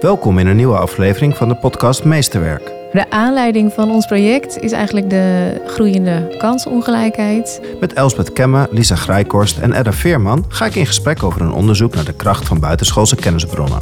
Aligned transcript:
Welkom 0.00 0.38
in 0.38 0.46
een 0.46 0.56
nieuwe 0.56 0.76
aflevering 0.76 1.36
van 1.36 1.48
de 1.48 1.54
podcast 1.54 2.04
Meesterwerk. 2.04 2.72
De 2.92 3.10
aanleiding 3.10 3.72
van 3.72 3.90
ons 3.90 4.06
project 4.06 4.58
is 4.58 4.72
eigenlijk 4.72 5.10
de 5.10 5.60
groeiende 5.66 6.34
kansenongelijkheid. 6.38 7.60
Met 7.80 7.92
Elsbeth 7.92 8.32
Kemme, 8.32 8.68
Lisa 8.70 8.94
Grijkorst 8.94 9.58
en 9.58 9.72
Edda 9.72 9.92
Veerman 9.92 10.44
ga 10.48 10.66
ik 10.66 10.74
in 10.74 10.86
gesprek 10.86 11.22
over 11.22 11.40
een 11.40 11.52
onderzoek 11.52 11.94
naar 11.94 12.04
de 12.04 12.12
kracht 12.12 12.46
van 12.46 12.60
buitenschoolse 12.60 13.16
kennisbronnen. 13.16 13.78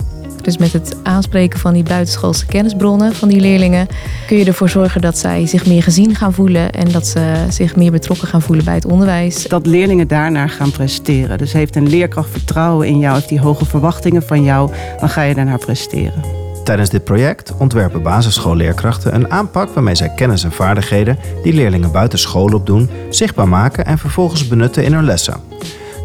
Dus 0.48 0.58
met 0.58 0.72
het 0.72 0.96
aanspreken 1.02 1.58
van 1.58 1.72
die 1.72 1.82
buitenschoolse 1.82 2.46
kennisbronnen 2.46 3.14
van 3.14 3.28
die 3.28 3.40
leerlingen 3.40 3.86
kun 4.26 4.36
je 4.36 4.44
ervoor 4.44 4.68
zorgen 4.68 5.00
dat 5.00 5.18
zij 5.18 5.46
zich 5.46 5.66
meer 5.66 5.82
gezien 5.82 6.14
gaan 6.14 6.32
voelen 6.32 6.72
en 6.72 6.92
dat 6.92 7.06
ze 7.06 7.46
zich 7.48 7.76
meer 7.76 7.90
betrokken 7.90 8.28
gaan 8.28 8.42
voelen 8.42 8.64
bij 8.64 8.74
het 8.74 8.86
onderwijs. 8.86 9.44
Dat 9.44 9.66
leerlingen 9.66 10.08
daarnaar 10.08 10.48
gaan 10.48 10.70
presteren. 10.70 11.38
Dus 11.38 11.52
heeft 11.52 11.76
een 11.76 11.88
leerkracht 11.88 12.30
vertrouwen 12.30 12.86
in 12.86 12.98
jou, 12.98 13.14
heeft 13.14 13.28
die 13.28 13.40
hoge 13.40 13.64
verwachtingen 13.64 14.22
van 14.22 14.42
jou, 14.42 14.70
dan 15.00 15.08
ga 15.08 15.22
je 15.22 15.34
daarnaar 15.34 15.58
presteren. 15.58 16.22
Tijdens 16.64 16.90
dit 16.90 17.04
project 17.04 17.52
ontwerpen 17.58 18.02
basisschoolleerkrachten 18.02 19.14
een 19.14 19.30
aanpak 19.30 19.74
waarmee 19.74 19.94
zij 19.94 20.12
kennis 20.16 20.44
en 20.44 20.52
vaardigheden 20.52 21.18
die 21.42 21.52
leerlingen 21.52 21.92
buiten 21.92 22.18
school 22.18 22.52
opdoen 22.52 22.90
zichtbaar 23.10 23.48
maken 23.48 23.84
en 23.84 23.98
vervolgens 23.98 24.48
benutten 24.48 24.84
in 24.84 24.92
hun 24.92 25.04
lessen. 25.04 25.40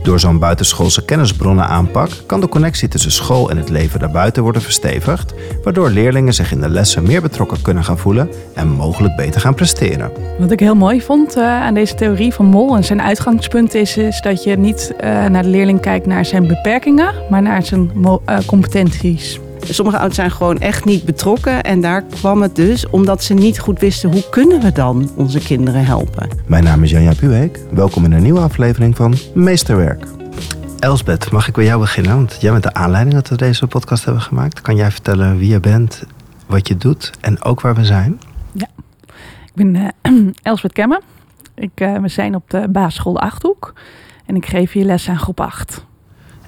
Door 0.03 0.19
zo'n 0.19 0.39
buitenschoolse 0.39 1.05
kennisbronnen 1.05 1.67
aanpak 1.67 2.09
kan 2.25 2.41
de 2.41 2.47
connectie 2.47 2.87
tussen 2.87 3.11
school 3.11 3.49
en 3.49 3.57
het 3.57 3.69
leven 3.69 3.99
daarbuiten 3.99 4.43
worden 4.43 4.61
verstevigd, 4.61 5.33
waardoor 5.63 5.89
leerlingen 5.89 6.33
zich 6.33 6.51
in 6.51 6.61
de 6.61 6.69
lessen 6.69 7.03
meer 7.03 7.21
betrokken 7.21 7.61
kunnen 7.61 7.83
gaan 7.83 7.97
voelen 7.97 8.29
en 8.53 8.67
mogelijk 8.67 9.15
beter 9.15 9.41
gaan 9.41 9.53
presteren. 9.53 10.11
Wat 10.39 10.51
ik 10.51 10.59
heel 10.59 10.75
mooi 10.75 11.01
vond 11.01 11.37
uh, 11.37 11.43
aan 11.43 11.73
deze 11.73 11.95
theorie 11.95 12.33
van 12.33 12.45
Mol 12.45 12.75
en 12.75 12.83
zijn 12.83 13.01
uitgangspunt 13.01 13.73
is, 13.73 13.97
is 13.97 14.21
dat 14.21 14.43
je 14.43 14.57
niet 14.57 14.93
uh, 14.95 15.25
naar 15.25 15.43
de 15.43 15.49
leerling 15.49 15.79
kijkt 15.79 16.05
naar 16.05 16.25
zijn 16.25 16.47
beperkingen, 16.47 17.13
maar 17.29 17.41
naar 17.41 17.63
zijn 17.63 17.91
uh, 18.01 18.37
competenties. 18.45 19.39
Sommige 19.69 19.97
ouders 19.97 20.15
zijn 20.15 20.31
gewoon 20.31 20.57
echt 20.59 20.85
niet 20.85 21.05
betrokken. 21.05 21.63
En 21.63 21.81
daar 21.81 22.03
kwam 22.03 22.41
het 22.41 22.55
dus 22.55 22.89
omdat 22.89 23.23
ze 23.23 23.33
niet 23.33 23.59
goed 23.59 23.79
wisten 23.79 24.11
hoe 24.11 24.29
kunnen 24.29 24.61
we 24.61 24.71
dan 24.71 25.09
onze 25.15 25.39
kinderen 25.39 25.85
helpen. 25.85 26.29
Mijn 26.45 26.63
naam 26.63 26.83
is 26.83 26.91
Janja 26.91 27.13
Puweek. 27.13 27.59
Welkom 27.71 28.05
in 28.05 28.11
een 28.11 28.23
nieuwe 28.23 28.39
aflevering 28.39 28.95
van 28.95 29.15
Meesterwerk. 29.33 30.05
Elsbeth, 30.79 31.31
mag 31.31 31.47
ik 31.47 31.53
bij 31.53 31.63
jou 31.63 31.79
beginnen? 31.79 32.15
Want 32.15 32.37
jij 32.39 32.51
bent 32.51 32.63
de 32.63 32.73
aanleiding 32.73 33.15
dat 33.15 33.29
we 33.29 33.35
deze 33.35 33.67
podcast 33.67 34.05
hebben 34.05 34.23
gemaakt. 34.23 34.61
Kan 34.61 34.75
jij 34.75 34.91
vertellen 34.91 35.37
wie 35.37 35.49
je 35.49 35.59
bent, 35.59 36.03
wat 36.45 36.67
je 36.67 36.77
doet 36.77 37.11
en 37.21 37.43
ook 37.43 37.61
waar 37.61 37.75
we 37.75 37.85
zijn? 37.85 38.19
Ja, 38.51 38.67
ik 39.45 39.53
ben 39.53 39.75
uh, 39.75 40.27
Elsbeth 40.41 40.73
Kemmer. 40.73 41.01
Ik, 41.55 41.81
uh, 41.81 41.97
we 41.97 42.07
zijn 42.07 42.35
op 42.35 42.49
de 42.49 42.67
basisschool 42.69 43.19
Achthoek 43.19 43.73
en 44.25 44.35
ik 44.35 44.45
geef 44.45 44.71
hier 44.71 44.85
les 44.85 45.09
aan 45.09 45.19
groep 45.19 45.39
8. 45.39 45.85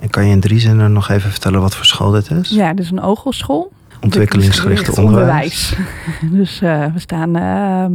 En 0.06 0.12
kan 0.12 0.26
je 0.26 0.32
in 0.32 0.40
drie 0.40 0.60
zinnen 0.60 0.94
nog 0.94 1.10
even 1.10 1.32
vertellen 1.32 1.62
wat 1.62 1.76
voor 1.76 1.86
school 1.86 2.12
dit 2.12 2.32
is? 2.32 2.50
Ja, 2.50 2.74
dit 2.74 2.86
is 2.86 2.92
een 2.92 3.02
ogelschool. 3.02 3.72
Ontwikkelingsgericht 4.02 4.98
onderwijs. 4.98 5.76
onderwijs. 5.76 5.76
dus 6.40 6.62
uh, 6.62 6.86
we 6.94 7.00
staan 7.00 7.38
uh, 7.38 7.86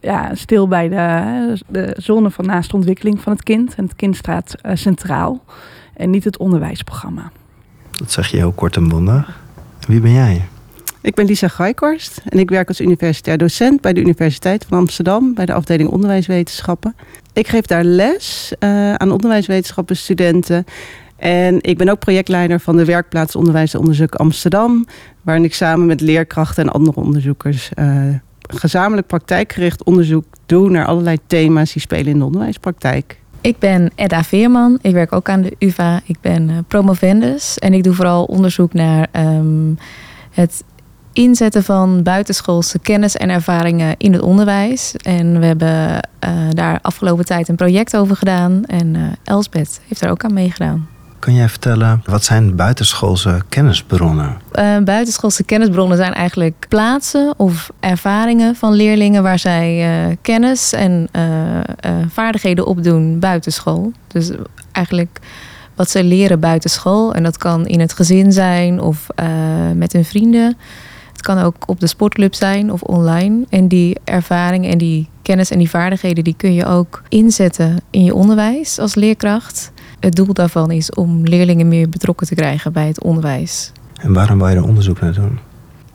ja, 0.00 0.34
stil 0.34 0.68
bij 0.68 0.88
de, 0.88 1.58
de 1.66 1.96
zone 1.98 2.30
van 2.30 2.46
naaste 2.46 2.76
ontwikkeling 2.76 3.20
van 3.20 3.32
het 3.32 3.42
kind. 3.42 3.74
En 3.74 3.84
het 3.84 3.96
kind 3.96 4.16
staat 4.16 4.54
uh, 4.62 4.72
centraal 4.74 5.44
en 5.94 6.10
niet 6.10 6.24
het 6.24 6.38
onderwijsprogramma. 6.38 7.30
Dat 7.90 8.12
zeg 8.12 8.28
je 8.28 8.36
heel 8.36 8.52
kort 8.52 8.76
en 8.76 8.88
bondig. 8.88 9.40
Wie 9.86 10.00
ben 10.00 10.12
jij? 10.12 10.44
Ik 11.00 11.14
ben 11.14 11.26
Lisa 11.26 11.48
Grijkorst 11.48 12.22
en 12.28 12.38
ik 12.38 12.50
werk 12.50 12.68
als 12.68 12.80
universitair 12.80 13.38
docent 13.38 13.80
bij 13.80 13.92
de 13.92 14.00
Universiteit 14.00 14.64
van 14.68 14.78
Amsterdam 14.78 15.34
bij 15.34 15.46
de 15.46 15.52
afdeling 15.52 15.88
onderwijswetenschappen. 15.88 16.94
Ik 17.32 17.48
geef 17.48 17.66
daar 17.66 17.84
les 17.84 18.52
aan 18.96 19.10
onderwijswetenschappen 19.10 19.96
studenten 19.96 20.64
en 21.20 21.56
ik 21.60 21.78
ben 21.78 21.88
ook 21.88 21.98
projectleider 21.98 22.60
van 22.60 22.76
de 22.76 22.84
werkplaats 22.84 23.36
Onderwijs 23.36 23.74
en 23.74 23.80
Onderzoek 23.80 24.14
Amsterdam, 24.14 24.86
waarin 25.22 25.44
ik 25.44 25.54
samen 25.54 25.86
met 25.86 26.00
leerkrachten 26.00 26.64
en 26.64 26.72
andere 26.72 27.00
onderzoekers 27.00 27.70
uh, 27.78 28.14
gezamenlijk 28.40 29.06
praktijkgericht 29.06 29.84
onderzoek 29.84 30.24
doe 30.46 30.70
naar 30.70 30.86
allerlei 30.86 31.16
thema's 31.26 31.72
die 31.72 31.82
spelen 31.82 32.06
in 32.06 32.18
de 32.18 32.24
onderwijspraktijk. 32.24 33.18
Ik 33.40 33.58
ben 33.58 33.90
Edda 33.94 34.22
Veerman, 34.22 34.78
ik 34.82 34.92
werk 34.92 35.12
ook 35.12 35.28
aan 35.28 35.42
de 35.42 35.56
UvA, 35.58 36.00
ik 36.04 36.16
ben 36.20 36.48
uh, 36.48 36.56
promovendus 36.68 37.58
en 37.58 37.72
ik 37.72 37.84
doe 37.84 37.94
vooral 37.94 38.24
onderzoek 38.24 38.72
naar 38.72 39.08
um, 39.12 39.78
het 40.30 40.64
inzetten 41.12 41.64
van 41.64 42.02
buitenschoolse 42.02 42.78
kennis 42.78 43.16
en 43.16 43.30
ervaringen 43.30 43.94
in 43.98 44.12
het 44.12 44.22
onderwijs. 44.22 44.94
En 44.96 45.40
we 45.40 45.46
hebben 45.46 46.08
uh, 46.24 46.30
daar 46.50 46.78
afgelopen 46.82 47.24
tijd 47.24 47.48
een 47.48 47.56
project 47.56 47.96
over 47.96 48.16
gedaan 48.16 48.64
en 48.64 48.96
Elsbeth 49.24 49.80
heeft 49.88 50.00
daar 50.00 50.10
ook 50.10 50.24
aan 50.24 50.34
meegedaan. 50.34 50.88
Kun 51.20 51.34
jij 51.34 51.48
vertellen, 51.48 52.02
wat 52.04 52.24
zijn 52.24 52.56
buitenschoolse 52.56 53.42
kennisbronnen? 53.48 54.40
Uh, 54.54 54.78
buitenschoolse 54.78 55.44
kennisbronnen 55.44 55.96
zijn 55.96 56.14
eigenlijk 56.14 56.66
plaatsen 56.68 57.34
of 57.36 57.70
ervaringen 57.80 58.56
van 58.56 58.72
leerlingen 58.72 59.22
waar 59.22 59.38
zij 59.38 60.08
uh, 60.08 60.16
kennis 60.22 60.72
en 60.72 61.08
uh, 61.16 61.22
vaardigheden 62.08 62.66
opdoen 62.66 63.18
buitenschool. 63.18 63.92
Dus 64.06 64.30
eigenlijk 64.72 65.20
wat 65.74 65.90
ze 65.90 66.04
leren 66.04 66.40
buitenschool. 66.40 67.14
En 67.14 67.22
dat 67.22 67.36
kan 67.36 67.66
in 67.66 67.80
het 67.80 67.92
gezin 67.92 68.32
zijn 68.32 68.80
of 68.80 69.06
met 69.74 69.92
hun 69.92 70.04
vrienden. 70.04 70.56
Het 71.12 71.22
kan 71.22 71.38
ook 71.38 71.56
op 71.66 71.80
de 71.80 71.86
sportclub 71.86 72.34
zijn 72.34 72.72
of 72.72 72.82
online. 72.82 73.44
En 73.48 73.68
die 73.68 73.96
ervaringen 74.04 74.70
en 74.70 74.78
die 74.78 75.08
kennis 75.22 75.50
en 75.50 75.58
die 75.58 75.70
vaardigheden 75.70 76.24
die 76.24 76.34
kun 76.36 76.54
je 76.54 76.66
ook 76.66 77.02
inzetten 77.08 77.80
in 77.90 78.04
je 78.04 78.14
onderwijs 78.14 78.78
als 78.78 78.94
leerkracht. 78.94 79.72
Het 80.00 80.14
doel 80.14 80.32
daarvan 80.32 80.70
is 80.70 80.90
om 80.90 81.24
leerlingen 81.24 81.68
meer 81.68 81.88
betrokken 81.88 82.26
te 82.26 82.34
krijgen 82.34 82.72
bij 82.72 82.86
het 82.86 83.02
onderwijs. 83.02 83.72
En 84.00 84.12
waarom 84.12 84.38
wil 84.38 84.48
je 84.48 84.56
er 84.56 84.64
onderzoek 84.64 85.00
naar 85.00 85.12
doen? 85.12 85.38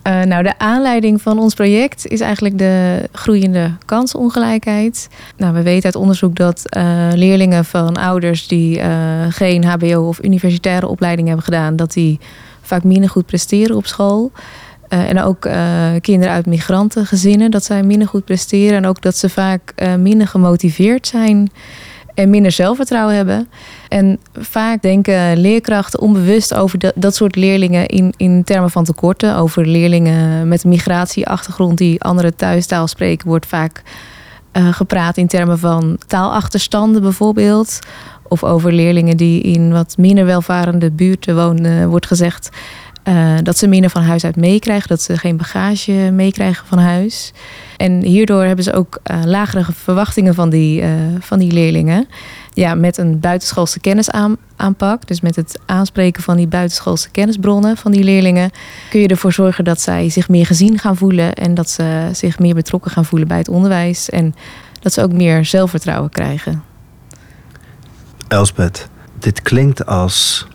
Uh, 0.08 0.22
nou, 0.22 0.44
de 0.44 0.58
aanleiding 0.58 1.22
van 1.22 1.40
ons 1.40 1.54
project 1.54 2.08
is 2.08 2.20
eigenlijk 2.20 2.58
de 2.58 3.10
groeiende 3.12 3.72
kansenongelijkheid. 3.86 5.10
Nou, 5.38 5.54
we 5.54 5.62
weten 5.62 5.84
uit 5.86 5.96
onderzoek 5.96 6.36
dat 6.36 6.62
uh, 6.78 7.08
leerlingen 7.14 7.66
van 7.66 7.96
ouders 7.98 8.48
die 8.48 8.78
uh, 8.78 8.86
geen 9.30 9.64
HBO 9.64 10.08
of 10.08 10.24
universitaire 10.24 10.88
opleiding 10.88 11.28
hebben 11.28 11.46
gedaan, 11.46 11.76
dat 11.76 11.94
die 11.94 12.20
vaak 12.62 12.84
minder 12.84 13.10
goed 13.10 13.26
presteren 13.26 13.76
op 13.76 13.86
school. 13.86 14.32
en 14.88 15.22
ook 15.22 15.50
kinderen 16.02 16.34
uit 16.34 16.46
migrantengezinnen, 16.46 17.52
dat 17.52 17.64
zij 17.64 17.84
minder 17.84 18.08
goed 18.08 18.26
presteren. 18.26 18.78
En 18.78 18.86
ook 18.86 19.02
dat 19.02 19.18
ze 19.18 19.30
vaak 19.30 19.74
minder 19.98 20.28
gemotiveerd 20.28 21.08
zijn 21.08 21.50
en 22.16 22.30
minder 22.30 22.52
zelfvertrouwen 22.52 23.16
hebben. 23.16 23.50
En 23.90 24.20
vaak 24.34 24.82
denken 24.82 25.38
leerkrachten 25.38 26.02
onbewust 26.02 26.54
over 26.54 26.80
dat, 26.96 27.16
soort 27.16 27.36
leerlingen 27.36 27.86
in, 27.86 28.14
in 28.18 28.44
termen 28.44 28.72
van 28.72 28.84
tekorten. 28.84 29.36
Over 29.36 29.68
leerlingen 29.68 30.48
met 30.48 30.64
een 30.64 30.70
migratieachtergrond 30.70 31.78
die 31.78 32.02
andere 32.02 32.36
thuistaal 32.36 32.88
spreken, 32.88 33.28
wordt 33.28 33.46
vaak 33.46 33.82
uh, 34.54 34.74
gepraat 34.74 35.18
in 35.18 35.28
termen 35.28 35.60
van 35.60 35.98
taalachterstanden 36.08 37.02
bijvoorbeeld. 37.02 37.80
Of 38.28 38.44
over 38.44 38.74
leerlingen 38.74 39.18
die 39.18 39.42
in 39.42 39.72
wat 39.72 39.96
minder 39.98 40.26
welvarende 40.26 40.92
buurten 40.92 41.36
wonen, 41.36 41.90
wordt 41.90 42.06
gezegd. 42.08 42.50
Uh, 43.08 43.36
dat 43.44 43.58
ze 43.58 43.68
minder 43.68 43.90
van 43.90 44.02
huis 44.02 44.24
uit 44.24 44.36
meekrijgen, 44.36 44.88
dat 44.88 45.02
ze 45.02 45.18
geen 45.18 45.38
bagage 45.38 45.92
meekrijgen 45.92 46.68
van 46.68 46.78
huis. 46.78 47.34
En 47.78 48.02
hierdoor 48.02 48.44
hebben 48.44 48.64
ze 48.64 48.74
ook 48.74 49.00
uh, 49.12 49.24
lagere 49.24 49.66
verwachtingen 49.74 50.34
van 50.34 50.50
die, 50.50 50.82
uh, 50.82 50.90
van 51.20 51.40
die 51.40 51.52
leerlingen. 51.52 52.08
Ja, 52.54 52.76
met 52.76 52.98
een 52.98 53.20
buitenschoolse 53.20 53.80
kennisaanpak, 53.80 55.08
dus 55.08 55.22
met 55.22 55.36
het 55.36 55.60
aanspreken 55.66 56.24
van 56.24 56.38
die 56.38 56.48
buitenschoolse 56.48 57.10
kennisbronnen 57.10 57.78
van 57.78 57.92
die 57.92 58.04
leerlingen, 58.04 58.52
kun 58.90 59.00
je 59.00 59.08
ervoor 59.08 59.34
zorgen 59.34 59.64
dat 59.64 59.82
zij 59.82 60.10
zich 60.10 60.30
meer 60.30 60.46
gezien 60.46 60.80
gaan 60.80 60.98
voelen 60.98 61.34
en 61.34 61.54
dat 61.54 61.70
ze 61.70 62.10
zich 62.12 62.40
meer 62.40 62.56
betrokken 62.56 62.92
gaan 62.92 63.06
voelen 63.06 63.28
bij 63.28 63.38
het 63.38 63.50
onderwijs 63.50 64.10
en 64.10 64.36
dat 64.80 64.94
ze 64.94 65.02
ook 65.02 65.14
meer 65.14 65.46
zelfvertrouwen 65.46 66.10
krijgen. 66.10 66.64
Elsbeth, 68.28 68.90
dit 69.20 69.42
klinkt 69.42 69.86
als 69.86 70.48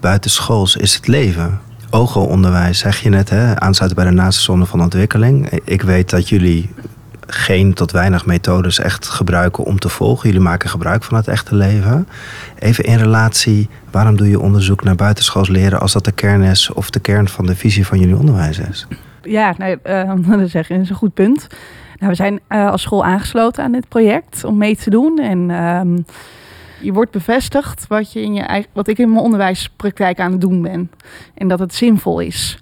buitenschools 0.00 0.76
is 0.76 0.94
het 0.94 1.06
leven. 1.06 1.63
OGO-onderwijs, 1.94 2.78
zeg 2.78 3.02
je 3.02 3.08
net, 3.08 3.30
hè? 3.30 3.60
aansluiten 3.60 4.02
bij 4.02 4.10
de 4.10 4.16
naaste 4.16 4.42
zone 4.42 4.66
van 4.66 4.80
ontwikkeling. 4.80 5.50
Ik 5.64 5.82
weet 5.82 6.10
dat 6.10 6.28
jullie 6.28 6.70
geen 7.26 7.74
tot 7.74 7.90
weinig 7.90 8.26
methodes 8.26 8.78
echt 8.78 9.08
gebruiken 9.08 9.64
om 9.64 9.78
te 9.78 9.88
volgen. 9.88 10.28
Jullie 10.28 10.44
maken 10.44 10.68
gebruik 10.68 11.02
van 11.02 11.16
het 11.16 11.28
echte 11.28 11.54
leven. 11.54 12.08
Even 12.58 12.84
in 12.84 12.98
relatie, 12.98 13.68
waarom 13.90 14.16
doe 14.16 14.28
je 14.28 14.40
onderzoek 14.40 14.84
naar 14.84 14.94
buitenschools 14.94 15.48
leren 15.48 15.80
als 15.80 15.92
dat 15.92 16.04
de 16.04 16.12
kern 16.12 16.42
is 16.42 16.72
of 16.72 16.90
de 16.90 17.00
kern 17.00 17.28
van 17.28 17.46
de 17.46 17.56
visie 17.56 17.86
van 17.86 17.98
jullie 17.98 18.16
onderwijs 18.16 18.58
is? 18.58 18.86
Ja, 19.22 19.54
uh, 19.58 20.12
dat 20.38 20.54
is 20.54 20.68
een 20.68 20.86
goed 20.94 21.14
punt. 21.14 21.46
Nou, 21.98 22.10
we 22.10 22.14
zijn 22.14 22.40
uh, 22.48 22.70
als 22.70 22.82
school 22.82 23.04
aangesloten 23.04 23.64
aan 23.64 23.72
dit 23.72 23.88
project 23.88 24.44
om 24.44 24.56
mee 24.56 24.76
te 24.76 24.90
doen. 24.90 25.18
En 25.18 25.48
uh, 25.48 25.80
je 26.84 26.92
wordt 26.92 27.10
bevestigd 27.10 27.86
wat, 27.86 28.12
je 28.12 28.22
in 28.22 28.34
je 28.34 28.42
eigen, 28.42 28.70
wat 28.72 28.88
ik 28.88 28.98
in 28.98 29.10
mijn 29.10 29.24
onderwijspraktijk 29.24 30.20
aan 30.20 30.32
het 30.32 30.40
doen 30.40 30.62
ben. 30.62 30.90
En 31.34 31.48
dat 31.48 31.58
het 31.58 31.74
zinvol 31.74 32.20
is. 32.20 32.58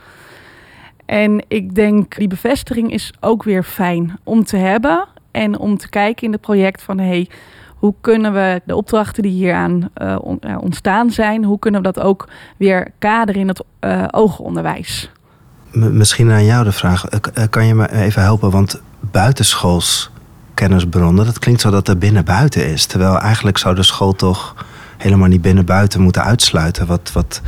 En 1.06 1.44
ik 1.48 1.74
denk, 1.74 2.16
die 2.16 2.28
bevestiging 2.28 2.92
is 2.92 3.12
ook 3.20 3.42
weer 3.42 3.62
fijn 3.62 4.18
om 4.24 4.44
te 4.44 4.56
hebben. 4.56 5.08
En 5.30 5.58
om 5.58 5.76
te 5.76 5.88
kijken 5.88 6.26
in 6.26 6.32
het 6.32 6.40
project 6.40 6.82
van... 6.82 6.98
Hey, 6.98 7.28
hoe 7.76 7.94
kunnen 8.00 8.32
we 8.32 8.62
de 8.64 8.76
opdrachten 8.76 9.22
die 9.22 9.32
hieraan 9.32 9.90
uh, 10.02 10.18
ontstaan 10.60 11.10
zijn... 11.10 11.44
hoe 11.44 11.58
kunnen 11.58 11.82
we 11.82 11.92
dat 11.92 12.04
ook 12.04 12.28
weer 12.56 12.90
kaderen 12.98 13.40
in 13.40 13.48
het 13.48 13.64
uh, 13.80 14.04
oogonderwijs? 14.10 15.10
misschien 15.72 16.30
aan 16.30 16.44
jou 16.44 16.64
de 16.64 16.72
vraag. 16.72 17.04
Kan 17.50 17.66
je 17.66 17.74
me 17.74 17.92
even 17.92 18.22
helpen? 18.22 18.50
Want 18.50 18.82
buitenschools 19.00 20.11
kennisbronnen, 20.54 21.24
dat 21.24 21.38
klinkt 21.38 21.60
zo 21.60 21.70
dat 21.70 21.88
er 21.88 21.98
binnen 21.98 22.24
buiten 22.24 22.66
is. 22.66 22.86
Terwijl 22.86 23.18
eigenlijk 23.18 23.58
zou 23.58 23.74
de 23.74 23.82
school 23.82 24.12
toch 24.12 24.54
helemaal 24.96 25.28
niet 25.28 25.42
binnen 25.42 25.64
buiten 25.64 26.00
moeten 26.00 26.24
uitsluiten. 26.24 26.86
Wat, 26.86 27.10
wat, 27.12 27.40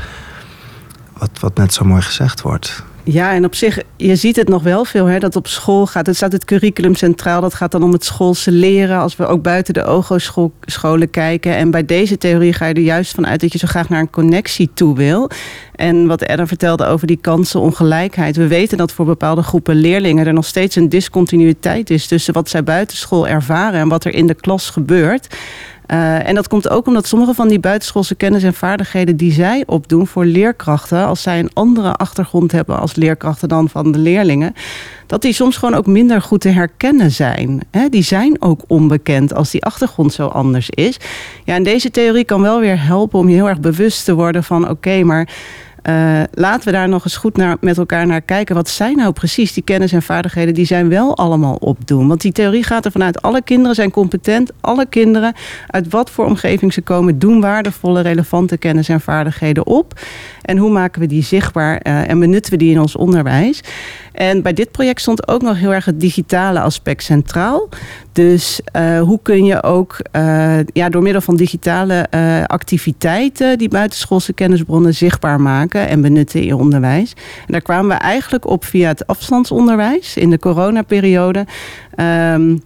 wat, 1.18 1.30
wat 1.40 1.56
net 1.56 1.72
zo 1.74 1.84
mooi 1.84 2.02
gezegd 2.02 2.42
wordt. 2.42 2.84
Ja, 3.06 3.32
en 3.32 3.44
op 3.44 3.54
zich, 3.54 3.78
je 3.96 4.16
ziet 4.16 4.36
het 4.36 4.48
nog 4.48 4.62
wel 4.62 4.84
veel, 4.84 5.06
hè, 5.06 5.18
dat 5.18 5.36
op 5.36 5.46
school 5.46 5.86
gaat. 5.86 6.06
Het 6.06 6.16
staat 6.16 6.32
het 6.32 6.44
curriculum 6.44 6.94
centraal. 6.94 7.40
Dat 7.40 7.54
gaat 7.54 7.72
dan 7.72 7.82
om 7.82 7.92
het 7.92 8.04
schoolse 8.04 8.50
leren. 8.50 8.98
Als 8.98 9.16
we 9.16 9.26
ook 9.26 9.42
buiten 9.42 9.74
de 9.74 9.84
OGO-scholen 9.84 11.10
kijken. 11.10 11.56
En 11.56 11.70
bij 11.70 11.84
deze 11.84 12.18
theorie 12.18 12.52
ga 12.52 12.66
je 12.66 12.74
er 12.74 12.80
juist 12.80 13.14
vanuit 13.14 13.40
dat 13.40 13.52
je 13.52 13.58
zo 13.58 13.66
graag 13.66 13.88
naar 13.88 14.00
een 14.00 14.10
connectie 14.10 14.70
toe 14.74 14.96
wil. 14.96 15.30
En 15.74 16.06
wat 16.06 16.22
Edda 16.22 16.46
vertelde 16.46 16.84
over 16.86 17.06
die 17.06 17.18
kansenongelijkheid. 17.20 18.36
We 18.36 18.46
weten 18.46 18.78
dat 18.78 18.92
voor 18.92 19.04
bepaalde 19.04 19.42
groepen 19.42 19.74
leerlingen 19.74 20.26
er 20.26 20.32
nog 20.32 20.46
steeds 20.46 20.76
een 20.76 20.88
discontinuïteit 20.88 21.90
is 21.90 22.06
tussen 22.06 22.34
wat 22.34 22.48
zij 22.48 22.64
buitenschool 22.64 23.28
ervaren 23.28 23.80
en 23.80 23.88
wat 23.88 24.04
er 24.04 24.14
in 24.14 24.26
de 24.26 24.34
klas 24.34 24.70
gebeurt. 24.70 25.36
Uh, 25.90 26.28
en 26.28 26.34
dat 26.34 26.48
komt 26.48 26.68
ook 26.68 26.86
omdat 26.86 27.06
sommige 27.06 27.34
van 27.34 27.48
die 27.48 27.58
buitenschoolse 27.58 28.14
kennis 28.14 28.42
en 28.42 28.54
vaardigheden 28.54 29.16
die 29.16 29.32
zij 29.32 29.62
opdoen 29.66 30.06
voor 30.06 30.24
leerkrachten, 30.24 31.06
als 31.06 31.22
zij 31.22 31.38
een 31.38 31.50
andere 31.52 31.92
achtergrond 31.92 32.52
hebben 32.52 32.78
als 32.78 32.94
leerkrachten 32.94 33.48
dan 33.48 33.68
van 33.68 33.92
de 33.92 33.98
leerlingen, 33.98 34.54
dat 35.06 35.22
die 35.22 35.32
soms 35.32 35.56
gewoon 35.56 35.74
ook 35.74 35.86
minder 35.86 36.22
goed 36.22 36.40
te 36.40 36.48
herkennen 36.48 37.10
zijn. 37.10 37.60
Die 37.90 38.02
zijn 38.02 38.42
ook 38.42 38.60
onbekend 38.66 39.34
als 39.34 39.50
die 39.50 39.64
achtergrond 39.64 40.12
zo 40.12 40.26
anders 40.26 40.70
is. 40.70 40.96
Ja, 41.44 41.54
en 41.54 41.62
deze 41.62 41.90
theorie 41.90 42.24
kan 42.24 42.40
wel 42.40 42.60
weer 42.60 42.86
helpen 42.86 43.18
om 43.18 43.28
je 43.28 43.34
heel 43.34 43.48
erg 43.48 43.60
bewust 43.60 44.04
te 44.04 44.14
worden 44.14 44.44
van 44.44 44.68
oké, 44.68 45.02
maar 45.02 45.28
uh, 45.88 46.22
laten 46.32 46.64
we 46.64 46.72
daar 46.72 46.88
nog 46.88 47.04
eens 47.04 47.16
goed 47.16 47.36
naar, 47.36 47.56
met 47.60 47.78
elkaar 47.78 48.06
naar 48.06 48.20
kijken. 48.20 48.54
Wat 48.54 48.68
zijn 48.68 48.96
nou 48.96 49.12
precies 49.12 49.52
die 49.52 49.62
kennis 49.62 49.92
en 49.92 50.02
vaardigheden 50.02 50.54
die 50.54 50.66
zijn 50.66 50.88
wel 50.88 51.16
allemaal 51.16 51.54
opdoen? 51.54 52.08
Want 52.08 52.20
die 52.20 52.32
theorie 52.32 52.62
gaat 52.62 52.84
er 52.84 52.90
vanuit 52.90 53.22
alle 53.22 53.42
kinderen 53.42 53.74
zijn 53.74 53.90
competent. 53.90 54.52
Alle 54.60 54.86
kinderen, 54.86 55.34
uit 55.66 55.88
wat 55.88 56.10
voor 56.10 56.24
omgeving 56.24 56.72
ze 56.72 56.82
komen, 56.82 57.18
doen 57.18 57.40
waardevolle, 57.40 58.00
relevante 58.00 58.56
kennis 58.56 58.88
en 58.88 59.00
vaardigheden 59.00 59.66
op. 59.66 60.00
En 60.42 60.56
hoe 60.56 60.70
maken 60.70 61.00
we 61.00 61.06
die 61.06 61.22
zichtbaar 61.22 61.80
uh, 61.86 62.10
en 62.10 62.18
benutten 62.18 62.52
we 62.52 62.58
die 62.58 62.70
in 62.70 62.80
ons 62.80 62.96
onderwijs? 62.96 63.60
En 64.14 64.42
bij 64.42 64.52
dit 64.52 64.70
project 64.70 65.00
stond 65.00 65.28
ook 65.28 65.42
nog 65.42 65.58
heel 65.58 65.72
erg 65.72 65.84
het 65.84 66.00
digitale 66.00 66.60
aspect 66.60 67.02
centraal. 67.02 67.68
Dus 68.12 68.60
uh, 68.76 69.00
hoe 69.00 69.18
kun 69.22 69.44
je 69.44 69.62
ook 69.62 69.96
uh, 70.12 70.58
ja, 70.72 70.88
door 70.88 71.02
middel 71.02 71.20
van 71.20 71.36
digitale 71.36 72.06
uh, 72.10 72.44
activiteiten 72.44 73.58
die 73.58 73.68
buitenschoolse 73.68 74.32
kennisbronnen 74.32 74.94
zichtbaar 74.94 75.40
maken 75.40 75.88
en 75.88 76.00
benutten 76.00 76.40
in 76.40 76.46
je 76.46 76.56
onderwijs. 76.56 77.12
En 77.46 77.52
daar 77.52 77.62
kwamen 77.62 77.96
we 77.96 78.02
eigenlijk 78.02 78.46
op 78.46 78.64
via 78.64 78.88
het 78.88 79.06
afstandsonderwijs 79.06 80.16
in 80.16 80.30
de 80.30 80.38
coronaperiode. 80.38 81.46
Um, 81.96 82.62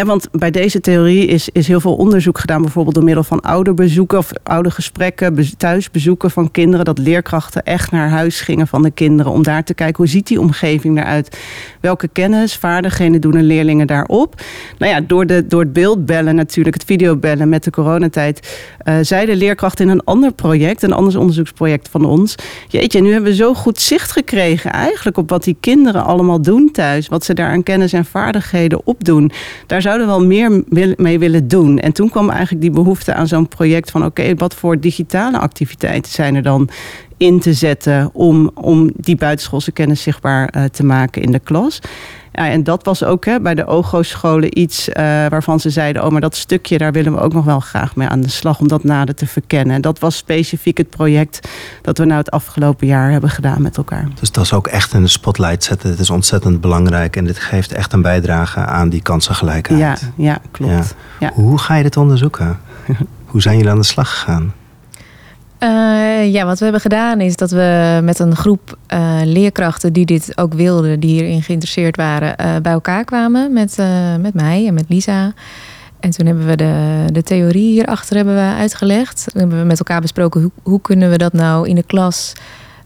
want 0.00 0.28
bij 0.30 0.50
deze 0.50 0.80
theorie 0.80 1.26
is, 1.26 1.48
is 1.48 1.66
heel 1.66 1.80
veel 1.80 1.94
onderzoek 1.94 2.38
gedaan, 2.38 2.62
bijvoorbeeld 2.62 2.94
door 2.94 3.04
middel 3.04 3.24
van 3.24 3.40
ouderbezoeken 3.40 4.18
of 4.18 4.30
oudergesprekken, 4.42 5.56
thuisbezoeken 5.56 6.30
van 6.30 6.50
kinderen, 6.50 6.84
dat 6.84 6.98
leerkrachten 6.98 7.62
echt 7.62 7.90
naar 7.90 8.08
huis 8.08 8.40
gingen 8.40 8.66
van 8.66 8.82
de 8.82 8.90
kinderen 8.90 9.32
om 9.32 9.42
daar 9.42 9.64
te 9.64 9.74
kijken 9.74 9.96
hoe 9.96 10.06
ziet 10.06 10.26
die 10.26 10.40
omgeving 10.40 10.98
eruit, 10.98 11.38
welke 11.80 12.08
kennis, 12.08 12.56
vaardigheden 12.56 13.20
doen 13.20 13.30
de 13.30 13.42
leerlingen 13.42 13.86
daarop. 13.86 14.40
Nou 14.78 14.92
ja, 14.92 15.00
door, 15.00 15.26
de, 15.26 15.46
door 15.46 15.60
het 15.60 15.72
beeldbellen 15.72 16.34
natuurlijk, 16.34 16.74
het 16.74 16.84
videobellen 16.84 17.48
met 17.48 17.64
de 17.64 17.70
coronatijd, 17.70 18.58
uh, 18.84 18.94
zeiden 19.00 19.36
leerkrachten 19.36 19.84
in 19.84 19.90
een 19.90 20.04
ander 20.04 20.32
project, 20.32 20.82
een 20.82 20.92
anders 20.92 21.16
onderzoeksproject 21.16 21.88
van 21.88 22.04
ons, 22.04 22.34
jeetje, 22.68 23.00
nu 23.00 23.12
hebben 23.12 23.30
we 23.30 23.36
zo 23.36 23.54
goed 23.54 23.80
zicht 23.80 24.12
gekregen 24.12 24.72
eigenlijk 24.72 25.16
op 25.16 25.30
wat 25.30 25.44
die 25.44 25.56
kinderen 25.60 26.04
allemaal 26.04 26.42
doen 26.42 26.70
thuis, 26.70 27.08
wat 27.08 27.24
ze 27.24 27.34
daar 27.34 27.50
aan 27.50 27.62
kennis 27.62 27.92
en 27.92 28.04
vaardigheden 28.04 28.86
opdoen. 28.86 29.30
Daar 29.66 29.81
zouden 29.82 30.06
wel 30.06 30.24
meer 30.24 30.64
mee 30.96 31.18
willen 31.18 31.48
doen. 31.48 31.78
En 31.78 31.92
toen 31.92 32.10
kwam 32.10 32.30
eigenlijk 32.30 32.60
die 32.60 32.70
behoefte 32.70 33.14
aan 33.14 33.26
zo'n 33.26 33.48
project 33.48 33.90
van 33.90 34.04
oké, 34.04 34.34
wat 34.34 34.54
voor 34.54 34.80
digitale 34.80 35.38
activiteiten 35.38 36.12
zijn 36.12 36.34
er 36.34 36.42
dan 36.42 36.68
in 37.16 37.40
te 37.40 37.52
zetten 37.52 38.10
om, 38.12 38.50
om 38.54 38.90
die 38.94 39.16
buitenschoolse 39.16 39.72
kennis 39.72 40.02
zichtbaar 40.02 40.54
uh, 40.56 40.64
te 40.64 40.84
maken 40.84 41.22
in 41.22 41.32
de 41.32 41.38
klas. 41.38 41.80
Ja, 42.32 42.48
en 42.48 42.64
dat 42.64 42.84
was 42.84 43.04
ook 43.04 43.24
hè, 43.24 43.40
bij 43.40 43.54
de 43.54 43.66
OGO-scholen 43.66 44.58
iets 44.58 44.88
uh, 44.88 44.94
waarvan 45.28 45.60
ze 45.60 45.70
zeiden: 45.70 46.04
Oh, 46.04 46.10
maar 46.10 46.20
dat 46.20 46.36
stukje, 46.36 46.78
daar 46.78 46.92
willen 46.92 47.12
we 47.12 47.20
ook 47.20 47.32
nog 47.32 47.44
wel 47.44 47.60
graag 47.60 47.96
mee 47.96 48.08
aan 48.08 48.20
de 48.20 48.28
slag 48.28 48.60
om 48.60 48.68
dat 48.68 48.84
nader 48.84 49.14
te 49.14 49.26
verkennen. 49.26 49.74
En 49.74 49.80
dat 49.80 49.98
was 49.98 50.16
specifiek 50.16 50.78
het 50.78 50.90
project 50.90 51.48
dat 51.82 51.98
we 51.98 52.04
nou 52.04 52.18
het 52.18 52.30
afgelopen 52.30 52.86
jaar 52.86 53.10
hebben 53.10 53.30
gedaan 53.30 53.62
met 53.62 53.76
elkaar. 53.76 54.08
Dus 54.20 54.30
dat 54.30 54.44
is 54.44 54.52
ook 54.52 54.66
echt 54.66 54.92
in 54.92 55.02
de 55.02 55.08
spotlight 55.08 55.64
zetten. 55.64 55.90
Het 55.90 55.98
is 55.98 56.10
ontzettend 56.10 56.60
belangrijk 56.60 57.16
en 57.16 57.24
dit 57.24 57.38
geeft 57.38 57.72
echt 57.72 57.92
een 57.92 58.02
bijdrage 58.02 58.60
aan 58.60 58.88
die 58.88 59.02
kansengelijkheid. 59.02 59.80
Ja, 59.80 59.96
ja 60.16 60.38
klopt. 60.50 60.94
Ja. 61.18 61.26
Ja. 61.26 61.32
Hoe 61.34 61.58
ga 61.58 61.74
je 61.74 61.82
dit 61.82 61.96
onderzoeken? 61.96 62.58
Hoe 63.26 63.42
zijn 63.42 63.56
jullie 63.56 63.70
aan 63.70 63.78
de 63.78 63.84
slag 63.84 64.10
gegaan? 64.10 64.52
Uh, 65.62 66.32
ja, 66.32 66.44
wat 66.44 66.58
we 66.58 66.64
hebben 66.64 66.82
gedaan 66.82 67.20
is 67.20 67.36
dat 67.36 67.50
we 67.50 68.00
met 68.02 68.18
een 68.18 68.36
groep 68.36 68.78
uh, 68.92 69.20
leerkrachten 69.24 69.92
die 69.92 70.06
dit 70.06 70.38
ook 70.38 70.54
wilden, 70.54 71.00
die 71.00 71.10
hierin 71.10 71.42
geïnteresseerd 71.42 71.96
waren, 71.96 72.34
uh, 72.40 72.56
bij 72.62 72.72
elkaar 72.72 73.04
kwamen 73.04 73.52
met, 73.52 73.76
met 74.20 74.34
mij 74.34 74.66
en 74.66 74.74
met 74.74 74.84
Lisa. 74.88 75.32
En 76.00 76.10
toen 76.10 76.26
hebben 76.26 76.46
we 76.46 76.56
de, 76.56 77.04
de 77.12 77.22
theorie 77.22 77.70
hierachter 77.70 78.16
hebben 78.16 78.34
we 78.34 78.54
uitgelegd. 78.58 79.28
Toen 79.32 79.40
hebben 79.40 79.58
we 79.58 79.64
met 79.64 79.78
elkaar 79.78 80.00
besproken 80.00 80.40
hoe, 80.40 80.50
hoe 80.62 80.80
kunnen 80.80 81.10
we 81.10 81.18
dat 81.18 81.32
nou 81.32 81.68
in 81.68 81.74
de 81.74 81.82
klas 81.82 82.32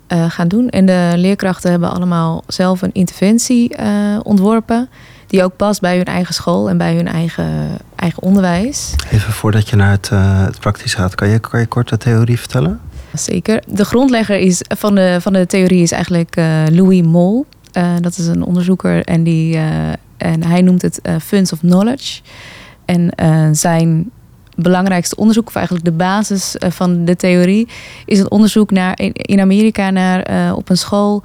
gaan 0.08 0.48
doen. 0.48 0.68
En 0.68 0.86
de 0.86 1.12
leerkrachten 1.14 1.70
hebben 1.70 1.90
allemaal 1.90 2.42
zelf 2.46 2.82
een 2.82 2.92
interventie 2.92 3.76
ontworpen 4.22 4.88
die 5.26 5.44
ook 5.44 5.56
past 5.56 5.80
bij 5.80 5.96
hun 5.96 6.04
eigen 6.04 6.34
school 6.34 6.68
en 6.68 6.78
bij 6.78 6.94
hun 6.94 7.08
eigen, 7.08 7.78
eigen 8.06 8.22
onderwijs. 8.22 8.94
Even 9.10 9.32
voordat 9.32 9.68
je 9.68 9.76
naar 9.76 9.90
het, 9.90 10.10
uh, 10.12 10.44
het 10.44 10.60
praktisch 10.60 10.94
gaat, 10.94 11.14
kan 11.14 11.28
je, 11.28 11.38
kan 11.38 11.60
je 11.60 11.66
kort 11.66 11.88
de 11.88 11.96
theorie 11.96 12.38
vertellen? 12.38 12.80
Zeker. 13.12 13.62
De 13.66 13.84
grondlegger 13.84 14.38
is, 14.38 14.62
van, 14.68 14.94
de, 14.94 15.18
van 15.20 15.32
de 15.32 15.46
theorie 15.46 15.82
is 15.82 15.92
eigenlijk 15.92 16.36
uh, 16.36 16.62
Louis 16.70 17.02
Mol. 17.02 17.46
Uh, 17.72 17.92
dat 18.00 18.18
is 18.18 18.26
een 18.26 18.42
onderzoeker 18.42 19.04
en, 19.04 19.22
die, 19.22 19.56
en 20.16 20.44
hij 20.44 20.62
noemt 20.62 20.82
het 20.82 21.00
Funds 21.22 21.52
of 21.52 21.58
Knowledge. 21.58 22.20
En 22.84 23.12
zijn 23.54 24.10
belangrijkste 24.56 25.16
onderzoek, 25.16 25.48
of 25.48 25.54
eigenlijk 25.54 25.86
de 25.86 25.92
basis 25.92 26.54
van 26.58 27.04
de 27.04 27.16
theorie, 27.16 27.68
is 28.04 28.18
het 28.18 28.28
onderzoek 28.28 28.70
naar, 28.70 28.98
in 29.12 29.40
Amerika 29.40 29.90
naar, 29.90 30.54
op 30.54 30.68
een 30.68 30.76
school 30.76 31.22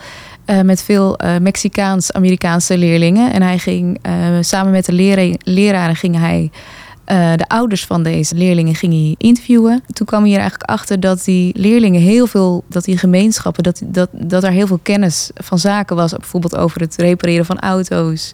uh, 0.52 0.62
met 0.62 0.84
veel 0.84 1.24
uh, 1.24 1.38
Mexicaans-Amerikaanse 1.38 2.78
leerlingen. 2.78 3.34
En 3.34 3.42
hij 3.42 3.58
ging 3.58 4.00
uh, 4.08 4.38
samen 4.42 4.72
met 4.72 4.86
de 4.86 5.38
leraren 5.44 5.96
ging 5.96 6.18
hij 6.18 6.52
de 7.36 7.46
ouders 7.48 7.86
van 7.86 8.04
deze 8.04 8.36
leerlingen 8.36 8.76
ging 8.76 8.94
hij 8.94 9.16
interviewen. 9.18 9.84
Toen 9.94 10.06
kwam 10.06 10.24
hij 10.24 10.32
er 10.32 10.40
eigenlijk 10.40 10.70
achter 10.70 11.00
dat 11.00 11.24
die 11.24 11.54
leerlingen 11.58 12.02
heel 12.02 12.28
veel, 12.28 12.64
dat 12.68 12.84
die 12.84 12.98
gemeenschappen, 12.98 13.64
dat, 13.64 13.82
dat, 13.86 14.10
dat 14.12 14.44
er 14.44 14.52
heel 14.52 14.68
veel 14.68 14.80
kennis 14.84 15.30
van 15.34 15.60
zaken 15.60 15.96
was. 15.96 16.12
Bijvoorbeeld 16.12 16.56
over 16.56 16.82
het 16.82 16.96
repareren 16.96 17.46
van 17.46 17.60
auto's, 17.60 18.34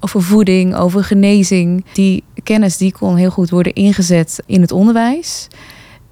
over 0.00 0.22
voeding, 0.22 0.76
over 0.76 1.04
genezing. 1.04 1.84
Die 1.92 2.24
kennis 2.42 2.76
die 2.76 2.92
kon 2.92 3.16
heel 3.16 3.30
goed 3.30 3.50
worden 3.50 3.72
ingezet 3.72 4.42
in 4.46 4.60
het 4.60 4.72
onderwijs. 4.72 5.48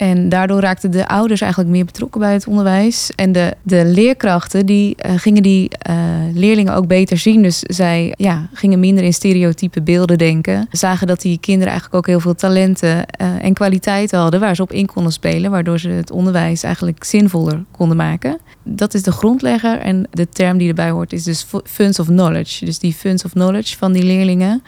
En 0.02 0.28
daardoor 0.28 0.60
raakten 0.60 0.90
de 0.90 1.08
ouders 1.08 1.40
eigenlijk 1.40 1.72
meer 1.72 1.84
betrokken 1.84 2.20
bij 2.20 2.32
het 2.32 2.46
onderwijs. 2.46 3.10
En 3.14 3.32
de, 3.32 3.54
de 3.62 3.84
leerkrachten 3.84 4.66
die, 4.66 4.96
uh, 5.06 5.12
gingen 5.16 5.42
die 5.42 5.70
uh, 5.90 5.96
leerlingen 6.34 6.74
ook 6.74 6.86
beter 6.86 7.18
zien. 7.18 7.42
Dus 7.42 7.58
zij 7.58 8.14
ja, 8.16 8.48
gingen 8.52 8.80
minder 8.80 9.04
in 9.04 9.12
stereotype 9.12 9.82
beelden 9.82 10.18
denken. 10.18 10.68
Zagen 10.70 11.06
dat 11.06 11.20
die 11.20 11.38
kinderen 11.38 11.68
eigenlijk 11.68 11.94
ook 11.94 12.06
heel 12.06 12.20
veel 12.20 12.34
talenten 12.34 12.96
uh, 12.96 13.44
en 13.44 13.52
kwaliteiten 13.52 14.18
hadden 14.18 14.40
waar 14.40 14.56
ze 14.56 14.62
op 14.62 14.72
in 14.72 14.86
konden 14.86 15.12
spelen. 15.12 15.50
Waardoor 15.50 15.78
ze 15.78 15.88
het 15.88 16.10
onderwijs 16.10 16.62
eigenlijk 16.62 17.04
zinvoller 17.04 17.64
konden 17.70 17.96
maken. 17.96 18.38
Dat 18.62 18.94
is 18.94 19.02
de 19.02 19.12
grondlegger. 19.12 19.78
En 19.78 20.06
de 20.10 20.28
term 20.28 20.58
die 20.58 20.68
erbij 20.68 20.90
hoort 20.90 21.12
is 21.12 21.24
dus 21.24 21.46
funds 21.64 21.98
of 21.98 22.06
knowledge. 22.06 22.64
Dus 22.64 22.78
die 22.78 22.94
funds 22.94 23.24
of 23.24 23.32
knowledge 23.32 23.76
van 23.76 23.92
die 23.92 24.02
leerlingen, 24.02 24.62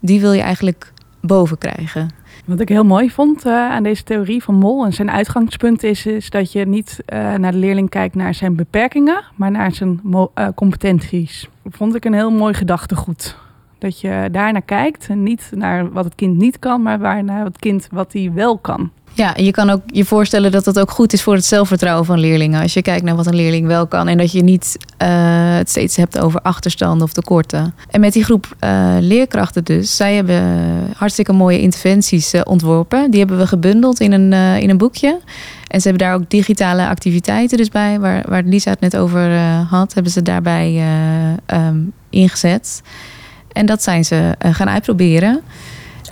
die 0.00 0.20
wil 0.20 0.32
je 0.32 0.42
eigenlijk 0.42 0.92
boven 1.20 1.58
krijgen. 1.58 2.21
Wat 2.44 2.60
ik 2.60 2.68
heel 2.68 2.84
mooi 2.84 3.10
vond 3.10 3.46
uh, 3.46 3.52
aan 3.52 3.82
deze 3.82 4.02
theorie 4.02 4.42
van 4.42 4.54
Mol 4.54 4.84
en 4.84 4.92
zijn 4.92 5.10
uitgangspunt 5.10 5.82
is, 5.82 6.06
is 6.06 6.30
dat 6.30 6.52
je 6.52 6.66
niet 6.66 7.00
uh, 7.12 7.34
naar 7.34 7.52
de 7.52 7.58
leerling 7.58 7.88
kijkt 7.88 8.14
naar 8.14 8.34
zijn 8.34 8.56
beperkingen, 8.56 9.22
maar 9.36 9.50
naar 9.50 9.72
zijn 9.72 10.00
uh, 10.04 10.48
competenties. 10.54 11.48
Dat 11.62 11.72
vond 11.76 11.94
ik 11.94 12.04
een 12.04 12.14
heel 12.14 12.30
mooi 12.30 12.54
gedachtegoed. 12.54 13.36
Dat 13.78 14.00
je 14.00 14.28
daar 14.32 14.52
naar 14.52 14.62
kijkt 14.62 15.06
en 15.08 15.22
niet 15.22 15.50
naar 15.54 15.92
wat 15.92 16.04
het 16.04 16.14
kind 16.14 16.36
niet 16.36 16.58
kan, 16.58 16.82
maar 16.82 16.98
waar 16.98 17.24
naar 17.24 17.44
het 17.44 17.58
kind 17.58 17.88
wat 17.90 18.12
hij 18.12 18.32
wel 18.34 18.58
kan. 18.58 18.90
Ja, 19.14 19.34
je 19.36 19.50
kan 19.50 19.70
ook 19.70 19.80
je 19.86 20.04
voorstellen 20.04 20.50
dat 20.50 20.64
dat 20.64 20.78
ook 20.78 20.90
goed 20.90 21.12
is 21.12 21.22
voor 21.22 21.34
het 21.34 21.44
zelfvertrouwen 21.44 22.04
van 22.04 22.18
leerlingen. 22.18 22.62
Als 22.62 22.72
je 22.72 22.82
kijkt 22.82 23.04
naar 23.04 23.16
wat 23.16 23.26
een 23.26 23.34
leerling 23.34 23.66
wel 23.66 23.86
kan. 23.86 24.08
En 24.08 24.18
dat 24.18 24.32
je 24.32 24.42
niet 24.42 24.76
eh, 24.96 25.08
het 25.56 25.70
steeds 25.70 25.96
hebt 25.96 26.18
over 26.18 26.40
achterstanden 26.40 27.02
of 27.02 27.12
tekorten. 27.12 27.74
En 27.90 28.00
met 28.00 28.12
die 28.12 28.24
groep 28.24 28.56
eh, 28.58 28.96
leerkrachten 29.00 29.64
dus. 29.64 29.96
Zij 29.96 30.14
hebben 30.14 30.44
hartstikke 30.96 31.32
mooie 31.32 31.60
interventies 31.60 32.32
eh, 32.32 32.40
ontworpen. 32.44 33.10
Die 33.10 33.20
hebben 33.20 33.38
we 33.38 33.46
gebundeld 33.46 34.00
in 34.00 34.12
een, 34.12 34.32
in 34.62 34.70
een 34.70 34.78
boekje. 34.78 35.20
En 35.66 35.80
ze 35.80 35.88
hebben 35.88 36.06
daar 36.06 36.16
ook 36.16 36.30
digitale 36.30 36.88
activiteiten 36.88 37.56
dus 37.56 37.68
bij. 37.68 38.00
Waar, 38.00 38.24
waar 38.28 38.42
Lisa 38.42 38.70
het 38.70 38.80
net 38.80 38.96
over 38.96 39.38
had. 39.68 39.94
Hebben 39.94 40.12
ze 40.12 40.22
daarbij 40.22 40.76
eh, 40.76 41.56
ehm, 41.56 41.78
ingezet. 42.10 42.82
En 43.52 43.66
dat 43.66 43.82
zijn 43.82 44.04
ze 44.04 44.34
gaan 44.38 44.68
uitproberen. 44.68 45.40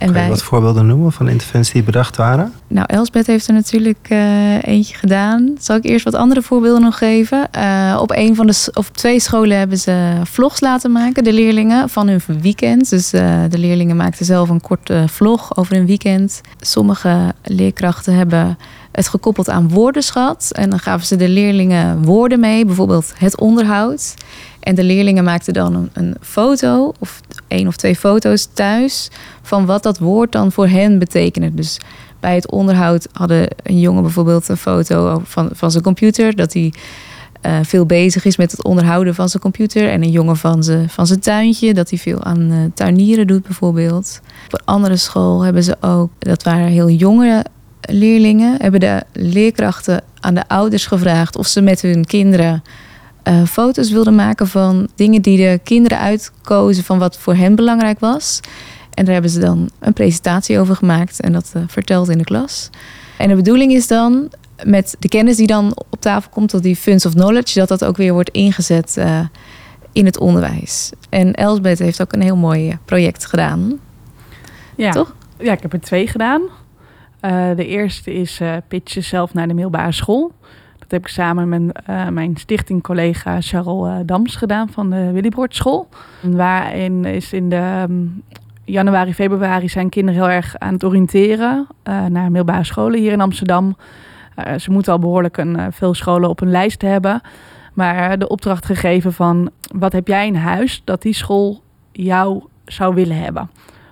En 0.00 0.06
Kan 0.06 0.14
je 0.14 0.20
wij, 0.20 0.28
wat 0.28 0.42
voorbeelden 0.42 0.86
noemen 0.86 1.12
van 1.12 1.28
interventies 1.28 1.72
die 1.72 1.82
bedacht 1.82 2.16
waren? 2.16 2.52
nou, 2.66 2.86
Elsbeth 2.90 3.26
heeft 3.26 3.46
er 3.46 3.54
natuurlijk 3.54 4.06
eh, 4.08 4.62
eentje 4.62 4.94
gedaan. 4.96 5.54
Zal 5.58 5.76
ik 5.76 5.84
eerst 5.84 6.04
wat 6.04 6.14
andere 6.14 6.42
voorbeelden 6.42 6.82
nog 6.82 6.98
geven? 6.98 7.50
Eh, 7.50 7.98
op 8.00 8.10
een 8.10 8.34
van 8.34 8.46
de 8.46 8.70
of 8.74 8.90
twee 8.90 9.20
scholen 9.20 9.58
hebben 9.58 9.78
ze 9.78 10.12
vlogs 10.24 10.60
laten 10.60 10.92
maken, 10.92 11.24
de 11.24 11.32
leerlingen, 11.32 11.88
van 11.88 12.08
hun 12.08 12.20
weekend. 12.40 12.90
Dus 12.90 13.12
eh, 13.12 13.40
de 13.48 13.58
leerlingen 13.58 13.96
maakten 13.96 14.24
zelf 14.26 14.48
een 14.48 14.60
korte 14.60 15.04
vlog 15.06 15.56
over 15.56 15.74
hun 15.74 15.86
weekend. 15.86 16.40
Sommige 16.60 17.34
leerkrachten 17.42 18.14
hebben 18.14 18.58
het 18.92 19.08
gekoppeld 19.08 19.48
aan 19.48 19.68
woordenschat. 19.68 20.50
En 20.52 20.70
dan 20.70 20.78
gaven 20.78 21.06
ze 21.06 21.16
de 21.16 21.28
leerlingen 21.28 22.02
woorden 22.02 22.40
mee, 22.40 22.64
bijvoorbeeld 22.64 23.12
het 23.16 23.40
onderhoud. 23.40 24.14
En 24.60 24.74
de 24.74 24.84
leerlingen 24.84 25.24
maakten 25.24 25.52
dan 25.52 25.88
een, 25.92 26.16
foto, 26.20 26.92
of 26.98 27.20
één 27.48 27.66
of 27.66 27.76
twee 27.76 27.96
foto's 27.96 28.48
thuis, 28.52 29.10
van 29.42 29.66
wat 29.66 29.82
dat 29.82 29.98
woord 29.98 30.32
dan 30.32 30.52
voor 30.52 30.68
hen 30.68 30.98
betekende. 30.98 31.54
Dus 31.54 31.78
bij 32.20 32.34
het 32.34 32.50
onderhoud 32.50 33.08
hadden 33.12 33.48
een 33.62 33.80
jongen 33.80 34.02
bijvoorbeeld 34.02 34.48
een 34.48 34.56
foto 34.56 35.20
van, 35.24 35.48
van 35.52 35.70
zijn 35.70 35.82
computer. 35.82 36.36
Dat 36.36 36.52
hij 36.52 36.72
eh, 37.40 37.58
veel 37.62 37.86
bezig 37.86 38.24
is 38.24 38.36
met 38.36 38.50
het 38.50 38.64
onderhouden 38.64 39.14
van 39.14 39.28
zijn 39.28 39.42
computer. 39.42 39.88
En 39.88 40.02
een 40.02 40.10
jongen 40.10 40.36
van 40.36 40.62
zijn, 40.62 40.88
van 40.88 41.06
zijn 41.06 41.20
tuintje. 41.20 41.74
Dat 41.74 41.90
hij 41.90 41.98
veel 41.98 42.24
aan 42.24 42.50
eh, 42.50 42.58
tuinieren 42.74 43.26
doet 43.26 43.42
bijvoorbeeld. 43.42 44.20
Een 44.48 44.64
andere 44.64 44.96
school 44.96 45.42
hebben 45.42 45.62
ze 45.62 45.76
ook, 45.80 46.10
dat 46.18 46.42
waren 46.42 46.66
heel 46.66 46.90
jonge 46.90 47.44
leerlingen. 47.80 48.56
Hebben 48.60 48.80
de 48.80 49.02
leerkrachten 49.12 50.02
aan 50.20 50.34
de 50.34 50.48
ouders 50.48 50.86
gevraagd 50.86 51.36
of 51.36 51.46
ze 51.46 51.60
met 51.60 51.82
hun 51.82 52.04
kinderen 52.04 52.62
eh, 53.30 53.44
foto's 53.44 53.90
wilden 53.90 54.14
maken 54.14 54.48
van 54.48 54.88
dingen 54.94 55.22
die 55.22 55.36
de 55.36 55.60
kinderen 55.62 55.98
uitkozen 55.98 56.84
van 56.84 56.98
wat 56.98 57.18
voor 57.18 57.34
hen 57.34 57.54
belangrijk 57.54 58.00
was. 58.00 58.40
En 58.94 59.04
daar 59.04 59.12
hebben 59.12 59.30
ze 59.30 59.40
dan 59.40 59.70
een 59.78 59.92
presentatie 59.92 60.58
over 60.58 60.76
gemaakt 60.76 61.20
en 61.20 61.32
dat 61.32 61.50
eh, 61.54 61.62
verteld 61.66 62.08
in 62.08 62.18
de 62.18 62.24
klas. 62.24 62.70
En 63.18 63.28
de 63.28 63.34
bedoeling 63.34 63.72
is 63.72 63.86
dan 63.86 64.30
met 64.64 64.96
de 64.98 65.08
kennis 65.08 65.36
die 65.36 65.46
dan 65.46 65.72
op 65.90 66.00
tafel 66.00 66.30
komt, 66.30 66.48
tot 66.48 66.62
die 66.62 66.76
funds 66.76 67.06
of 67.06 67.12
knowledge, 67.12 67.58
dat 67.58 67.68
dat 67.68 67.84
ook 67.84 67.96
weer 67.96 68.12
wordt 68.12 68.30
ingezet 68.30 68.96
eh, 68.96 69.20
in 69.92 70.04
het 70.04 70.18
onderwijs. 70.18 70.90
En 71.08 71.32
Elsbeth 71.32 71.78
heeft 71.78 72.02
ook 72.02 72.12
een 72.12 72.22
heel 72.22 72.36
mooi 72.36 72.78
project 72.84 73.26
gedaan. 73.26 73.78
Ja. 74.76 74.90
Toch? 74.90 75.14
Ja, 75.38 75.52
ik 75.52 75.62
heb 75.62 75.72
er 75.72 75.80
twee 75.80 76.06
gedaan. 76.06 76.42
De 77.56 77.66
eerste 77.66 78.14
is 78.14 78.40
eh 78.40 78.56
pitch 78.68 78.94
jezelf 78.94 79.34
naar 79.34 79.48
de 79.48 79.54
middelbare 79.54 79.92
school. 79.92 80.32
Heb 80.90 81.00
ik 81.00 81.08
samen 81.08 81.48
met 81.48 81.82
eh, 81.86 82.08
mijn 82.08 82.36
stichtingcollega 82.36 83.40
Charles 83.40 83.88
eh, 83.88 84.06
Dams 84.06 84.36
gedaan 84.36 84.68
van 84.68 84.90
de 84.90 85.10
Willybroord 85.12 85.54
School. 85.54 85.88
Waarin 86.20 87.04
is 87.04 87.32
in 87.32 87.48
de 87.48 87.56
ehm, 87.56 88.06
januari, 88.64 89.14
februari 89.14 89.68
zijn 89.68 89.88
kinderen 89.88 90.20
heel 90.20 90.30
erg 90.30 90.58
aan 90.58 90.72
het 90.72 90.84
oriënteren 90.84 91.66
eh, 91.82 92.04
naar 92.04 92.24
middelbare 92.24 92.64
scholen 92.64 93.00
hier 93.00 93.12
in 93.12 93.20
Amsterdam. 93.20 93.76
Ze 94.58 94.70
moeten 94.70 94.92
al 94.92 94.98
behoorlijk 94.98 95.36
een, 95.36 95.72
veel 95.72 95.94
scholen 95.94 96.28
op 96.28 96.40
hun 96.40 96.50
lijst 96.50 96.82
hebben. 96.82 97.20
Maar 97.74 98.18
de 98.18 98.28
opdracht 98.28 98.66
gegeven 98.66 99.12
van 99.12 99.50
wat 99.74 99.92
heb 99.92 100.08
jij 100.08 100.26
in 100.26 100.34
huis 100.34 100.82
dat 100.84 101.02
die 101.02 101.14
school 101.14 101.62
jou 101.92 102.42
zou 102.64 102.94
willen 102.94 103.16
hebben. 103.16 103.42
Op 103.42 103.48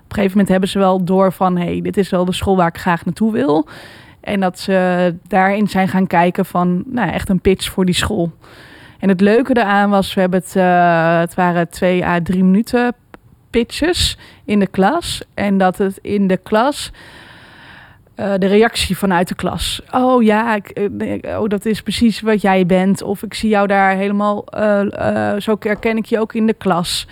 een 0.08 0.14
gegeven 0.14 0.30
moment 0.30 0.48
hebben 0.48 0.68
ze 0.68 0.78
wel 0.78 1.04
door 1.04 1.32
van... 1.32 1.56
hé, 1.56 1.64
hey, 1.64 1.80
dit 1.80 1.96
is 1.96 2.10
wel 2.10 2.24
de 2.24 2.32
school 2.32 2.56
waar 2.56 2.68
ik 2.68 2.78
graag 2.78 3.04
naartoe 3.04 3.32
wil. 3.32 3.68
En 4.28 4.40
dat 4.40 4.58
ze 4.58 5.14
daarin 5.26 5.68
zijn 5.68 5.88
gaan 5.88 6.06
kijken 6.06 6.44
van... 6.44 6.82
nou, 6.86 7.10
echt 7.10 7.28
een 7.28 7.40
pitch 7.40 7.70
voor 7.70 7.84
die 7.84 7.94
school. 7.94 8.32
En 8.98 9.08
het 9.08 9.20
leuke 9.20 9.54
daaraan 9.54 9.90
was... 9.90 10.14
we 10.14 10.20
hebben 10.20 10.40
het, 10.40 10.56
eh, 10.56 11.18
het 11.18 11.34
waren 11.34 11.68
twee 11.68 12.04
à 12.04 12.20
drie 12.22 12.44
minuten 12.44 12.94
pitches 13.50 14.18
in 14.44 14.58
de 14.58 14.66
klas. 14.66 15.22
En 15.34 15.58
dat 15.58 15.78
het 15.78 15.98
in 16.02 16.26
de 16.26 16.36
klas... 16.36 16.92
eh, 18.14 18.32
de 18.38 18.46
reactie 18.46 18.98
vanuit 18.98 19.28
de 19.28 19.34
klas. 19.34 19.82
Oh 19.90 20.22
ja, 20.22 20.54
ik, 20.54 20.68
eh, 20.68 21.40
oh, 21.40 21.48
dat 21.48 21.64
is 21.64 21.82
precies 21.82 22.20
wat 22.20 22.40
jij 22.40 22.66
bent. 22.66 23.02
Of 23.02 23.22
ik 23.22 23.34
zie 23.34 23.48
jou 23.48 23.66
daar 23.66 23.96
helemaal. 23.96 24.44
zo 25.38 25.56
herken 25.60 25.96
ik 25.96 26.06
je 26.06 26.20
ook 26.20 26.34
in 26.34 26.46
de 26.46 26.54
klas. 26.54 27.06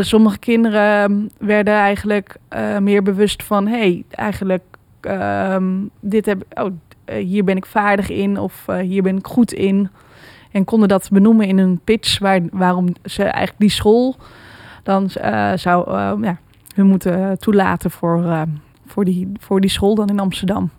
Sommige 0.00 0.38
kinderen 0.38 1.30
werden 1.38 1.74
eigenlijk 1.74 2.36
meer 2.80 3.02
bewust 3.02 3.42
van: 3.42 3.66
hey, 3.66 4.04
eigenlijk, 4.10 4.62
ehm, 5.06 5.64
dit 6.00 6.26
heb, 6.26 6.42
oh, 6.54 6.70
eh, 7.04 7.24
hier 7.24 7.44
ben 7.44 7.56
ik 7.56 7.66
vaardig 7.66 8.10
in 8.10 8.38
of 8.38 8.62
eh, 8.66 8.76
hier 8.76 9.02
ben 9.02 9.16
ik 9.16 9.26
goed 9.26 9.52
in. 9.52 9.88
En 10.52 10.64
konden 10.64 10.88
dat 10.88 11.08
benoemen 11.12 11.46
in 11.46 11.58
een 11.58 11.80
pitch 11.84 12.18
waar, 12.18 12.40
waarom 12.52 12.88
ze 13.04 13.22
eigenlijk 13.22 13.58
die 13.58 13.70
school 13.70 14.16
dan 14.82 15.10
eh, 15.10 15.52
zou 15.54 15.90
eh, 15.90 16.12
ja, 16.20 16.36
hun 16.74 16.86
moeten 16.86 17.38
toelaten 17.38 17.90
voor, 17.90 18.44
voor, 18.86 19.04
die, 19.04 19.32
voor 19.40 19.60
die 19.60 19.70
school 19.70 19.94
dan 19.94 20.08
in 20.08 20.20
Amsterdam. 20.20 20.70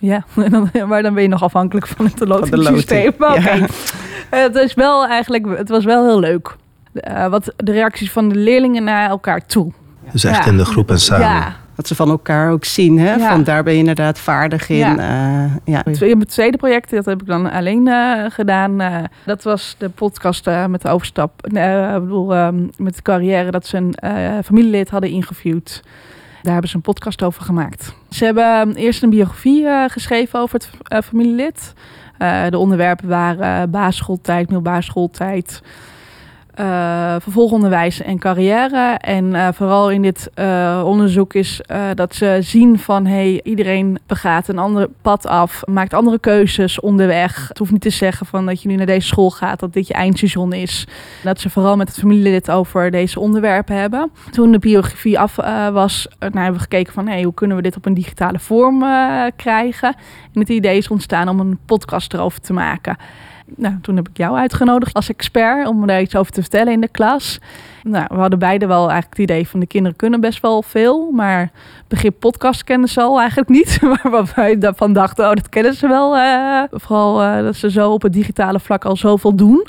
Ja, 0.00 0.24
dan, 0.50 0.70
maar 0.88 1.02
dan 1.02 1.14
ben 1.14 1.22
je 1.22 1.28
nog 1.28 1.42
afhankelijk 1.42 1.86
van 1.86 2.04
het 2.04 2.20
lotingssysteem. 2.20 3.12
Maar 3.18 3.36
oké. 3.38 3.52
Ja. 3.52 3.66
Het 4.30 4.54
is 4.54 4.74
wel 4.74 5.06
eigenlijk, 5.06 5.58
het 5.58 5.68
was 5.68 5.84
wel 5.84 6.04
heel 6.04 6.20
leuk. 6.20 6.56
Wat 7.30 7.52
de 7.56 7.72
reacties 7.72 8.12
van 8.12 8.28
de 8.28 8.34
leerlingen 8.34 8.84
naar 8.84 9.08
elkaar 9.08 9.46
toe. 9.46 9.72
Dus 10.12 10.24
echt 10.24 10.44
Ja. 10.44 10.50
in 10.50 10.56
de 10.56 10.64
groep 10.64 10.90
en 10.90 11.00
samen. 11.00 11.26
Ja, 11.26 11.56
Dat 11.76 11.86
ze 11.86 11.94
van 11.94 12.08
elkaar 12.08 12.50
ook 12.50 12.64
zien, 12.64 12.98
hè? 12.98 13.14
Ja. 13.14 13.28
Van 13.30 13.44
daar 13.44 13.62
ben 13.62 13.72
je 13.72 13.78
inderdaad 13.78 14.18
vaardig 14.18 14.68
in. 14.68 14.76
Ja. 14.76 15.48
Het 15.64 15.94
tweede- 15.94 16.18
het 16.20 16.28
tweede 16.30 16.56
project, 16.56 16.90
dat 16.90 17.04
heb 17.04 17.20
ik 17.20 17.26
dan 17.26 17.50
alleen 17.50 17.88
eh, 17.88 18.24
gedaan. 18.28 18.80
eh, 18.80 18.96
dat 19.24 19.42
was 19.42 19.74
de 19.78 19.88
podcast 19.88 20.46
eh, 20.46 20.66
met 20.66 20.82
de 20.82 20.88
overstap. 20.88 21.46
eh, 21.46 21.94
ik 21.94 22.00
bedoel, 22.00 22.34
ehm, 22.34 22.66
met 22.76 22.96
de 22.96 23.02
carrière 23.02 23.50
dat 23.50 23.66
ze 23.66 23.76
een 23.76 23.94
eh, 23.94 24.32
familielid 24.44 24.90
hadden 24.90 25.10
ingeviewd. 25.10 25.82
Daar 26.42 26.52
hebben 26.52 26.70
ze 26.70 26.76
een 26.76 26.82
podcast 26.82 27.22
over 27.22 27.42
gemaakt. 27.42 27.94
Ze 28.10 28.24
hebben 28.24 28.44
ehm, 28.44 28.70
eerst 28.70 29.02
een 29.02 29.10
biografie 29.10 29.66
eh, 29.66 29.84
geschreven 29.86 30.40
over 30.40 30.54
het 30.54 30.70
eh, 30.82 30.98
familielid. 31.02 31.72
Eh, 32.18 32.42
de 32.48 32.58
onderwerpen 32.58 33.08
waren 33.08 33.70
basisschooltijd, 33.70 34.44
middelbare 34.44 34.82
schooltijd, 34.82 35.62
eh, 35.62 35.68
vervolgonderwijs 37.18 38.02
en 38.02 38.18
carrière. 38.18 38.98
En 39.00 39.34
eh, 39.34 39.48
vooral 39.52 39.90
in 39.90 40.02
dit 40.02 40.30
eh, 40.34 40.82
onderzoek 40.84 41.34
is 41.34 41.60
eh, 41.60 41.84
dat 41.94 42.14
ze 42.14 42.38
zien 42.40 42.78
van 42.78 43.06
hey, 43.06 43.40
iedereen 43.44 43.98
begaat 44.06 44.48
een 44.48 44.58
ander 44.58 44.88
pad 45.02 45.26
af, 45.26 45.62
maakt 45.66 45.94
andere 45.94 46.18
keuzes 46.18 46.80
onderweg. 46.80 47.48
Het 47.48 47.58
hoeft 47.58 47.72
niet 47.72 47.80
te 47.80 47.90
zeggen 47.90 48.26
van 48.26 48.46
dat 48.46 48.62
je 48.62 48.68
nu 48.68 48.76
naar 48.76 48.86
deze 48.86 49.06
school 49.06 49.30
gaat, 49.30 49.60
dat 49.60 49.72
dit 49.72 49.86
je 49.86 49.94
eindstation 49.94 50.52
is. 50.52 50.86
Dat 51.22 51.40
ze 51.40 51.50
vooral 51.50 51.76
met 51.76 51.88
het 51.88 51.98
familielid 51.98 52.50
over 52.50 52.90
deze 52.90 53.20
onderwerpen 53.20 53.76
hebben. 53.76 54.10
Toen 54.30 54.52
de 54.52 54.58
biografie 54.58 55.18
af 55.18 55.38
eh, 55.38 55.68
was, 55.68 56.08
eh, 56.08 56.18
nou, 56.18 56.34
hebben 56.34 56.54
we 56.54 56.60
gekeken 56.60 56.92
van 56.92 57.06
hey, 57.06 57.22
hoe 57.22 57.34
kunnen 57.34 57.56
we 57.56 57.62
dit 57.62 57.76
op 57.76 57.86
een 57.86 57.94
digitale 57.94 58.38
vorm 58.38 58.82
eh, 58.82 59.24
krijgen. 59.36 59.94
En 60.32 60.40
het 60.40 60.48
idee 60.48 60.76
is 60.76 60.88
ontstaan 60.88 61.28
om 61.28 61.40
een 61.40 61.58
podcast 61.66 62.14
erover 62.14 62.40
te 62.40 62.52
maken. 62.52 62.96
Nou, 63.54 63.74
toen 63.82 63.96
heb 63.96 64.08
ik 64.08 64.16
jou 64.16 64.36
uitgenodigd 64.36 64.94
als 64.94 65.08
expert 65.08 65.68
om 65.68 65.86
daar 65.86 66.00
iets 66.00 66.16
over 66.16 66.32
te 66.32 66.40
vertellen 66.40 66.72
in 66.72 66.80
de 66.80 66.88
klas. 66.88 67.38
Nou, 67.82 68.06
we 68.08 68.14
hadden 68.14 68.38
beide 68.38 68.66
wel 68.66 68.90
eigenlijk 68.90 69.20
het 69.20 69.30
idee 69.30 69.48
van 69.48 69.60
de 69.60 69.66
kinderen 69.66 69.96
kunnen 69.96 70.20
best 70.20 70.40
wel 70.40 70.62
veel, 70.62 71.10
maar 71.10 71.50
begrip 71.88 72.14
podcast 72.18 72.64
kennen 72.64 72.88
ze 72.88 73.00
al 73.00 73.18
eigenlijk 73.20 73.48
niet. 73.48 73.78
Maar 73.82 74.10
wat 74.10 74.34
wij 74.34 74.58
daarvan 74.58 74.92
dachten, 74.92 75.28
oh, 75.28 75.34
dat 75.34 75.48
kennen 75.48 75.74
ze 75.74 75.88
wel. 75.88 76.16
eh, 76.16 76.62
vooral 76.70 77.22
eh, 77.22 77.42
dat 77.42 77.56
ze 77.56 77.70
zo 77.70 77.90
op 77.90 78.02
het 78.02 78.12
digitale 78.12 78.60
vlak 78.60 78.84
al 78.84 78.96
zoveel 78.96 79.34
doen. 79.34 79.66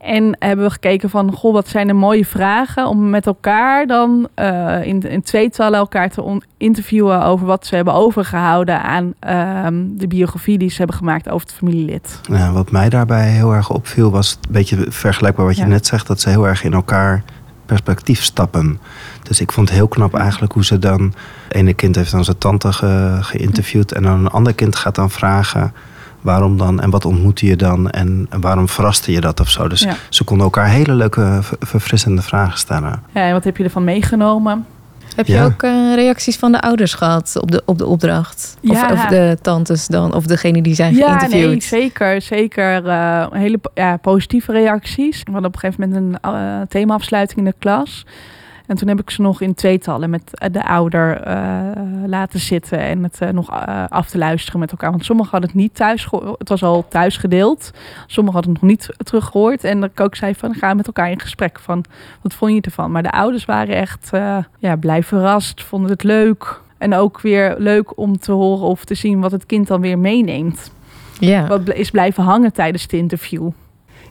En 0.00 0.36
hebben 0.38 0.64
we 0.64 0.70
gekeken 0.70 1.10
van, 1.10 1.32
goh, 1.32 1.52
wat 1.52 1.68
zijn 1.68 1.86
de 1.86 1.92
mooie 1.92 2.24
vragen 2.26 2.86
om 2.86 3.10
met 3.10 3.26
elkaar 3.26 3.86
dan 3.86 4.28
eh, 4.34 4.82
in, 4.84 5.00
in 5.10 5.22
tweetallen 5.22 5.78
elkaar 5.78 6.10
te 6.10 6.40
interviewen 6.56 7.22
over 7.24 7.46
wat 7.46 7.66
ze 7.66 7.74
hebben 7.74 7.94
overgehouden 7.94 8.82
aan 8.82 9.14
ehm, 9.18 9.84
de 9.90 10.06
biografie 10.06 10.58
die 10.58 10.70
ze 10.70 10.76
hebben 10.78 10.96
gemaakt 10.96 11.28
over 11.28 11.46
het 11.46 11.56
familielid. 11.56 12.20
Ja, 12.22 12.52
wat 12.52 12.70
mij 12.70 12.88
daarbij 12.88 13.28
heel 13.28 13.52
erg 13.52 13.70
opviel 13.70 14.10
was 14.10 14.32
een 14.46 14.52
beetje 14.52 14.86
vergelijkbaar 14.88 15.46
wat 15.46 15.56
je 15.56 15.62
Ja. 15.62 15.68
net 15.68 15.86
zegt, 15.86 16.06
dat 16.06 16.20
ze 16.20 16.28
heel 16.28 16.46
erg 16.48 16.64
in 16.64 16.72
elkaar 16.72 17.22
perspectief 17.66 18.22
stappen. 18.22 18.78
Dus 19.22 19.40
ik 19.40 19.52
vond 19.52 19.68
het 19.68 19.76
heel 19.76 19.88
knap 19.88 20.14
eigenlijk 20.14 20.52
hoe 20.52 20.64
ze 20.64 20.78
dan. 20.78 21.12
Ene 21.48 21.74
kind 21.74 21.96
heeft 21.96 22.10
dan 22.10 22.24
zijn 22.24 22.38
tante 22.38 22.72
ge- 22.72 23.18
geïnterviewd 23.20 23.92
en 23.92 24.02
dan 24.02 24.18
een 24.18 24.28
ander 24.30 24.54
kind 24.54 24.76
gaat 24.76 24.94
dan 24.94 25.10
vragen. 25.10 25.72
Waarom 26.20 26.56
dan 26.58 26.80
en 26.80 26.90
wat 26.90 27.04
ontmoette 27.04 27.46
je 27.46 27.56
dan 27.56 27.90
en 27.90 28.26
waarom 28.40 28.68
verraste 28.68 29.12
je 29.12 29.20
dat 29.20 29.40
of 29.40 29.48
zo. 29.50 29.68
Dus 29.68 29.80
Ja. 29.80 29.94
ze 30.08 30.24
konden 30.24 30.44
elkaar 30.44 30.68
hele 30.68 30.92
leuke, 30.94 31.38
ver- 31.40 31.56
verfrissende 31.60 32.22
vragen 32.22 32.58
stellen. 32.58 33.02
Ja, 33.14 33.22
en 33.26 33.32
wat 33.32 33.44
heb 33.44 33.56
je 33.56 33.64
ervan 33.64 33.84
meegenomen? 33.84 34.66
Heb 35.16 35.26
je 35.26 35.32
Ja. 35.32 35.44
ook 35.44 35.62
eh, 35.62 35.94
reacties 35.94 36.36
van 36.36 36.52
de 36.52 36.60
ouders 36.60 36.94
gehad 36.94 37.36
op 37.40 37.50
de, 37.50 37.62
op 37.64 37.78
de 37.78 37.86
opdracht? 37.86 38.56
Ja. 38.60 38.72
Of, 38.72 38.92
of 38.92 39.06
de 39.06 39.38
tantes 39.42 39.86
dan, 39.86 40.14
of 40.14 40.24
degene 40.26 40.62
die 40.62 40.74
zijn 40.74 40.94
Ja, 40.94 41.06
geïnterviewd? 41.06 41.48
nee, 41.50 41.60
zeker. 41.62 42.22
Zeker 42.22 42.86
eh, 42.86 43.26
hele 43.30 43.60
ja, 43.74 43.96
positieve 43.96 44.52
reacties. 44.52 45.22
We 45.24 45.30
hadden 45.32 45.48
op 45.48 45.54
een 45.54 45.60
gegeven 45.60 45.88
moment 45.90 46.20
een 46.24 46.32
eh, 46.32 46.60
themaafsluiting 46.68 47.38
in 47.38 47.44
de 47.44 47.54
klas. 47.58 48.06
En 48.70 48.76
toen 48.76 48.88
heb 48.88 49.00
ik 49.00 49.10
ze 49.10 49.22
nog 49.22 49.40
in 49.40 49.54
tweetallen 49.54 50.10
met 50.10 50.38
eh, 50.38 50.52
de 50.52 50.64
ouder 50.64 51.20
eh, 51.20 51.60
laten 52.06 52.40
zitten 52.40 52.78
en 52.78 53.02
het 53.02 53.20
eh, 53.20 53.28
nog 53.28 53.50
af 53.88 54.08
te 54.08 54.18
luisteren 54.18 54.60
met 54.60 54.70
elkaar. 54.70 54.90
Want 54.90 55.04
sommigen 55.04 55.30
hadden 55.30 55.50
het 55.50 55.58
niet 55.58 55.74
thuis 55.74 56.04
gehoord. 56.04 56.38
Het 56.38 56.48
was 56.48 56.62
al 56.62 56.88
thuis 56.88 57.16
gedeeld. 57.16 57.70
Sommigen 58.06 58.40
hadden 58.40 58.52
het 58.52 58.62
nog 58.62 58.70
niet 58.70 58.88
teruggehoord. 58.96 59.64
En 59.64 59.82
ik 59.82 60.00
ook 60.00 60.14
zei 60.14 60.34
van, 60.34 60.54
ga 60.54 60.74
met 60.74 60.86
elkaar 60.86 61.10
in 61.10 61.20
gesprek 61.20 61.60
van, 61.60 61.84
wat 62.22 62.34
vond 62.34 62.52
je 62.52 62.60
ervan? 62.60 62.90
Maar 62.92 63.02
de 63.02 63.10
ouders 63.10 63.44
waren 63.44 63.74
echt 63.74 64.10
ja, 64.58 64.76
blij 64.76 65.02
verrast, 65.02 65.62
vonden 65.62 65.90
het 65.90 66.02
leuk. 66.02 66.60
En 66.78 66.94
ook 66.94 67.20
weer 67.20 67.54
leuk 67.58 67.98
om 67.98 68.18
te 68.18 68.32
horen 68.32 68.66
of 68.66 68.84
te 68.84 68.94
zien 68.94 69.20
wat 69.20 69.32
het 69.32 69.46
kind 69.46 69.66
dan 69.66 69.80
weer 69.80 69.98
meeneemt. 69.98 70.72
Ja. 71.18 71.46
Wat 71.46 71.72
is 71.72 71.90
blijven 71.90 72.22
hangen 72.24 72.52
tijdens 72.52 72.82
het 72.82 72.92
interview. 72.92 73.50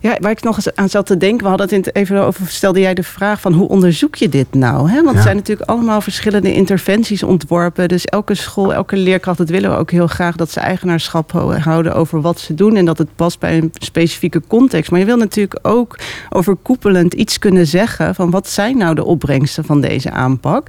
Ja, 0.02 0.18
waar 0.22 0.32
ik 0.32 0.44
nog 0.44 0.56
eens 0.56 0.76
aan 0.76 0.90
zat 0.90 1.06
te 1.06 1.18
denken, 1.18 1.44
we 1.44 1.48
hadden 1.50 1.66
het 1.68 1.76
in 1.76 1.82
het 1.84 1.96
even 1.96 2.24
over, 2.24 2.48
stelde 2.48 2.80
jij 2.80 2.94
de 2.94 3.04
vraag 3.04 3.42
van 3.42 3.54
hoe 3.54 3.68
onderzoek 3.68 4.16
je 4.16 4.30
dit 4.30 4.54
nou? 4.54 4.90
Hè? 4.90 4.96
Want 4.96 5.10
Ja. 5.12 5.16
er 5.16 5.22
zijn 5.22 5.36
natuurlijk 5.36 5.70
allemaal 5.70 6.02
verschillende 6.02 6.54
interventies 6.54 7.24
ontworpen. 7.24 7.88
Dus 7.88 8.06
elke 8.06 8.36
school, 8.36 8.74
elke 8.74 8.96
leerkracht, 8.98 9.38
dat 9.38 9.50
willen 9.50 9.70
we 9.72 9.78
ook 9.78 9.92
heel 9.92 10.08
graag, 10.08 10.36
dat 10.36 10.52
ze 10.52 10.60
eigenaarschap 10.60 11.32
ho- 11.32 11.54
houden 11.58 11.96
over 11.96 12.22
wat 12.22 12.40
ze 12.40 12.54
doen 12.54 12.76
en 12.76 12.86
dat 12.86 12.98
het 12.98 13.16
past 13.16 13.40
bij 13.40 13.58
een 13.58 13.72
specifieke 13.74 14.42
context. 14.48 14.92
Maar 14.92 15.00
je 15.00 15.06
wil 15.06 15.18
natuurlijk 15.18 15.60
ook 15.62 15.98
overkoepelend 16.30 17.14
iets 17.14 17.40
kunnen 17.40 17.68
zeggen 17.68 18.16
van 18.16 18.30
wat 18.30 18.48
zijn 18.50 18.78
nou 18.78 18.96
de 18.96 19.04
opbrengsten 19.06 19.66
van 19.66 19.82
deze 19.82 20.12
aanpak? 20.12 20.68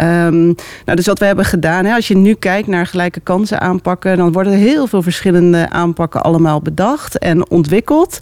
Ehm, 0.00 0.44
nou, 0.84 0.94
dus 0.94 1.06
wat 1.06 1.18
we 1.18 1.24
hebben 1.24 1.44
gedaan, 1.44 1.84
hè, 1.84 1.94
als 1.94 2.08
je 2.08 2.16
nu 2.16 2.34
kijkt 2.34 2.68
naar 2.68 2.86
gelijke 2.86 3.20
kansen 3.20 3.60
aanpakken, 3.60 4.16
dan 4.16 4.32
worden 4.32 4.52
er 4.52 4.58
heel 4.58 4.86
veel 4.86 5.02
verschillende 5.02 5.70
aanpakken 5.70 6.22
allemaal 6.22 6.60
bedacht 6.60 7.18
en 7.18 7.50
ontwikkeld 7.50 8.18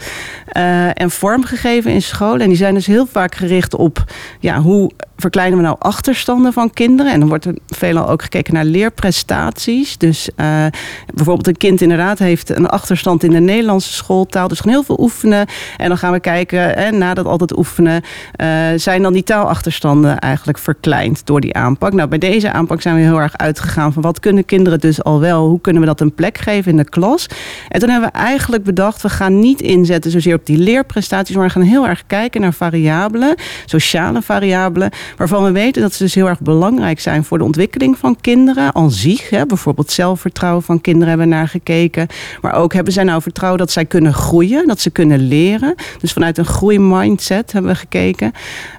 eh, 0.47 1.01
en 1.01 1.11
vormgegeven 1.11 1.91
in 1.91 2.03
scholen. 2.03 2.41
En 2.41 2.49
die 2.49 2.57
zijn 2.57 2.75
dus 2.75 2.87
heel 2.87 3.07
vaak 3.07 3.35
gericht 3.35 3.75
op 3.75 4.05
ja, 4.41 4.61
hoe 4.61 4.91
verkleinen 5.21 5.59
we 5.59 5.65
nou 5.65 5.77
achterstanden 5.79 6.53
van 6.53 6.71
kinderen. 6.71 7.13
En 7.13 7.19
dan 7.21 7.29
wordt 7.29 7.45
er 7.45 7.55
veelal 7.69 8.09
ook 8.09 8.23
gekeken 8.23 8.55
naar 8.55 8.65
leerprestaties. 8.65 9.99
Dus 9.99 10.29
eh, 10.37 10.67
bijvoorbeeld 11.15 11.47
een 11.47 11.57
kind 11.57 11.81
inderdaad 11.81 12.19
heeft 12.19 12.51
een 12.51 12.67
achterstand 12.67 13.23
in 13.23 13.31
de 13.31 13.41
Nederlandse 13.41 13.93
schooltaal. 13.93 14.49
Dus 14.49 14.59
gewoon 14.59 14.75
heel 14.75 14.85
veel 14.85 15.01
oefenen. 15.01 15.47
En 15.77 15.89
dan 15.89 15.99
gaan 15.99 16.13
we 16.13 16.21
kijken, 16.21 16.61
hè, 16.61 16.91
na 16.91 17.15
dat 17.15 17.27
altijd 17.27 17.57
oefenen, 17.57 18.03
eh, 18.33 18.49
zijn 18.77 19.03
dan 19.03 19.13
die 19.13 19.23
taalachterstanden 19.23 20.19
eigenlijk 20.19 20.59
verkleind 20.59 21.27
door 21.27 21.41
die 21.41 21.55
aanpak. 21.55 21.93
Nou, 21.93 22.09
bij 22.09 22.19
deze 22.19 22.53
aanpak 22.53 22.81
zijn 22.81 22.95
we 22.95 23.01
heel 23.01 23.21
erg 23.21 23.37
uitgegaan 23.37 23.93
van 23.93 24.03
wat 24.03 24.21
kunnen 24.21 24.45
kinderen 24.45 24.81
dus 24.81 25.03
al 25.03 25.21
wel, 25.21 25.49
hoe 25.49 25.61
kunnen 25.61 25.83
we 25.83 25.89
dat 25.89 26.01
een 26.01 26.15
plek 26.15 26.39
geven 26.39 26.71
in 26.71 26.77
de 26.77 26.89
klas. 26.89 27.27
En 27.69 27.81
toen 27.81 27.89
hebben 27.89 28.11
we 28.13 28.19
eigenlijk 28.19 28.65
bedacht, 28.65 29.03
we 29.03 29.09
gaan 29.09 29.41
niet 29.41 29.61
inzetten 29.61 30.11
zozeer 30.11 30.35
op 30.35 30.47
die 30.47 30.59
leerprestaties, 30.59 31.37
maar 31.37 31.47
we 31.47 31.53
gaan 31.53 31.63
heel 31.63 31.87
erg 31.87 32.03
kijken 32.07 32.41
naar 32.41 32.53
variabelen, 32.53 33.35
sociale 33.67 34.23
variabelen, 34.23 34.91
waarvan 35.17 35.45
we 35.45 35.51
weten 35.51 35.83
dat 35.83 35.93
ze 35.93 36.03
dus 36.03 36.15
heel 36.15 36.29
erg 36.29 36.41
belangrijk 36.41 37.01
zijn 37.01 37.25
voor 37.25 37.39
de 37.39 37.45
ontwikkeling 37.45 37.99
van 37.99 38.17
kinderen 38.21 38.75
aan 38.75 38.91
zich. 38.91 39.31
Hè. 39.31 39.47
Bijvoorbeeld 39.47 39.91
zelfvertrouwen 39.91 40.63
van 40.63 40.81
kinderen 40.81 41.09
hebben 41.09 41.29
we 41.29 41.35
naar 41.35 41.49
gekeken. 41.49 42.07
Maar 42.43 42.55
ook 42.55 42.73
hebben 42.73 42.93
zij 42.93 43.05
nou 43.05 43.23
vertrouwen 43.23 43.61
dat 43.61 43.71
zij 43.71 43.85
kunnen 43.85 44.15
groeien, 44.15 44.67
dat 44.67 44.81
ze 44.81 44.91
kunnen 44.91 45.29
leren. 45.29 45.75
Dus 46.01 46.13
vanuit 46.13 46.39
een 46.39 46.45
groeimindset 46.45 47.53
hebben 47.53 47.71
we 47.71 47.77
gekeken. 47.77 48.33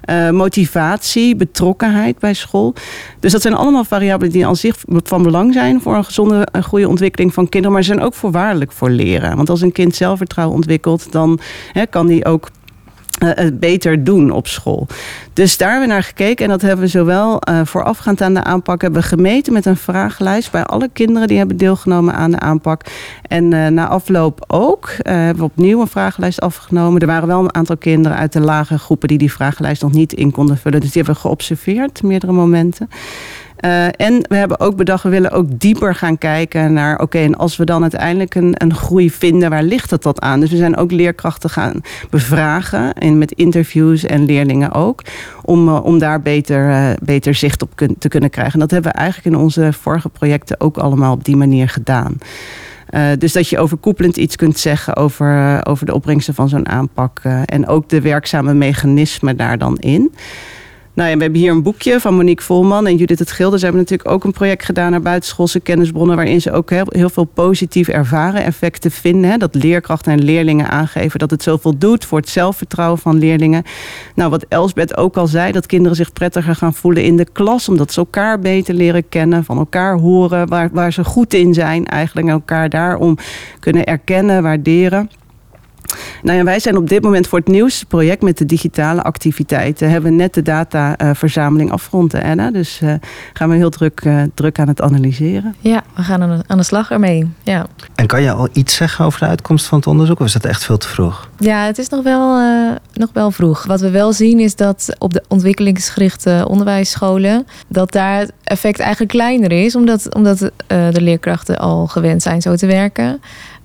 Eh, 0.04 0.30
motivatie, 0.30 1.36
betrokkenheid 1.36 2.18
bij 2.18 2.34
school. 2.34 2.74
Dus 3.20 3.32
dat 3.32 3.42
zijn 3.42 3.54
allemaal 3.54 3.84
variabelen 3.84 4.32
die 4.32 4.46
aan 4.46 4.56
zich 4.56 4.76
van 4.86 5.22
belang 5.22 5.52
zijn 5.52 5.80
voor 5.80 5.96
een 5.96 6.04
gezonde, 6.04 6.48
een 6.52 6.64
goede 6.64 6.88
ontwikkeling 6.88 7.34
van 7.34 7.48
kinderen. 7.48 7.74
Maar 7.74 7.84
ze 7.84 7.92
zijn 7.92 8.04
ook 8.04 8.14
voorwaardelijk 8.14 8.72
voor 8.72 8.90
leren. 8.90 9.36
Want 9.36 9.50
als 9.50 9.60
een 9.60 9.72
kind 9.72 9.94
zelfvertrouwen 9.94 10.56
ontwikkelt, 10.56 11.12
dan 11.12 11.40
hè, 11.72 11.86
kan 11.86 12.06
die 12.06 12.24
ook 12.24 12.44
eh, 12.44 12.59
het 13.24 13.60
beter 13.60 14.04
doen 14.04 14.30
op 14.30 14.46
school. 14.46 14.86
Dus 15.32 15.56
daar 15.56 15.70
hebben 15.70 15.88
we 15.88 15.94
naar 15.94 16.02
gekeken. 16.02 16.44
En 16.44 16.50
dat 16.50 16.60
hebben 16.60 16.84
we 16.84 16.90
zowel 16.90 17.40
eh, 17.40 17.60
voorafgaand 17.64 18.20
aan 18.20 18.34
de 18.34 18.44
aanpak 18.44 18.82
hebben 18.82 19.02
gemeten 19.02 19.52
met 19.52 19.66
een 19.66 19.76
vragenlijst 19.76 20.50
bij 20.50 20.64
alle 20.64 20.88
kinderen 20.92 21.28
die 21.28 21.38
hebben 21.38 21.56
deelgenomen 21.56 22.14
aan 22.14 22.30
de 22.30 22.38
aanpak. 22.38 22.82
En 23.22 23.52
eh, 23.52 23.66
na 23.66 23.88
afloop 23.88 24.44
ook 24.46 24.88
eh, 24.88 25.14
hebben 25.14 25.36
we 25.36 25.50
opnieuw 25.50 25.80
een 25.80 25.86
vragenlijst 25.86 26.40
afgenomen. 26.40 27.00
Er 27.00 27.06
waren 27.06 27.28
wel 27.28 27.40
een 27.40 27.54
aantal 27.54 27.76
kinderen 27.76 28.18
uit 28.18 28.32
de 28.32 28.40
lage 28.40 28.78
groepen 28.78 29.08
die 29.08 29.18
die 29.18 29.32
vragenlijst 29.32 29.82
nog 29.82 29.92
niet 29.92 30.12
in 30.12 30.30
konden 30.30 30.58
vullen. 30.58 30.80
Dus 30.80 30.92
die 30.92 31.02
hebben 31.02 31.22
we 31.22 31.28
geobserveerd, 31.28 32.02
meerdere 32.02 32.32
momenten. 32.32 32.88
Uh, 33.64 33.84
en 33.84 34.24
we 34.28 34.36
hebben 34.36 34.60
ook 34.60 34.76
bedacht, 34.76 35.02
we 35.02 35.08
willen 35.08 35.30
ook 35.30 35.46
dieper 35.50 35.94
gaan 35.94 36.18
kijken 36.18 36.72
naar... 36.72 36.98
oké, 36.98 37.18
en 37.18 37.36
als 37.36 37.56
we 37.56 37.64
dan 37.64 37.82
uiteindelijk 37.82 38.34
een, 38.34 38.54
een 38.56 38.74
groei 38.74 39.10
vinden, 39.10 39.50
waar 39.50 39.62
ligt 39.62 39.90
het 39.90 40.02
dat 40.02 40.20
aan? 40.20 40.40
Dus 40.40 40.50
we 40.50 40.56
zijn 40.56 40.76
ook 40.76 40.90
leerkrachten 40.90 41.50
gaan 41.50 41.80
bevragen, 42.10 42.94
en 42.94 43.18
met 43.18 43.32
interviews 43.32 44.04
en 44.04 44.24
leerlingen 44.24 44.72
ook... 44.72 45.02
om, 45.42 45.68
uh, 45.68 45.84
om 45.84 45.98
daar 45.98 46.20
beter, 46.20 46.68
uh, 46.68 46.90
beter 47.02 47.34
zicht 47.34 47.62
op 47.62 47.82
te 47.98 48.08
kunnen 48.08 48.30
krijgen. 48.30 48.54
En 48.54 48.60
dat 48.60 48.70
hebben 48.70 48.92
we 48.92 48.98
eigenlijk 48.98 49.34
in 49.36 49.42
onze 49.42 49.72
vorige 49.72 50.08
projecten 50.08 50.60
ook 50.60 50.76
allemaal 50.76 51.12
op 51.12 51.24
die 51.24 51.36
manier 51.36 51.68
gedaan. 51.68 52.18
Dus 53.18 53.32
dat 53.32 53.48
je 53.48 53.58
overkoepelend 53.58 54.16
iets 54.16 54.36
kunt 54.36 54.58
zeggen 54.58 54.96
over, 54.96 55.60
over 55.66 55.86
de 55.86 55.94
opbrengsten 55.94 56.34
van 56.34 56.48
zo'n 56.48 56.68
aanpak. 56.68 57.20
En 57.44 57.66
ook 57.66 57.88
de 57.88 58.00
werkzame 58.00 58.54
mechanismen 58.54 59.36
daar 59.36 59.58
dan 59.58 59.78
in. 59.78 60.12
Nou 61.00 61.16
we 61.16 61.22
hebben 61.22 61.40
hier 61.40 61.50
een 61.50 61.62
boekje 61.62 62.00
van 62.00 62.14
Monique 62.14 62.44
Volman 62.44 62.86
en 62.86 62.96
Judith 62.96 63.18
het 63.18 63.30
Gilde. 63.30 63.58
Ze 63.58 63.64
hebben 63.64 63.82
natuurlijk 63.82 64.10
ook 64.10 64.24
een 64.24 64.32
project 64.32 64.64
gedaan 64.64 64.90
naar 64.90 65.00
buitenschoolse 65.00 65.60
kennisbronnen... 65.60 66.16
waarin 66.16 66.40
ze 66.40 66.52
ook 66.52 66.70
heel, 66.70 66.86
heel 66.88 67.10
veel 67.10 67.24
positief 67.24 67.88
ervaren 67.88 68.44
effecten 68.44 68.90
vinden. 68.90 69.30
Hè? 69.30 69.36
Dat 69.36 69.54
leerkrachten 69.54 70.12
en 70.12 70.24
leerlingen 70.24 70.68
aangeven 70.68 71.18
dat 71.18 71.30
het 71.30 71.42
zoveel 71.42 71.78
doet... 71.78 72.04
voor 72.04 72.18
het 72.18 72.28
zelfvertrouwen 72.28 72.98
van 72.98 73.18
leerlingen. 73.18 73.62
Nou, 74.14 74.30
wat 74.30 74.44
Elsbeth 74.48 74.96
ook 74.96 75.16
al 75.16 75.26
zei, 75.26 75.52
dat 75.52 75.66
kinderen 75.66 75.96
zich 75.96 76.12
prettiger 76.12 76.54
gaan 76.54 76.74
voelen 76.74 77.04
in 77.04 77.16
de 77.16 77.26
klas... 77.32 77.68
omdat 77.68 77.92
ze 77.92 78.00
elkaar 78.00 78.38
beter 78.38 78.74
leren 78.74 79.08
kennen, 79.08 79.44
van 79.44 79.58
elkaar 79.58 79.98
horen... 79.98 80.48
waar, 80.48 80.68
waar 80.72 80.92
ze 80.92 81.04
goed 81.04 81.34
in 81.34 81.54
zijn 81.54 81.86
eigenlijk 81.86 82.26
en 82.26 82.32
elkaar 82.32 82.68
daarom 82.68 83.18
kunnen 83.60 83.84
erkennen, 83.84 84.42
waarderen... 84.42 85.10
Nou 86.22 86.38
ja, 86.38 86.44
wij 86.44 86.58
zijn 86.58 86.76
op 86.76 86.88
dit 86.88 87.02
moment 87.02 87.26
voor 87.26 87.38
het 87.38 87.48
nieuwste 87.48 87.86
project 87.86 88.22
met 88.22 88.38
de 88.38 88.44
digitale 88.44 89.02
activiteiten. 89.02 89.90
Hebben 89.90 90.10
we 90.10 90.16
net 90.16 90.34
de 90.34 90.42
dataverzameling 90.42 91.70
afgerond, 91.72 92.14
Anna. 92.14 92.50
Dus 92.50 92.80
uh, 92.82 92.94
gaan 93.32 93.48
we 93.48 93.56
heel 93.56 93.70
druk, 93.70 94.04
uh, 94.04 94.22
druk 94.34 94.58
aan 94.58 94.68
het 94.68 94.80
analyseren. 94.80 95.54
Ja, 95.60 95.82
we 95.94 96.02
gaan 96.02 96.22
aan 96.22 96.36
de, 96.36 96.44
aan 96.46 96.58
de 96.58 96.64
slag 96.64 96.90
ermee. 96.90 97.30
Ja. 97.42 97.66
En 97.94 98.06
kan 98.06 98.22
je 98.22 98.32
al 98.32 98.48
iets 98.52 98.74
zeggen 98.74 99.04
over 99.04 99.20
de 99.20 99.26
uitkomst 99.26 99.66
van 99.66 99.78
het 99.78 99.86
onderzoek? 99.86 100.20
Of 100.20 100.26
is 100.26 100.32
dat 100.32 100.44
echt 100.44 100.64
veel 100.64 100.78
te 100.78 100.88
vroeg? 100.88 101.28
Ja, 101.38 101.64
het 101.64 101.78
is 101.78 101.88
nog 101.88 102.02
wel, 102.02 102.40
uh, 102.40 102.70
nog 102.92 103.10
wel 103.12 103.30
vroeg. 103.30 103.64
Wat 103.64 103.80
we 103.80 103.90
wel 103.90 104.12
zien 104.12 104.40
is 104.40 104.56
dat 104.56 104.96
op 104.98 105.12
de 105.12 105.22
ontwikkelingsgerichte 105.28 106.44
onderwijsscholen... 106.48 107.46
dat 107.68 107.92
daar 107.92 108.18
het 108.18 108.32
effect 108.44 108.78
eigenlijk 108.78 109.12
kleiner 109.12 109.52
is. 109.52 109.76
Omdat, 109.76 110.14
omdat 110.14 110.38
de 110.66 111.00
leerkrachten 111.00 111.58
al 111.58 111.86
gewend 111.86 112.22
zijn 112.22 112.42
zo 112.42 112.54
te 112.54 112.66
werken. 112.66 113.20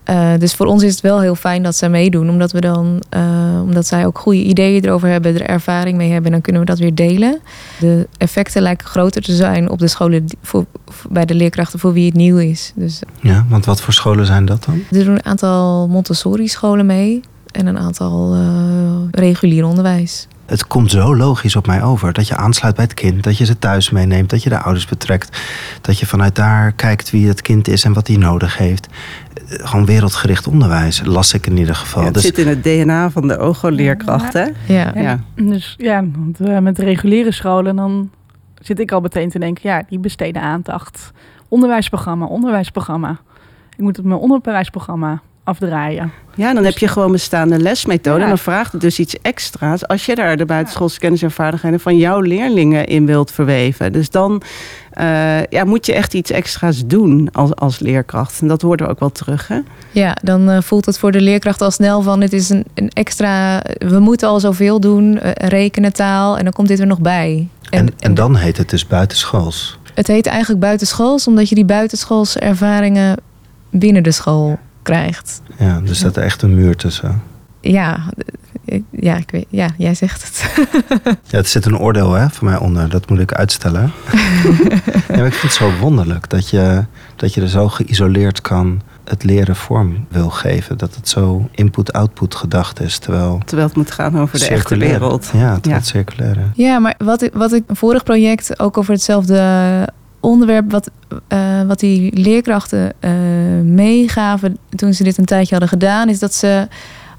Uh, 0.10 0.32
dus 0.38 0.54
voor 0.54 0.66
ons 0.66 0.84
is 0.84 0.92
het 0.92 1.02
wel 1.02 1.22
heel 1.22 1.36
fijn 1.36 1.64
dat 1.64 1.76
zij 1.76 1.90
meedoen, 1.90 2.30
omdat 2.30 2.52
we 2.52 2.62
dan, 2.62 3.04
uh, 3.16 3.62
omdat 3.64 3.88
zij 3.88 4.06
ook 4.06 4.20
goede 4.20 4.44
ideeën 4.44 4.84
erover 4.86 5.10
hebben, 5.10 5.36
er 5.36 5.42
ervaring 5.42 5.98
mee 5.98 6.12
hebben, 6.12 6.32
dan 6.32 6.42
kunnen 6.42 6.62
we 6.62 6.68
dat 6.68 6.80
weer 6.80 6.96
delen. 6.96 7.40
De 7.80 8.08
effecten 8.18 8.62
lijken 8.62 8.88
groter 8.88 9.22
te 9.22 9.36
zijn 9.36 9.70
op 9.70 9.80
de 9.80 9.88
scholen 9.88 10.26
voor, 10.42 10.66
bij 11.10 11.26
de 11.26 11.36
leerkrachten 11.36 11.80
voor 11.80 11.94
wie 11.94 12.06
het 12.06 12.16
nieuw 12.16 12.38
is. 12.38 12.72
Dus, 12.76 13.02
ja, 13.22 13.46
want 13.50 13.66
wat 13.66 13.82
voor 13.82 13.94
scholen 13.94 14.26
zijn 14.26 14.46
dat 14.46 14.64
dan? 14.64 14.84
Er 14.92 15.04
doen 15.04 15.14
een 15.14 15.26
aantal 15.26 15.88
Montessori-scholen 15.88 16.86
mee 16.86 17.22
en 17.52 17.68
een 17.68 17.78
aantal 17.78 18.36
uh, 18.36 18.42
regulier 19.12 19.66
onderwijs. 19.66 20.28
Het 20.46 20.68
komt 20.68 20.92
zo 20.92 21.16
logisch 21.16 21.56
op 21.56 21.68
mij 21.68 21.84
over 21.84 22.14
dat 22.14 22.28
je 22.28 22.36
aansluit 22.36 22.76
bij 22.76 22.84
het 22.84 22.94
kind, 22.94 23.24
dat 23.24 23.38
je 23.38 23.46
ze 23.46 23.60
thuis 23.60 23.90
meeneemt, 23.90 24.30
dat 24.30 24.44
je 24.44 24.50
de 24.50 24.60
ouders 24.60 24.86
betrekt, 24.86 25.40
dat 25.82 26.00
je 26.00 26.06
vanuit 26.06 26.36
daar 26.36 26.72
kijkt 26.72 27.12
wie 27.12 27.28
het 27.28 27.42
kind 27.42 27.68
is 27.68 27.84
en 27.84 27.94
wat 27.94 28.08
hij 28.08 28.18
nodig 28.18 28.58
heeft. 28.58 28.88
Gewoon 29.48 29.86
wereldgericht 29.86 30.48
onderwijs, 30.48 31.02
las 31.06 31.34
ik 31.34 31.48
in 31.48 31.58
ieder 31.58 31.76
geval. 31.76 32.00
Ja, 32.00 32.06
het 32.06 32.14
dus, 32.14 32.24
zit 32.24 32.38
in 32.38 32.48
het 32.48 32.64
DNA 32.64 33.10
van 33.10 33.28
de 33.28 33.38
OGO-leerkracht, 33.38 34.34
hè? 34.34 34.46
Ja. 34.68 34.92
ja. 34.96 35.20
Dus 35.36 35.76
ja, 35.78 36.04
want, 36.16 36.40
uh, 36.42 36.60
met 36.60 36.80
reguliere 36.80 37.32
scholen 37.32 37.76
dan 37.76 38.10
zit 38.62 38.80
ik 38.80 38.92
al 38.92 39.02
meteen 39.02 39.30
te 39.30 39.40
denken, 39.40 39.70
ja, 39.70 39.84
die 39.90 40.00
besteden 40.00 40.42
aandacht. 40.42 41.12
Onderwijsprogramma, 41.48 42.26
onderwijsprogramma. 42.26 43.20
Ik 43.76 43.84
moet 43.84 43.98
het 43.98 44.06
mijn 44.06 44.20
onderwijsprogramma 44.20 45.22
afdraaien. 45.46 46.12
Ja, 46.36 46.54
dan 46.54 46.64
heb 46.64 46.78
je 46.78 46.88
gewoon 46.88 47.12
bestaande 47.12 47.60
lesmethoden. 47.60 48.20
Ja. 48.20 48.24
En 48.24 48.30
dan 48.30 48.38
vraagt 48.38 48.72
het 48.72 48.82
dus 48.82 49.00
iets 49.00 49.16
extra's. 49.22 49.88
Als 49.88 50.06
je 50.06 50.16
daar 50.16 50.38
de 50.38 50.46
buitenschoolse 50.46 51.00
kennis 51.00 51.22
en 51.22 51.32
vaardigheden 51.32 51.80
van 51.80 51.98
jouw 51.98 52.20
leerlingen 52.20 52.86
in 52.86 53.06
wilt 53.06 53.32
verweven. 53.32 53.92
Dus 53.92 54.10
dan 54.10 54.42
uh, 55.00 55.44
ja, 55.44 55.64
moet 55.64 55.86
je 55.86 55.94
echt 55.94 56.14
iets 56.14 56.32
extra's 56.32 56.86
doen 56.86 57.30
als, 57.32 57.56
als 57.56 57.80
leerkracht. 57.80 58.42
En 58.42 58.48
dat 58.48 58.62
hoorden 58.62 58.86
we 58.86 58.92
ook 58.92 59.00
wel 59.00 59.12
terug. 59.12 59.48
Hè? 59.48 59.60
Ja, 59.92 60.18
dan 60.24 60.50
uh, 60.50 60.62
voelt 60.62 60.86
het 60.86 61.00
voor 61.00 61.12
de 61.12 61.22
leerkracht 61.22 61.62
al 61.62 61.72
snel 61.72 62.02
van 62.02 62.22
het 62.22 62.34
is 62.34 62.50
een, 62.50 62.66
een 62.74 62.90
extra. 62.90 63.64
We 63.78 64.00
moeten 64.00 64.28
al 64.28 64.40
zoveel 64.40 64.80
doen, 64.80 65.20
uh, 65.24 65.32
rekenen 65.32 65.94
taal. 65.94 66.38
En 66.38 66.44
dan 66.44 66.54
komt 66.54 66.68
dit 66.68 66.80
er 66.80 66.88
nog 66.88 67.00
bij. 67.00 67.48
En, 67.70 67.88
en 68.00 68.14
dan 68.14 68.36
heet 68.36 68.58
het 68.58 68.70
dus 68.70 68.88
buitenschools. 68.88 69.80
Het 69.94 70.08
heet 70.08 70.26
eigenlijk 70.26 70.60
buitenschools, 70.60 71.28
omdat 71.28 71.50
je 71.50 71.56
die 71.56 71.66
buitenschoolse 71.66 72.40
ervaringen 72.40 73.18
binnen 73.70 74.04
de 74.04 74.12
school 74.12 74.60
krijgt. 74.86 75.42
Ja, 75.58 75.80
dus 75.80 76.00
dat 76.00 76.16
er 76.16 76.24
echt 76.24 76.42
een 76.42 76.56
muur 76.56 76.76
tussen. 76.76 77.22
Ja, 77.62 78.04
ja, 78.92 79.16
ik 79.16 79.32
weet, 79.32 79.46
ja 79.50 79.70
jij 79.78 79.94
zegt 79.96 80.24
het. 80.24 80.68
ja, 81.32 81.38
het 81.38 81.48
zit 81.48 81.66
een 81.66 81.78
oordeel 81.78 82.14
hè, 82.14 82.30
voor 82.30 82.48
mij 82.48 82.58
onder. 82.58 82.90
Dat 82.90 83.10
moet 83.10 83.20
ik 83.20 83.34
uitstellen. 83.34 83.82
ja, 85.08 85.16
maar 85.16 85.26
ik 85.26 85.34
vind 85.34 85.42
het 85.42 85.54
zo 85.54 85.72
wonderlijk 85.80 86.30
dat 86.30 86.50
je, 86.50 86.86
dat 87.16 87.34
je 87.34 87.42
er 87.42 87.50
zo 87.50 87.70
geïsoleerd 87.70 88.42
kan 88.42 88.82
het 89.04 89.24
leren 89.24 89.56
vorm 89.56 90.06
wil 90.10 90.30
geven. 90.30 90.78
Dat 90.78 90.96
het 90.96 91.10
zo 91.10 91.50
input-output 91.52 92.36
gedacht 92.36 92.80
is. 92.80 92.98
Terwijl, 92.98 93.42
terwijl 93.46 93.68
het 93.68 93.78
moet 93.78 93.92
gaan 93.92 94.20
over 94.20 94.40
de 94.40 94.48
echte 94.48 94.78
wereld. 94.78 95.32
Ja, 95.34 95.54
het 95.54 95.66
ja. 95.66 95.80
circulaire. 95.80 96.42
Ja, 96.54 96.80
maar 96.80 96.96
wat 96.98 97.22
ik, 97.22 97.34
wat 97.34 97.54
ik 97.54 97.64
een 97.68 97.76
vorig 97.76 98.04
project 98.04 98.60
ook 98.60 98.78
over 98.78 98.94
hetzelfde 98.94 99.40
onderwerp... 100.26 100.72
wat, 100.72 100.90
uh, 101.34 101.62
wat 101.62 101.80
die 101.80 102.20
leerkrachten 102.20 102.94
uh, 103.00 103.12
meegaven 103.64 104.58
toen 104.70 104.94
ze 104.94 105.04
dit 105.04 105.18
een 105.18 105.26
tijdje 105.26 105.52
hadden 105.52 105.70
gedaan... 105.70 106.10
is 106.10 106.20
dat 106.20 106.34
ze 106.34 106.68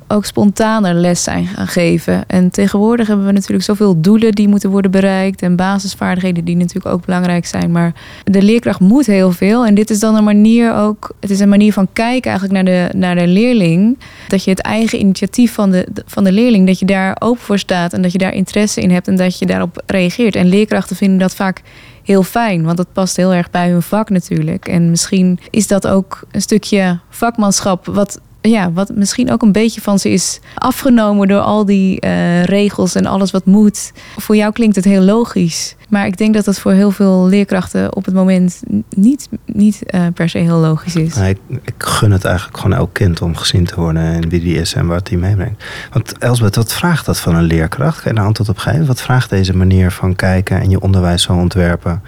ook 0.09 0.25
spontaner 0.25 0.95
les 0.95 1.23
zijn 1.23 1.47
gaan 1.47 1.67
geven. 1.67 2.25
En 2.27 2.51
tegenwoordig 2.51 3.07
hebben 3.07 3.27
we 3.27 3.33
natuurlijk 3.33 3.65
zoveel 3.65 4.01
doelen 4.01 4.33
die 4.33 4.49
moeten 4.49 4.71
worden 4.71 4.91
bereikt 4.91 5.43
en 5.43 5.57
basisvaardigheden 5.57 6.45
die 6.45 6.57
natuurlijk 6.57 6.95
ook 6.95 7.05
belangrijk 7.05 7.47
zijn. 7.47 7.71
Maar 7.71 7.93
de 8.25 8.43
leerkracht 8.43 8.81
moet 8.81 9.07
heel 9.07 9.33
veel. 9.33 9.67
En 9.67 9.75
dit 9.75 9.91
is 9.91 10.01
dan 10.01 10.15
een 10.15 10.25
manier 10.25 10.75
ook, 10.75 11.15
het 11.21 11.31
is 11.31 11.41
een 11.41 11.49
manier 11.49 11.73
van 11.73 11.89
kijken 11.93 12.31
eigenlijk 12.31 12.63
naar 12.63 12.75
de, 12.75 12.99
naar 12.99 13.15
de 13.15 13.27
leerling. 13.27 13.99
Dat 14.29 14.45
je 14.45 14.51
het 14.51 14.61
eigen 14.61 14.99
initiatief 14.99 15.53
van 15.53 15.71
de, 15.71 15.87
van 16.07 16.25
de 16.25 16.33
leerling, 16.33 16.67
dat 16.67 16.79
je 16.79 16.87
daar 16.87 17.17
open 17.19 17.43
voor 17.43 17.59
staat 17.59 17.93
en 17.93 18.03
dat 18.03 18.13
je 18.13 18.19
daar 18.19 18.35
interesse 18.35 18.81
in 18.81 18.91
hebt 18.91 19.09
en 19.09 19.17
dat 19.17 19.39
je 19.39 19.47
daarop 19.47 19.83
reageert. 19.87 20.37
En 20.37 20.47
leerkrachten 20.47 20.97
vinden 20.97 21.19
dat 21.19 21.35
vaak 21.35 21.63
heel 22.07 22.23
fijn, 22.23 22.65
want 22.65 22.77
dat 22.77 22.93
past 22.93 23.17
heel 23.17 23.35
erg 23.35 23.51
bij 23.51 23.71
hun 23.71 23.83
vak 23.83 24.11
natuurlijk. 24.11 24.69
En 24.69 24.91
misschien 24.91 25.39
is 25.51 25.67
dat 25.67 25.87
ook 25.87 26.21
een 26.31 26.41
stukje 26.41 26.99
vakmanschap 27.11 27.87
wat 27.87 28.21
ja, 28.49 28.73
wat 28.73 28.95
misschien 28.95 29.33
ook 29.33 29.43
een 29.43 29.53
beetje 29.53 29.81
van 29.81 29.99
ze 29.99 30.11
is 30.11 30.41
afgenomen 30.55 31.29
door 31.29 31.41
al 31.41 31.65
die 31.65 32.05
uh, 32.05 32.45
regels 32.45 32.95
en 32.95 33.07
alles 33.07 33.31
wat 33.31 33.45
moet. 33.45 33.93
Voor 34.17 34.37
jou 34.37 34.53
klinkt 34.53 34.77
het 34.77 34.85
heel 34.85 35.03
logisch. 35.03 35.77
Maar 35.89 36.07
ik 36.07 36.17
denk 36.17 36.35
dat 36.35 36.45
dat 36.45 36.59
voor 36.59 36.73
heel 36.73 36.91
veel 36.91 37.27
leerkrachten 37.27 37.97
op 37.97 38.05
het 38.05 38.15
moment 38.15 38.63
niet, 38.89 39.29
niet 39.45 39.83
uh, 39.91 40.07
per 40.15 40.29
se 40.29 40.39
heel 40.39 40.59
logisch 40.59 40.97
is. 40.97 41.15
Nee, 41.15 41.37
ik, 41.49 41.75
gun 41.79 42.11
het 42.11 42.25
eigenlijk 42.25 42.57
gewoon 42.57 42.77
elk 42.77 42.93
kind 42.93 43.23
om 43.23 43.37
gezien 43.37 43.65
te 43.65 43.75
worden 43.75 44.03
en 44.03 44.29
wie 44.29 44.41
die 44.41 44.61
is 44.61 44.75
en 44.75 44.87
wat 44.87 45.07
die 45.07 45.19
meebrengt. 45.19 45.65
Want 45.93 46.19
Elsbeth, 46.19 46.57
wat 46.57 46.73
vraagt 46.73 47.07
dat 47.07 47.19
van 47.19 47.35
een 47.35 47.45
leerkracht? 47.45 48.01
Kan 48.01 48.13
je 48.13 48.19
daar 48.19 48.27
antwoord 48.27 48.51
op 48.51 48.59
geven? 48.59 48.87
Wat 48.87 49.01
vraagt 49.01 49.31
deze 49.31 49.57
manier 49.57 49.91
van 49.91 50.17
kijken 50.17 50.61
en 50.61 50.71
je 50.71 50.81
onderwijs 50.81 51.23
zo 51.23 51.33
ontwerpen? 51.33 52.03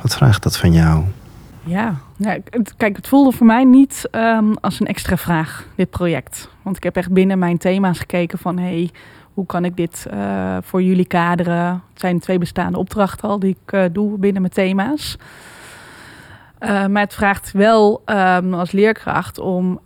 Wat 0.00 0.14
vraagt 0.14 0.42
dat 0.42 0.56
van 0.56 0.72
jou? 0.72 1.04
Ja, 1.64 1.94
kijk, 2.76 2.96
het 2.96 3.08
voelde 3.08 3.32
voor 3.32 3.46
mij 3.46 3.64
niet 3.64 4.08
um, 4.10 4.54
als 4.60 4.80
een 4.80 4.86
extra 4.86 5.16
vraag, 5.16 5.66
dit 5.76 5.90
project. 5.90 6.50
Want 6.62 6.76
ik 6.76 6.82
heb 6.82 6.96
echt 6.96 7.12
binnen 7.12 7.38
mijn 7.38 7.58
thema's 7.58 7.98
gekeken 7.98 8.38
van... 8.38 8.58
hey, 8.58 8.90
hoe 9.34 9.46
kan 9.46 9.64
ik 9.64 9.76
dit 9.76 10.06
uh, 10.14 10.56
voor 10.62 10.82
jullie 10.82 11.06
kaderen? 11.06 11.82
Het 11.90 12.00
zijn 12.00 12.18
twee 12.18 12.38
bestaande 12.38 12.78
opdrachten 12.78 13.28
al 13.28 13.38
die 13.38 13.56
ik 13.62 13.72
uh, 13.72 13.84
doe 13.92 14.18
binnen 14.18 14.42
mijn 14.42 14.54
thema's. 14.54 15.16
Uh, 16.60 16.86
maar 16.86 17.02
het 17.02 17.14
vraagt 17.14 17.52
wel 17.52 18.02
um, 18.06 18.54
als 18.54 18.72
leerkracht 18.72 19.38
om 19.38 19.80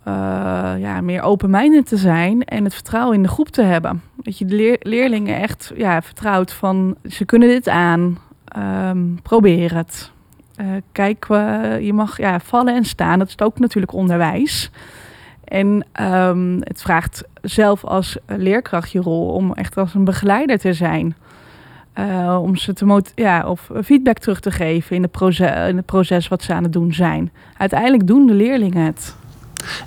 ja, 0.77 1.01
meer 1.01 1.21
open 1.21 1.83
te 1.83 1.97
zijn... 1.97 2.43
en 2.43 2.63
het 2.63 2.73
vertrouwen 2.73 3.15
in 3.15 3.23
de 3.23 3.29
groep 3.29 3.49
te 3.49 3.61
hebben. 3.61 4.01
Dat 4.15 4.37
je 4.37 4.45
de 4.45 4.55
leer 4.55 4.77
leerlingen 4.79 5.41
echt 5.41 5.71
ja, 5.75 6.01
vertrouwt 6.01 6.53
van... 6.53 6.95
ze 7.03 7.25
kunnen 7.25 7.47
dit 7.47 7.67
aan, 7.67 8.17
um, 8.57 9.21
probeer 9.21 9.75
het... 9.75 10.11
Uh, 10.61 10.67
kijk, 10.91 11.27
uh, 11.29 11.79
je 11.81 11.93
mag 11.93 12.17
ja, 12.17 12.39
vallen 12.39 12.75
en 12.75 12.85
staan. 12.85 13.19
Dat 13.19 13.27
is 13.27 13.39
ook 13.39 13.59
natuurlijk 13.59 13.93
onderwijs. 13.93 14.71
En 15.43 15.85
um, 16.01 16.57
het 16.63 16.81
vraagt 16.81 17.23
zelf 17.41 17.85
als 17.85 18.17
leerkracht 18.25 18.91
je 18.91 18.99
rol 18.99 19.33
om 19.33 19.53
echt 19.53 19.77
als 19.77 19.93
een 19.93 20.03
begeleider 20.03 20.59
te 20.59 20.73
zijn. 20.73 21.15
Uh, 21.99 22.39
om 22.41 22.55
ze 22.55 22.73
te 22.73 23.03
ja, 23.15 23.47
of 23.47 23.69
feedback 23.83 24.17
terug 24.17 24.39
te 24.39 24.51
geven 24.51 24.95
in, 24.95 25.01
de 25.01 25.07
proces, 25.07 25.69
in 25.69 25.75
het 25.75 25.85
proces 25.85 26.27
wat 26.27 26.43
ze 26.43 26.53
aan 26.53 26.63
het 26.63 26.73
doen 26.73 26.93
zijn. 26.93 27.31
Uiteindelijk 27.57 28.07
doen 28.07 28.25
de 28.25 28.33
leerlingen 28.33 28.85
het. 28.85 29.15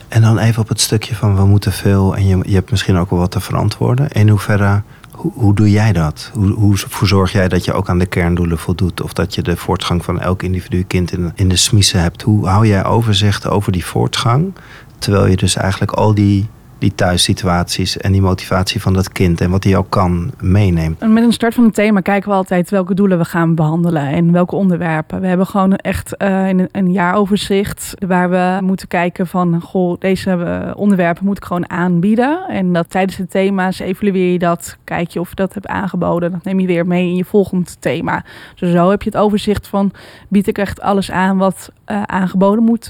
En 0.09 0.23
dan 0.23 0.39
even 0.39 0.63
op 0.63 0.69
het 0.69 0.81
stukje 0.81 1.15
van 1.15 1.37
we 1.37 1.45
moeten 1.45 1.73
veel 1.73 2.17
en 2.17 2.27
je, 2.27 2.39
je 2.47 2.55
hebt 2.55 2.71
misschien 2.71 2.97
ook 2.97 3.11
wel 3.11 3.19
wat 3.19 3.31
te 3.31 3.41
verantwoorden. 3.41 4.09
In 4.09 4.29
hoeverre 4.29 4.83
hoe, 5.13 5.33
hoe 5.35 5.55
doe 5.55 5.71
jij 5.71 5.93
dat? 5.93 6.31
Hoe, 6.35 6.53
hoe 6.53 6.77
zorg 7.03 7.33
jij 7.33 7.49
dat 7.49 7.65
je 7.65 7.73
ook 7.73 7.89
aan 7.89 7.99
de 7.99 8.07
kerndoelen 8.07 8.59
voldoet? 8.59 9.03
Of 9.03 9.13
dat 9.13 9.35
je 9.35 9.43
de 9.43 9.57
voortgang 9.57 10.05
van 10.05 10.21
elk 10.21 10.43
individu 10.43 10.83
kind 10.83 11.13
in, 11.13 11.33
in 11.35 11.49
de 11.49 11.57
smiezen 11.57 12.01
hebt? 12.01 12.23
Hoe 12.23 12.47
hou 12.47 12.67
jij 12.67 12.85
overzicht 12.85 13.49
over 13.49 13.73
die 13.73 13.85
voortgang? 13.85 14.55
Terwijl 14.99 15.27
je 15.27 15.37
dus 15.37 15.57
eigenlijk 15.57 15.93
al 15.93 16.15
die 16.15 16.49
die 16.83 16.95
thuissituaties 16.95 17.97
en 17.97 18.13
die 18.13 18.21
motivatie 18.21 18.81
van 18.81 18.93
dat 18.93 19.13
kind 19.13 19.41
en 19.41 19.51
wat 19.51 19.65
hij 19.65 19.77
ook 19.77 19.91
kan 19.91 20.33
meeneemt. 20.41 21.01
En 21.01 21.13
met 21.13 21.25
een 21.25 21.33
start 21.33 21.55
van 21.55 21.65
het 21.65 21.75
thema 21.75 22.01
kijken 22.01 22.31
we 22.31 22.35
altijd 22.35 22.71
welke 22.71 22.95
doelen 22.95 23.19
we 23.19 23.25
gaan 23.25 23.55
behandelen 23.55 24.07
en 24.07 24.33
welke 24.33 24.57
onderwerpen. 24.57 25.21
We 25.21 25.27
hebben 25.27 25.47
gewoon 25.47 25.77
echt 25.77 26.15
uh, 26.19 26.49
een, 26.49 26.69
een 26.73 26.93
jaaroverzicht 26.93 27.95
waar 28.07 28.31
we 28.31 28.59
moeten 28.63 28.89
kijken 28.89 29.27
van 29.27 29.61
goh, 29.61 29.99
deze 29.99 30.37
uh, 30.37 30.71
onderwerpen 30.77 31.25
moet 31.25 31.37
ik 31.37 31.45
gewoon 31.45 31.71
aanbieden. 31.71 32.45
En 32.49 32.73
dat 32.73 32.91
tijdens 32.91 33.17
de 33.17 33.27
thema's 33.27 33.79
evalueer 33.79 34.33
je 34.33 34.39
dat, 34.39 34.77
kijk 34.85 35.11
je 35.11 35.21
of 35.21 35.29
je 35.29 35.35
dat 35.35 35.55
hebt 35.55 35.67
aangeboden. 35.67 36.31
Dat 36.31 36.45
neem 36.45 36.61
je 36.61 36.67
weer 36.67 36.87
mee 36.87 37.09
in 37.09 37.17
je 37.17 37.25
volgend 37.25 37.77
thema. 37.81 38.25
Dus 38.55 38.73
zo 38.73 38.91
heb 38.91 39.03
je 39.03 39.11
het 39.11 39.19
overzicht 39.19 39.69
van 39.69 39.93
bied 40.29 40.49
ik 40.49 40.59
echt 40.59 40.81
alles 40.81 41.11
aan 41.11 41.37
wat 41.37 41.73
uh, 41.93 42.03
aangeboden 42.03 42.65
moet 42.65 42.87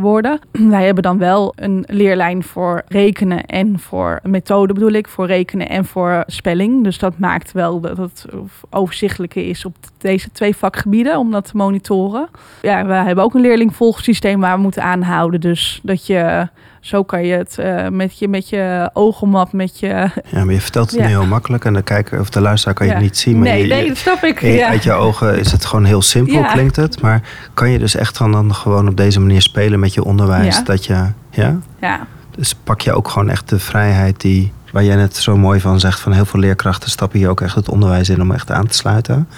worden. 0.00 0.40
Wij 0.76 0.84
hebben 0.84 1.02
dan 1.02 1.18
wel 1.18 1.52
een 1.56 1.84
leerlijn 1.86 2.42
voor 2.42 2.82
rekenen 2.88 3.46
en 3.46 3.78
voor 3.78 4.20
methode 4.22 4.72
bedoel 4.72 4.92
ik, 4.92 5.08
voor 5.08 5.26
rekenen 5.26 5.68
en 5.68 5.84
voor 5.84 6.24
spelling. 6.26 6.84
Dus 6.84 6.98
dat 6.98 7.18
maakt 7.18 7.52
wel 7.52 7.80
dat 7.80 7.96
het 7.96 8.26
overzichtelijker 8.70 9.48
is 9.48 9.64
op 9.64 9.76
deze 9.98 10.32
twee 10.32 10.56
vakgebieden 10.56 11.18
om 11.18 11.30
dat 11.30 11.44
te 11.44 11.56
monitoren. 11.56 12.28
Ja, 12.62 12.86
we 12.86 12.92
hebben 12.92 13.24
ook 13.24 13.34
een 13.34 13.40
leerlingvolgsysteem 13.40 14.40
waar 14.40 14.56
we 14.56 14.62
moeten 14.62 14.82
aanhouden. 14.82 15.40
Dus 15.40 15.80
dat 15.82 16.06
je 16.06 16.48
zo 16.86 17.02
kan 17.02 17.24
je 17.24 17.34
het 17.34 17.56
uh, 17.60 17.88
met, 17.88 18.18
je, 18.18 18.28
met 18.28 18.48
je 18.48 18.90
ogenmap, 18.92 19.52
met 19.52 19.78
je... 19.78 20.10
Ja, 20.30 20.44
maar 20.44 20.54
je 20.54 20.60
vertelt 20.60 20.90
het 20.90 21.00
ja. 21.00 21.06
nu 21.06 21.12
heel 21.12 21.26
makkelijk. 21.26 21.64
En 21.64 21.72
dan 21.72 21.82
kijken 21.82 22.20
of 22.20 22.30
de 22.30 22.40
luisteraar 22.40 22.74
kan 22.74 22.86
je 22.86 22.92
het 22.92 23.02
niet 23.02 23.18
zien. 23.18 23.38
Maar 23.38 23.48
nee, 23.48 23.62
je, 23.62 23.74
nee, 23.74 23.88
dat 23.88 23.96
snap 23.96 24.22
ik. 24.22 24.40
Je, 24.40 24.52
ja. 24.52 24.68
Uit 24.68 24.82
je 24.82 24.92
ogen 24.92 25.38
is 25.38 25.52
het 25.52 25.64
gewoon 25.64 25.84
heel 25.84 26.02
simpel, 26.02 26.44
klinkt 26.44 26.76
het. 26.76 27.00
Maar 27.00 27.22
kan 27.54 27.70
je 27.70 27.78
dus 27.78 27.94
echt 27.94 28.18
dan, 28.18 28.32
dan 28.32 28.54
gewoon 28.54 28.88
op 28.88 28.96
deze 28.96 29.20
manier 29.20 29.42
spelen 29.42 29.80
met 29.80 29.94
je 29.94 30.04
onderwijs? 30.04 30.64
Dat 30.64 30.84
je... 30.84 31.04
Ja? 31.30 31.58
Ja. 31.80 32.06
Dus 32.30 32.54
pak 32.54 32.80
je 32.80 32.92
ook 32.92 33.08
gewoon 33.08 33.30
echt 33.30 33.48
de 33.48 33.58
vrijheid 33.58 34.20
die, 34.20 34.52
waar 34.72 34.84
jij 34.84 34.96
net 34.96 35.16
zo 35.16 35.36
mooi 35.36 35.60
van 35.60 35.80
zegt, 35.80 36.00
van 36.00 36.12
heel 36.12 36.24
veel 36.24 36.40
leerkrachten 36.40 36.90
stappen 36.90 37.18
hier 37.18 37.28
ook 37.28 37.40
echt 37.40 37.54
het 37.54 37.68
onderwijs 37.68 38.08
in 38.08 38.20
om 38.20 38.32
echt 38.32 38.50
aan 38.50 38.66
te 38.66 38.76
sluiten. 38.76 39.28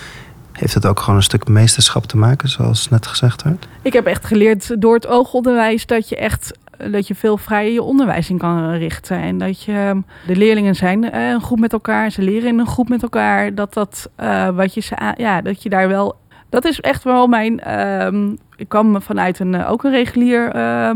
Heeft 0.53 0.75
het 0.75 0.87
ook 0.87 1.01
gewoon 1.01 1.17
een 1.17 1.23
stuk 1.23 1.49
meesterschap 1.49 2.07
te 2.07 2.17
maken, 2.17 2.49
zoals 2.49 2.89
net 2.89 3.07
gezegd 3.07 3.43
werd? 3.43 3.69
Ik 3.83 3.93
heb 3.93 4.07
echt 4.07 4.27
geleerd 4.27 4.81
door 4.81 4.95
het 4.95 5.07
oogonderwijs 5.07 5.87
dat 5.87 6.09
je 6.09 6.17
echt 6.17 6.53
dat 6.91 7.07
je 7.07 7.15
veel 7.15 7.37
vrijer 7.37 7.73
je 7.73 7.83
onderwijs 7.83 8.31
in 8.31 8.39
kan 8.39 8.73
richten. 8.73 9.17
En 9.21 9.39
dat 9.39 9.63
je 9.63 10.03
de 10.27 10.37
leerlingen 10.37 10.75
zijn 10.75 11.17
een 11.17 11.41
groep 11.41 11.59
met 11.59 11.73
elkaar, 11.73 12.11
ze 12.11 12.23
leren 12.23 12.49
in 12.49 12.59
een 12.59 12.67
groep 12.67 12.89
met 12.89 13.03
elkaar. 13.03 13.55
Dat 13.55 13.75
dat 13.75 14.11
uh, 14.21 14.49
wat 14.49 14.75
je 14.75 14.81
ze 14.81 15.15
ja, 15.17 15.41
dat 15.41 15.63
je 15.63 15.69
daar 15.69 15.89
wel. 15.89 16.17
Dat 16.51 16.65
is 16.65 16.81
echt 16.81 17.05
wel 17.05 17.27
mijn. 17.27 17.81
Um, 18.05 18.39
ik 18.57 18.69
kwam 18.69 19.03
vanuit 19.03 19.39
een, 19.39 19.65
ook 19.65 19.85
een 19.85 19.91
regulier 19.91 20.57
uh, 20.57 20.91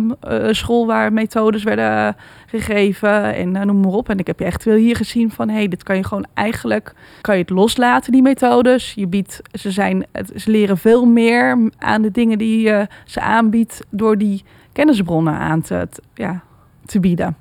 school 0.50 0.86
waar 0.86 1.12
methodes 1.12 1.62
werden 1.62 2.16
gegeven 2.46 3.34
en 3.34 3.66
noem 3.66 3.80
maar 3.80 3.92
op. 3.92 4.08
En 4.08 4.18
ik 4.18 4.26
heb 4.26 4.38
je 4.38 4.44
echt 4.44 4.64
wel 4.64 4.76
hier 4.76 4.96
gezien 4.96 5.30
van, 5.30 5.48
hé, 5.48 5.54
hey, 5.54 5.68
dit 5.68 5.82
kan 5.82 5.96
je 5.96 6.04
gewoon 6.04 6.26
eigenlijk, 6.34 6.94
kan 7.20 7.34
je 7.34 7.40
het 7.40 7.50
loslaten, 7.50 8.12
die 8.12 8.22
methodes. 8.22 8.92
Je 8.94 9.06
biedt, 9.06 9.40
ze, 9.52 9.70
zijn, 9.70 10.06
ze 10.36 10.50
leren 10.50 10.78
veel 10.78 11.04
meer 11.04 11.70
aan 11.78 12.02
de 12.02 12.10
dingen 12.10 12.38
die 12.38 12.60
je 12.60 12.86
ze 13.04 13.20
aanbiedt 13.20 13.84
door 13.90 14.18
die 14.18 14.44
kennisbronnen 14.72 15.34
aan 15.34 15.60
te, 15.60 15.88
ja, 16.14 16.42
te 16.86 17.00
bieden 17.00 17.36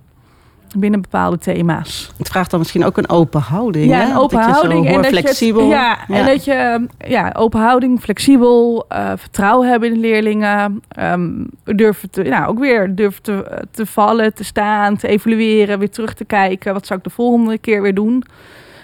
binnen 0.78 1.02
bepaalde 1.02 1.38
thema's. 1.38 2.12
Het 2.18 2.28
vraagt 2.28 2.50
dan 2.50 2.60
misschien 2.60 2.86
ook 2.86 2.98
een 2.98 3.10
open 3.10 3.42
houding. 3.42 3.86
Ja, 3.86 4.10
een 4.10 4.18
open 4.18 4.40
houding. 4.40 4.88
En 4.88 5.02
dat 5.02 5.06
flexibel. 5.06 5.70
Ja, 5.70 5.98
ja, 6.08 6.16
en 6.16 6.26
dat 6.26 6.46
je 6.46 6.88
ja, 6.98 7.34
open 7.38 7.60
houding, 7.60 8.00
flexibel, 8.00 8.86
uh, 8.92 9.12
vertrouwen 9.16 9.70
hebben 9.70 9.90
in 9.90 9.94
de 9.94 10.00
leerlingen. 10.00 10.82
Um, 11.00 11.48
durven 11.64 12.10
te, 12.10 12.22
nou, 12.22 12.48
ook 12.48 12.60
weer 12.60 12.96
durven 12.96 13.22
te, 13.22 13.66
te 13.72 13.86
vallen, 13.86 14.34
te 14.34 14.44
staan, 14.44 14.98
te 14.98 15.08
evalueren, 15.08 15.80
weer 15.80 15.90
terug 15.90 16.14
te 16.14 16.26
kijken. 16.26 16.74
Wat 16.74 16.86
zou 16.86 17.00
ik 17.00 17.06
de 17.06 17.12
volgende 17.12 17.58
keer 17.58 17.82
weer 17.82 17.96
doen? 17.96 18.24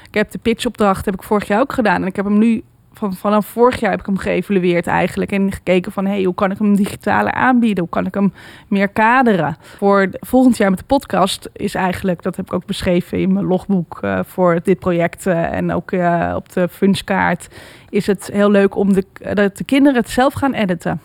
Ik 0.07 0.13
heb 0.13 0.31
de 0.31 0.38
pitchopdracht 0.38 1.05
heb 1.05 1.13
ik 1.13 1.23
vorig 1.23 1.47
jaar 1.47 1.60
ook 1.60 1.73
gedaan. 1.73 2.01
En 2.01 2.07
ik 2.07 2.15
heb 2.15 2.25
hem 2.25 2.38
nu 2.38 2.63
van, 2.97 3.13
vanaf 3.13 3.45
vorig 3.45 3.79
jaar 3.79 3.91
heb 3.91 3.99
ik 3.99 4.05
hem 4.05 4.17
geëvalueerd 4.17 4.88
eigenlijk. 4.88 5.31
En 5.31 5.51
gekeken 5.51 5.91
van, 5.91 6.05
hey, 6.05 6.23
hoe 6.23 6.36
kan 6.36 6.51
ik 6.51 6.57
hem 6.57 6.75
digitaler 6.75 7.31
aanbieden? 7.31 7.79
Hoe 7.83 7.89
kan 7.89 8.05
ik 8.05 8.13
hem 8.13 8.33
meer 8.67 8.88
kaderen? 8.88 9.57
Voor 9.77 10.10
volgend 10.19 10.57
jaar 10.57 10.69
met 10.69 10.79
de 10.79 10.86
podcast 10.86 11.49
is 11.53 11.75
eigenlijk, 11.75 12.21
dat 12.21 12.36
heb 12.36 12.45
ik 12.45 12.53
ook 12.53 12.65
beschreven 12.65 13.19
in 13.19 13.33
mijn 13.33 13.45
logboek 13.45 13.99
uh, 14.01 14.19
voor 14.25 14.60
dit 14.63 14.79
project. 14.79 15.25
Uh, 15.25 15.53
en 15.53 15.71
ook 15.71 15.91
uh, 15.91 16.33
op 16.36 16.53
de 16.53 16.67
funskaart, 16.67 17.47
is 17.89 18.07
het 18.07 18.29
heel 18.33 18.51
leuk 18.51 18.75
om 18.75 18.93
de, 18.93 19.05
dat 19.33 19.57
de 19.57 19.63
kinderen 19.63 20.01
het 20.01 20.10
zelf 20.10 20.33
gaan 20.33 20.53
editen. 20.53 21.01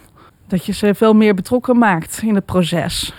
Dat 0.46 0.66
je 0.66 0.72
ze 0.72 0.94
veel 0.94 1.14
meer 1.14 1.34
betrokken 1.34 1.78
maakt 1.78 2.20
in 2.22 2.34
het 2.34 2.44
proces. 2.44 3.14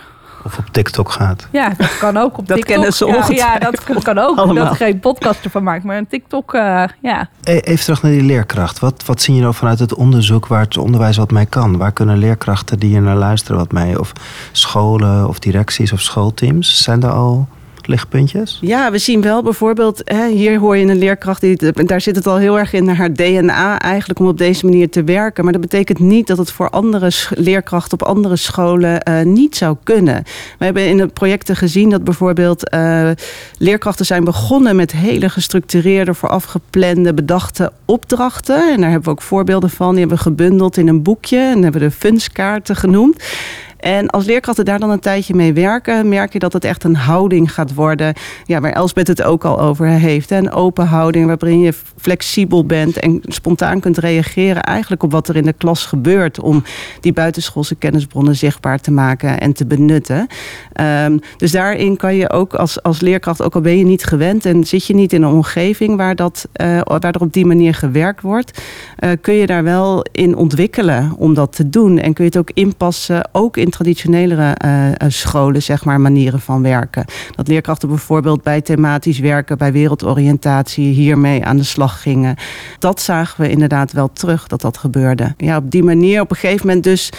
Of 0.45 0.57
op 0.57 0.65
TikTok 0.71 1.11
gaat. 1.11 1.47
Ja, 1.51 1.73
dat 1.77 1.97
kan 1.97 2.17
ook 2.17 2.37
op 2.37 2.47
dat 2.47 2.57
TikTok. 2.57 2.75
kennen 2.75 2.93
ze 2.93 3.05
ja, 3.05 3.53
ja, 3.53 3.59
dat 3.59 4.03
kan 4.03 4.17
ook. 4.17 4.37
Allemaal. 4.37 4.63
Dat 4.63 4.69
er 4.69 4.75
geen 4.85 4.99
podcast 4.99 5.43
ervan 5.43 5.63
maakt, 5.63 5.83
maar 5.83 5.97
een 5.97 6.07
TikTok, 6.07 6.53
uh, 6.53 6.83
ja. 7.01 7.29
Even 7.43 7.83
terug 7.83 8.01
naar 8.01 8.11
die 8.11 8.23
leerkracht. 8.23 8.79
Wat, 8.79 9.03
wat 9.05 9.21
zie 9.21 9.35
je 9.35 9.41
nou 9.41 9.53
vanuit 9.53 9.79
het 9.79 9.93
onderzoek 9.93 10.47
waar 10.47 10.61
het 10.61 10.77
onderwijs 10.77 11.17
wat 11.17 11.31
mee 11.31 11.45
kan? 11.45 11.77
Waar 11.77 11.91
kunnen 11.91 12.17
leerkrachten 12.17 12.79
die 12.79 12.89
hier 12.89 13.01
naar 13.01 13.15
luisteren 13.15 13.57
wat 13.57 13.71
mee? 13.71 13.99
Of 13.99 14.11
scholen 14.51 15.27
of 15.27 15.39
directies 15.39 15.93
of 15.93 16.01
schoolteams? 16.01 16.83
Zijn 16.83 17.03
er 17.03 17.11
al 17.11 17.47
lichtpuntjes? 17.87 18.57
Ja, 18.61 18.91
we 18.91 18.97
zien 18.97 19.21
wel 19.21 19.43
bijvoorbeeld, 19.43 20.01
hè, 20.03 20.29
hier 20.29 20.59
hoor 20.59 20.77
je 20.77 20.85
een 20.85 20.97
leerkracht, 20.97 21.41
die, 21.41 21.71
daar 21.71 22.01
zit 22.01 22.15
het 22.15 22.27
al 22.27 22.37
heel 22.37 22.59
erg 22.59 22.73
in 22.73 22.87
haar 22.87 23.13
DNA 23.13 23.79
eigenlijk 23.79 24.19
om 24.19 24.27
op 24.27 24.37
deze 24.37 24.65
manier 24.65 24.89
te 24.89 25.03
werken. 25.03 25.43
Maar 25.43 25.53
dat 25.53 25.61
betekent 25.61 25.99
niet 25.99 26.27
dat 26.27 26.37
het 26.37 26.51
voor 26.51 26.69
andere 26.69 27.11
leerkrachten 27.29 28.01
op 28.01 28.07
andere 28.07 28.35
scholen 28.35 29.09
uh, 29.09 29.21
niet 29.21 29.55
zou 29.55 29.77
kunnen. 29.83 30.23
We 30.57 30.65
hebben 30.65 30.87
in 30.87 30.97
de 30.97 31.07
projecten 31.07 31.55
gezien 31.55 31.89
dat 31.89 32.03
bijvoorbeeld 32.03 32.73
uh, 32.73 33.09
leerkrachten 33.57 34.05
zijn 34.05 34.23
begonnen 34.23 34.75
met 34.75 34.91
hele 34.91 35.29
gestructureerde, 35.29 36.13
vooraf 36.13 36.43
geplande, 36.43 37.13
bedachte 37.13 37.71
opdrachten. 37.85 38.71
En 38.71 38.81
daar 38.81 38.89
hebben 38.89 39.03
we 39.03 39.09
ook 39.09 39.21
voorbeelden 39.21 39.69
van. 39.69 39.89
Die 39.89 39.99
hebben 39.99 40.17
we 40.17 40.23
gebundeld 40.23 40.77
in 40.77 40.87
een 40.87 41.03
boekje 41.03 41.37
en 41.37 41.63
hebben 41.63 41.81
we 41.81 41.87
de 41.87 41.95
funskaarten 41.95 42.75
genoemd. 42.75 43.23
En 43.83 44.09
als 44.09 44.25
leerkrachten 44.25 44.65
daar 44.65 44.79
dan 44.79 44.89
een 44.89 44.99
tijdje 44.99 45.35
mee 45.35 45.53
werken, 45.53 46.09
merk 46.09 46.33
je 46.33 46.39
dat 46.39 46.53
het 46.53 46.65
echt 46.65 46.83
een 46.83 46.95
houding 46.95 47.53
gaat 47.53 47.73
worden. 47.73 48.13
Ja, 48.45 48.61
waar 48.61 48.71
Elsbeth 48.71 49.07
het 49.07 49.23
ook 49.23 49.45
al 49.45 49.59
over 49.59 49.87
heeft. 49.87 50.31
Een 50.31 50.51
open 50.51 50.85
houding 50.85 51.25
waarin 51.25 51.59
je 51.59 51.73
flexibel 51.97 52.65
bent 52.65 52.99
en 52.99 53.21
spontaan 53.21 53.79
kunt 53.79 53.97
reageren 53.97 54.61
eigenlijk 54.61 55.03
op 55.03 55.11
wat 55.11 55.27
er 55.27 55.35
in 55.35 55.43
de 55.43 55.53
klas 55.53 55.85
gebeurt. 55.85 56.39
Om 56.39 56.63
die 56.99 57.13
buitenschoolse 57.13 57.75
kennisbronnen 57.75 58.35
zichtbaar 58.35 58.79
te 58.79 58.91
maken 58.91 59.39
en 59.39 59.53
te 59.53 59.65
benutten. 59.65 60.27
Um, 61.05 61.19
dus 61.37 61.51
daarin 61.51 61.97
kan 61.97 62.15
je 62.15 62.29
ook 62.29 62.53
als, 62.53 62.83
als 62.83 62.99
leerkracht, 62.99 63.41
ook 63.41 63.55
al 63.55 63.61
ben 63.61 63.77
je 63.77 63.85
niet 63.85 64.03
gewend 64.05 64.45
en 64.45 64.63
zit 64.63 64.85
je 64.85 64.95
niet 64.95 65.13
in 65.13 65.21
een 65.21 65.33
omgeving 65.33 65.95
waar, 65.95 66.15
dat, 66.15 66.47
uh, 66.61 66.81
waar 66.83 67.13
er 67.13 67.21
op 67.21 67.33
die 67.33 67.45
manier 67.45 67.73
gewerkt 67.73 68.21
wordt, 68.21 68.61
uh, 68.99 69.09
kun 69.21 69.33
je 69.33 69.45
daar 69.45 69.63
wel 69.63 70.05
in 70.11 70.35
ontwikkelen 70.35 71.13
om 71.17 71.33
dat 71.33 71.55
te 71.55 71.69
doen. 71.69 71.99
En 71.99 72.13
kun 72.13 72.23
je 72.23 72.29
het 72.29 72.39
ook 72.39 72.51
inpassen, 72.53 73.29
ook 73.31 73.57
in 73.57 73.71
traditionelere 73.73 74.55
uh, 74.65 75.09
scholen, 75.09 75.61
zeg 75.61 75.85
maar, 75.85 76.01
manieren 76.01 76.39
van 76.39 76.61
werken. 76.61 77.05
Dat 77.35 77.47
leerkrachten 77.47 77.87
bijvoorbeeld 77.87 78.43
bij 78.43 78.61
thematisch 78.61 79.19
werken, 79.19 79.57
bij 79.57 79.71
wereldoriëntatie 79.71 80.93
hiermee 80.93 81.45
aan 81.45 81.57
de 81.57 81.63
slag 81.63 82.01
gingen. 82.01 82.35
Dat 82.79 83.01
zagen 83.01 83.41
we 83.41 83.49
inderdaad 83.49 83.91
wel 83.91 84.09
terug 84.13 84.47
dat 84.47 84.61
dat 84.61 84.77
gebeurde. 84.77 85.33
Ja, 85.37 85.57
op 85.57 85.71
die 85.71 85.83
manier 85.83 86.21
op 86.21 86.31
een 86.31 86.37
gegeven 86.37 86.67
moment 86.67 86.83
dus 86.83 87.09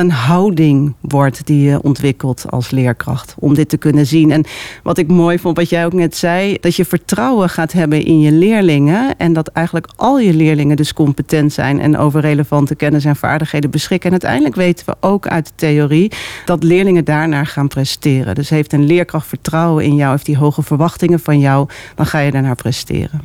een 0.00 0.10
houding 0.10 0.94
wordt 1.00 1.46
die 1.46 1.62
je 1.62 1.82
ontwikkelt 1.82 2.44
als 2.50 2.70
leerkracht. 2.70 3.34
Om 3.38 3.54
dit 3.54 3.68
te 3.68 3.76
kunnen 3.76 4.06
zien. 4.06 4.30
En 4.30 4.44
wat 4.82 4.98
ik 4.98 5.08
mooi 5.08 5.38
vond, 5.38 5.56
wat 5.56 5.68
jij 5.68 5.84
ook 5.84 5.92
net 5.92 6.16
zei, 6.16 6.56
dat 6.60 6.76
je 6.76 6.84
vertrouwen 6.84 7.48
gaat 7.48 7.72
hebben 7.72 8.04
in 8.04 8.20
je 8.20 8.32
leerlingen. 8.32 9.18
En 9.18 9.32
dat 9.32 9.48
eigenlijk 9.48 9.88
al 9.96 10.18
je 10.18 10.34
leerlingen 10.34 10.76
dus 10.76 10.92
competent 10.92 11.52
zijn 11.52 11.80
en 11.80 11.96
over 11.96 12.20
relevante 12.20 12.74
kennis 12.74 13.04
en 13.04 13.16
vaardigheden 13.16 13.70
beschikken. 13.70 14.06
En 14.06 14.12
uiteindelijk 14.12 14.54
weten 14.54 14.86
we 14.86 14.96
ook 15.00 15.26
uit 15.26 15.46
de 15.46 15.52
theorie 15.54 16.12
dat 16.44 16.62
leerlingen 16.62 17.04
daarnaar 17.04 17.46
gaan 17.46 17.68
presteren. 17.68 18.34
Dus 18.34 18.48
heeft 18.48 18.72
een 18.72 18.86
leerkracht 18.86 19.26
vertrouwen 19.26 19.84
in 19.84 19.94
jou, 19.94 20.10
heeft 20.10 20.26
die 20.26 20.38
hoge 20.38 20.62
verwachtingen 20.62 21.20
van 21.20 21.38
jou, 21.38 21.68
dan 21.94 22.06
ga 22.06 22.18
je 22.18 22.30
daarnaar 22.30 22.54
presteren. 22.54 23.20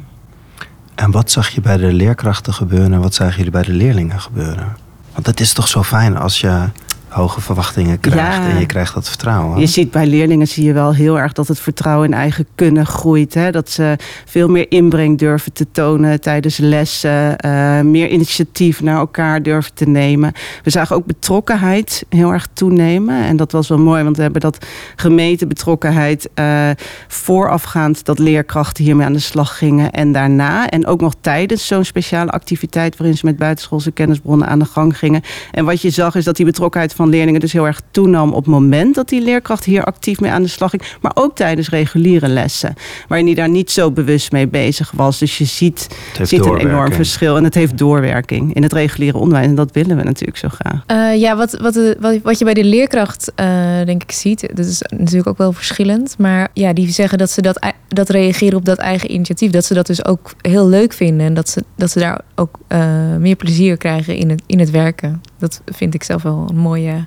En 0.96 1.12
wat 1.12 1.32
zag 1.32 1.50
je 1.50 1.62
bij 1.62 1.78
de 1.78 1.94
leerkrachten 1.94 2.54
gebeuren 2.54 2.94
en 2.94 3.02
wat 3.02 3.14
zagen 3.14 3.38
jullie 3.38 3.52
bij 3.52 3.64
de 3.64 3.74
leerlingen 3.74 4.20
gebeuren? 4.20 4.85
Want 5.16 5.28
het 5.28 5.40
is 5.40 5.54
toch 5.54 5.68
zo 5.68 5.84
fijn 5.84 6.18
als 6.18 6.40
je 6.40 6.70
hoge 7.16 7.42
verwachtingen 7.42 8.00
krijgt 8.00 8.38
ja. 8.38 8.50
en 8.50 8.60
je 8.60 8.66
krijgt 8.66 8.94
dat 8.94 9.08
vertrouwen. 9.08 9.60
Je 9.60 9.66
ziet 9.66 9.92
bij 9.92 10.08
leerlingen 10.08 10.48
zie 10.48 10.64
je 10.64 10.74
wel 10.74 10.94
heel 10.94 11.20
erg 11.20 11.34
dat 11.34 11.48
het 11.48 11.60
vertrouwen 11.60 12.08
in 12.08 12.14
eigen 12.14 12.48
kunnen 12.56 12.86
groeit. 12.86 13.34
Hè? 13.34 13.52
Dat 13.52 13.70
ze 13.70 13.98
veel 14.26 14.48
meer 14.48 14.72
inbreng 14.72 15.18
durven 15.18 15.54
te 15.54 15.68
tonen 15.72 16.22
tijdens 16.22 16.58
lessen, 16.58 17.36
uh, 17.46 17.82
meer 17.82 18.08
initiatief 18.08 18.82
naar 18.82 18.98
elkaar 18.98 19.44
durven 19.44 19.74
te 19.74 19.86
nemen. 19.86 20.34
We 20.64 20.70
zagen 20.70 20.96
ook 20.96 21.06
betrokkenheid 21.06 22.06
heel 22.10 22.32
erg 22.32 22.48
toenemen 22.54 23.24
en 23.24 23.38
dat 23.38 23.52
was 23.52 23.68
wel 23.68 23.78
mooi, 23.78 24.04
want 24.04 24.16
we 24.16 24.22
hebben 24.22 24.42
dat 24.42 24.66
gemeten 24.96 25.48
betrokkenheid 25.48 26.30
uh, 26.36 26.70
voorafgaand 27.08 28.06
dat 28.06 28.20
leerkrachten 28.20 28.84
hiermee 28.84 29.06
aan 29.06 29.14
de 29.14 29.20
slag 29.20 29.58
gingen 29.58 29.92
en 29.92 30.12
daarna 30.12 30.70
en 30.70 30.88
ook 30.88 31.02
nog 31.02 31.14
tijdens 31.22 31.68
zo'n 31.68 31.86
speciale 31.86 32.32
activiteit 32.32 32.98
waarin 32.98 33.18
ze 33.18 33.26
met 33.26 33.38
buitenschoolse 33.38 33.92
kennisbronnen 33.92 34.48
aan 34.48 34.60
de 34.60 34.66
gang 34.66 34.98
gingen. 34.98 35.22
En 35.52 35.66
wat 35.66 35.82
je 35.82 35.90
zag 35.90 36.16
is 36.16 36.24
dat 36.24 36.36
die 36.36 36.46
betrokkenheid 36.46 36.94
van 36.94 37.05
leerlingen 37.10 37.40
dus 37.40 37.54
heel 37.54 37.66
erg 37.66 37.82
toenam 37.92 38.30
op 38.30 38.44
het 38.44 38.54
moment 38.54 38.96
dat 38.96 39.10
die 39.10 39.22
leerkracht 39.22 39.66
hier 39.66 39.84
actief 39.84 40.20
mee 40.20 40.32
aan 40.32 40.42
de 40.42 40.48
slag 40.48 40.70
ging. 40.70 40.82
Maar 41.02 41.12
ook 41.14 41.36
tijdens 41.36 41.70
reguliere 41.70 42.28
lessen, 42.28 42.74
waarin 43.08 43.26
hij 43.26 43.36
daar 43.36 43.50
niet 43.50 43.72
zo 43.72 43.92
bewust 43.92 44.32
mee 44.32 44.48
bezig 44.48 44.92
was. 44.92 45.20
Dus 45.20 45.38
je 45.38 45.46
ziet, 45.46 45.88
ziet 46.22 46.46
een 46.46 46.58
enorm 46.58 46.94
verschil 46.94 47.38
en 47.38 47.44
het 47.44 47.54
heeft 47.54 47.78
doorwerking 47.78 48.54
in 48.54 48.64
het 48.64 48.74
reguliere 48.74 49.18
onderwijs. 49.18 49.48
En 49.48 49.56
dat 49.56 49.72
willen 49.72 49.98
we 49.98 50.04
natuurlijk 50.04 50.38
zo 50.38 50.48
graag. 50.52 50.84
Uh, 50.92 51.22
ja, 51.22 51.36
wat, 51.36 51.60
wat, 51.62 51.96
wat, 52.00 52.18
wat 52.24 52.40
je 52.40 52.46
bij 52.46 52.54
de 52.54 52.64
leerkracht 52.64 53.32
uh, 53.36 53.46
denk 53.86 54.04
ik 54.04 54.12
ziet, 54.12 54.50
dat 54.54 54.66
is 54.66 54.82
natuurlijk 54.98 55.28
ook 55.28 55.38
wel 55.38 55.54
verschillend. 55.54 56.16
Maar 56.18 56.48
ja, 56.54 56.74
die 56.74 56.92
zeggen 56.92 57.18
dat 57.18 57.32
ze 57.32 57.42
dat, 57.42 57.74
dat 57.88 58.10
reageren 58.10 58.58
op 58.58 58.66
dat 58.66 58.78
eigen 58.78 59.12
initiatief, 59.12 59.52
dat 59.52 59.66
ze 59.66 59.74
dat 59.74 59.88
dus 59.88 60.06
ook 60.06 60.34
heel 60.42 60.68
leuk 60.68 60.94
vinden. 60.94 61.26
En 61.26 61.34
dat 61.34 61.50
ze, 61.50 61.64
dat 61.76 61.92
ze 61.92 62.00
daar 62.00 62.22
ook 62.36 62.60
uh, 62.70 63.16
meer 63.20 63.36
plezier 63.36 63.78
krijgen 63.78 64.16
in 64.16 64.30
het, 64.30 64.42
in 64.46 64.60
het 64.60 64.72
werken. 64.72 65.22
Dat 65.38 65.62
vind 65.66 65.94
ik 65.94 66.04
zelf 66.04 66.24
wel 66.24 66.48
een 66.50 66.58
mooie 66.58 67.06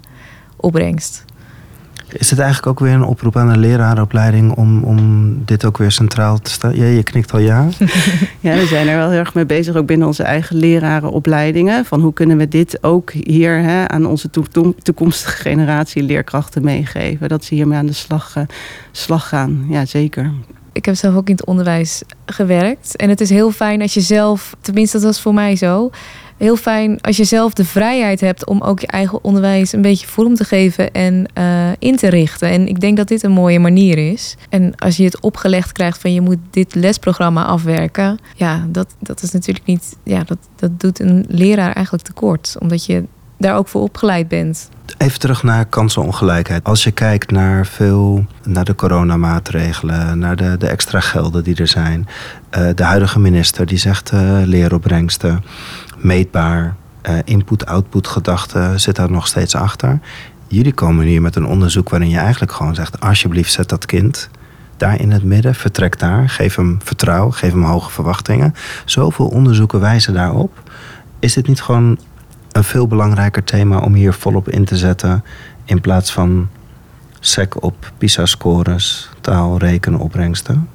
opbrengst. 0.56 1.24
Is 2.12 2.30
het 2.30 2.38
eigenlijk 2.38 2.68
ook 2.68 2.86
weer 2.86 2.94
een 2.94 3.04
oproep 3.04 3.36
aan 3.36 3.52
de 3.52 3.58
lerarenopleiding 3.58 4.52
om, 4.52 4.84
om 4.84 5.32
dit 5.44 5.64
ook 5.64 5.78
weer 5.78 5.90
centraal 5.90 6.38
te 6.38 6.50
staan? 6.50 6.76
Ja, 6.76 6.84
je 6.84 7.02
knikt 7.02 7.32
al 7.32 7.38
ja. 7.38 7.68
ja, 8.40 8.54
we 8.54 8.66
zijn 8.66 8.88
er 8.88 8.96
wel 8.96 9.10
heel 9.10 9.18
erg 9.18 9.34
mee 9.34 9.46
bezig, 9.46 9.74
ook 9.76 9.86
binnen 9.86 10.06
onze 10.06 10.22
eigen 10.22 10.56
lerarenopleidingen. 10.56 11.84
Van 11.84 12.00
hoe 12.00 12.12
kunnen 12.12 12.36
we 12.36 12.48
dit 12.48 12.82
ook 12.82 13.10
hier 13.10 13.62
hè, 13.62 13.88
aan 13.88 14.06
onze 14.06 14.30
toekomstige 14.82 15.36
generatie 15.36 16.02
leerkrachten 16.02 16.64
meegeven? 16.64 17.28
Dat 17.28 17.44
ze 17.44 17.54
hiermee 17.54 17.78
aan 17.78 17.86
de 17.86 17.92
slag, 17.92 18.36
uh, 18.36 18.42
slag 18.92 19.28
gaan. 19.28 19.66
Ja, 19.68 19.84
zeker. 19.84 20.32
Ik 20.72 20.84
heb 20.84 20.94
zelf 20.94 21.14
ook 21.14 21.28
in 21.28 21.34
het 21.34 21.46
onderwijs 21.46 22.02
gewerkt. 22.26 22.96
En 22.96 23.08
het 23.08 23.20
is 23.20 23.30
heel 23.30 23.50
fijn 23.50 23.82
als 23.82 23.94
je 23.94 24.00
zelf, 24.00 24.56
tenminste 24.60 24.96
dat 24.96 25.06
was 25.06 25.20
voor 25.20 25.34
mij 25.34 25.56
zo 25.56 25.90
heel 26.38 26.56
fijn 26.56 27.00
als 27.00 27.16
je 27.16 27.24
zelf 27.24 27.52
de 27.52 27.64
vrijheid 27.64 28.20
hebt 28.20 28.46
om 28.46 28.60
ook 28.60 28.80
je 28.80 28.86
eigen 28.86 29.24
onderwijs 29.24 29.72
een 29.72 29.82
beetje 29.82 30.06
vorm 30.06 30.34
te 30.34 30.44
geven 30.44 30.92
en 30.92 31.26
uh, 31.38 31.68
in 31.78 31.96
te 31.96 32.08
richten. 32.08 32.48
En 32.48 32.68
ik 32.68 32.80
denk 32.80 32.96
dat 32.96 33.08
dit 33.08 33.22
een 33.22 33.32
mooie 33.32 33.58
manier 33.58 33.98
is. 34.12 34.36
En 34.48 34.76
als 34.76 34.96
je 34.96 35.04
het 35.04 35.20
opgelegd 35.20 35.72
krijgt 35.72 36.00
van 36.00 36.12
je 36.12 36.20
moet 36.20 36.38
dit 36.50 36.74
lesprogramma 36.74 37.44
afwerken, 37.44 38.18
ja, 38.34 38.66
dat, 38.68 38.94
dat 38.98 39.22
is 39.22 39.30
natuurlijk 39.30 39.66
niet, 39.66 39.96
ja, 40.02 40.22
dat, 40.24 40.38
dat 40.56 40.80
doet 40.80 41.00
een 41.00 41.24
leraar 41.28 41.72
eigenlijk 41.72 42.04
tekort, 42.04 42.56
omdat 42.58 42.86
je 42.86 43.04
daar 43.38 43.56
ook 43.56 43.68
voor 43.68 43.82
opgeleid 43.82 44.28
bent. 44.28 44.68
Even 44.98 45.18
terug 45.18 45.42
naar 45.42 45.64
kansenongelijkheid. 45.64 46.64
Als 46.64 46.84
je 46.84 46.90
kijkt 46.90 47.30
naar 47.30 47.66
veel, 47.66 48.24
naar 48.44 48.64
de 48.64 48.74
coronamaatregelen, 48.74 50.18
naar 50.18 50.36
de, 50.36 50.56
de 50.58 50.66
extra 50.66 51.00
gelden 51.00 51.44
die 51.44 51.56
er 51.56 51.68
zijn. 51.68 52.08
Uh, 52.58 52.68
de 52.74 52.84
huidige 52.84 53.18
minister 53.18 53.66
die 53.66 53.78
zegt 53.78 54.12
uh, 54.12 54.40
leeropbrengsten 54.44 55.44
meetbaar, 55.98 56.76
uh, 57.08 57.18
input-output 57.24 58.06
gedachte 58.06 58.72
zit 58.76 58.96
daar 58.96 59.10
nog 59.10 59.26
steeds 59.26 59.54
achter. 59.54 60.00
Jullie 60.46 60.72
komen 60.72 61.06
hier 61.06 61.22
met 61.22 61.36
een 61.36 61.46
onderzoek 61.46 61.88
waarin 61.88 62.08
je 62.08 62.18
eigenlijk 62.18 62.52
gewoon 62.52 62.74
zegt: 62.74 63.00
alsjeblieft, 63.00 63.52
zet 63.52 63.68
dat 63.68 63.86
kind 63.86 64.30
daar 64.76 65.00
in 65.00 65.10
het 65.10 65.22
midden, 65.22 65.54
vertrek 65.54 65.98
daar, 65.98 66.28
geef 66.28 66.56
hem 66.56 66.78
vertrouwen, 66.84 67.34
geef 67.34 67.52
hem 67.52 67.64
hoge 67.64 67.90
verwachtingen. 67.90 68.54
Zoveel 68.84 69.26
onderzoeken 69.26 69.80
wijzen 69.80 70.14
daarop. 70.14 70.62
Is 71.18 71.34
dit 71.34 71.46
niet 71.46 71.60
gewoon 71.62 71.98
een 72.52 72.64
veel 72.64 72.86
belangrijker 72.86 73.44
thema 73.44 73.78
om 73.78 73.94
hier 73.94 74.12
volop 74.12 74.48
in 74.48 74.64
te 74.64 74.76
zetten 74.76 75.24
in 75.64 75.80
plaats 75.80 76.12
van 76.12 76.48
sec 77.20 77.62
op 77.62 77.92
PISA-scores, 77.98 79.10
taal, 79.20 79.58
rekenen, 79.58 80.00
opbrengsten? 80.00 80.68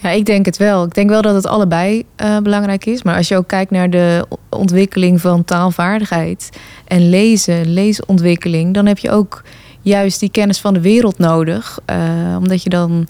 Ja, 0.00 0.10
ik 0.10 0.24
denk 0.24 0.46
het 0.46 0.56
wel. 0.56 0.84
Ik 0.84 0.94
denk 0.94 1.10
wel 1.10 1.22
dat 1.22 1.34
het 1.34 1.46
allebei 1.46 2.04
uh, 2.22 2.38
belangrijk 2.38 2.86
is. 2.86 3.02
Maar 3.02 3.16
als 3.16 3.28
je 3.28 3.36
ook 3.36 3.48
kijkt 3.48 3.70
naar 3.70 3.90
de 3.90 4.26
ontwikkeling 4.48 5.20
van 5.20 5.44
taalvaardigheid 5.44 6.50
en 6.84 7.08
lezen, 7.08 7.72
leesontwikkeling, 7.72 8.74
dan 8.74 8.86
heb 8.86 8.98
je 8.98 9.10
ook 9.10 9.42
juist 9.80 10.20
die 10.20 10.30
kennis 10.30 10.60
van 10.60 10.74
de 10.74 10.80
wereld 10.80 11.18
nodig. 11.18 11.78
Uh, 11.90 12.36
omdat 12.38 12.62
je 12.62 12.70
dan 12.70 13.08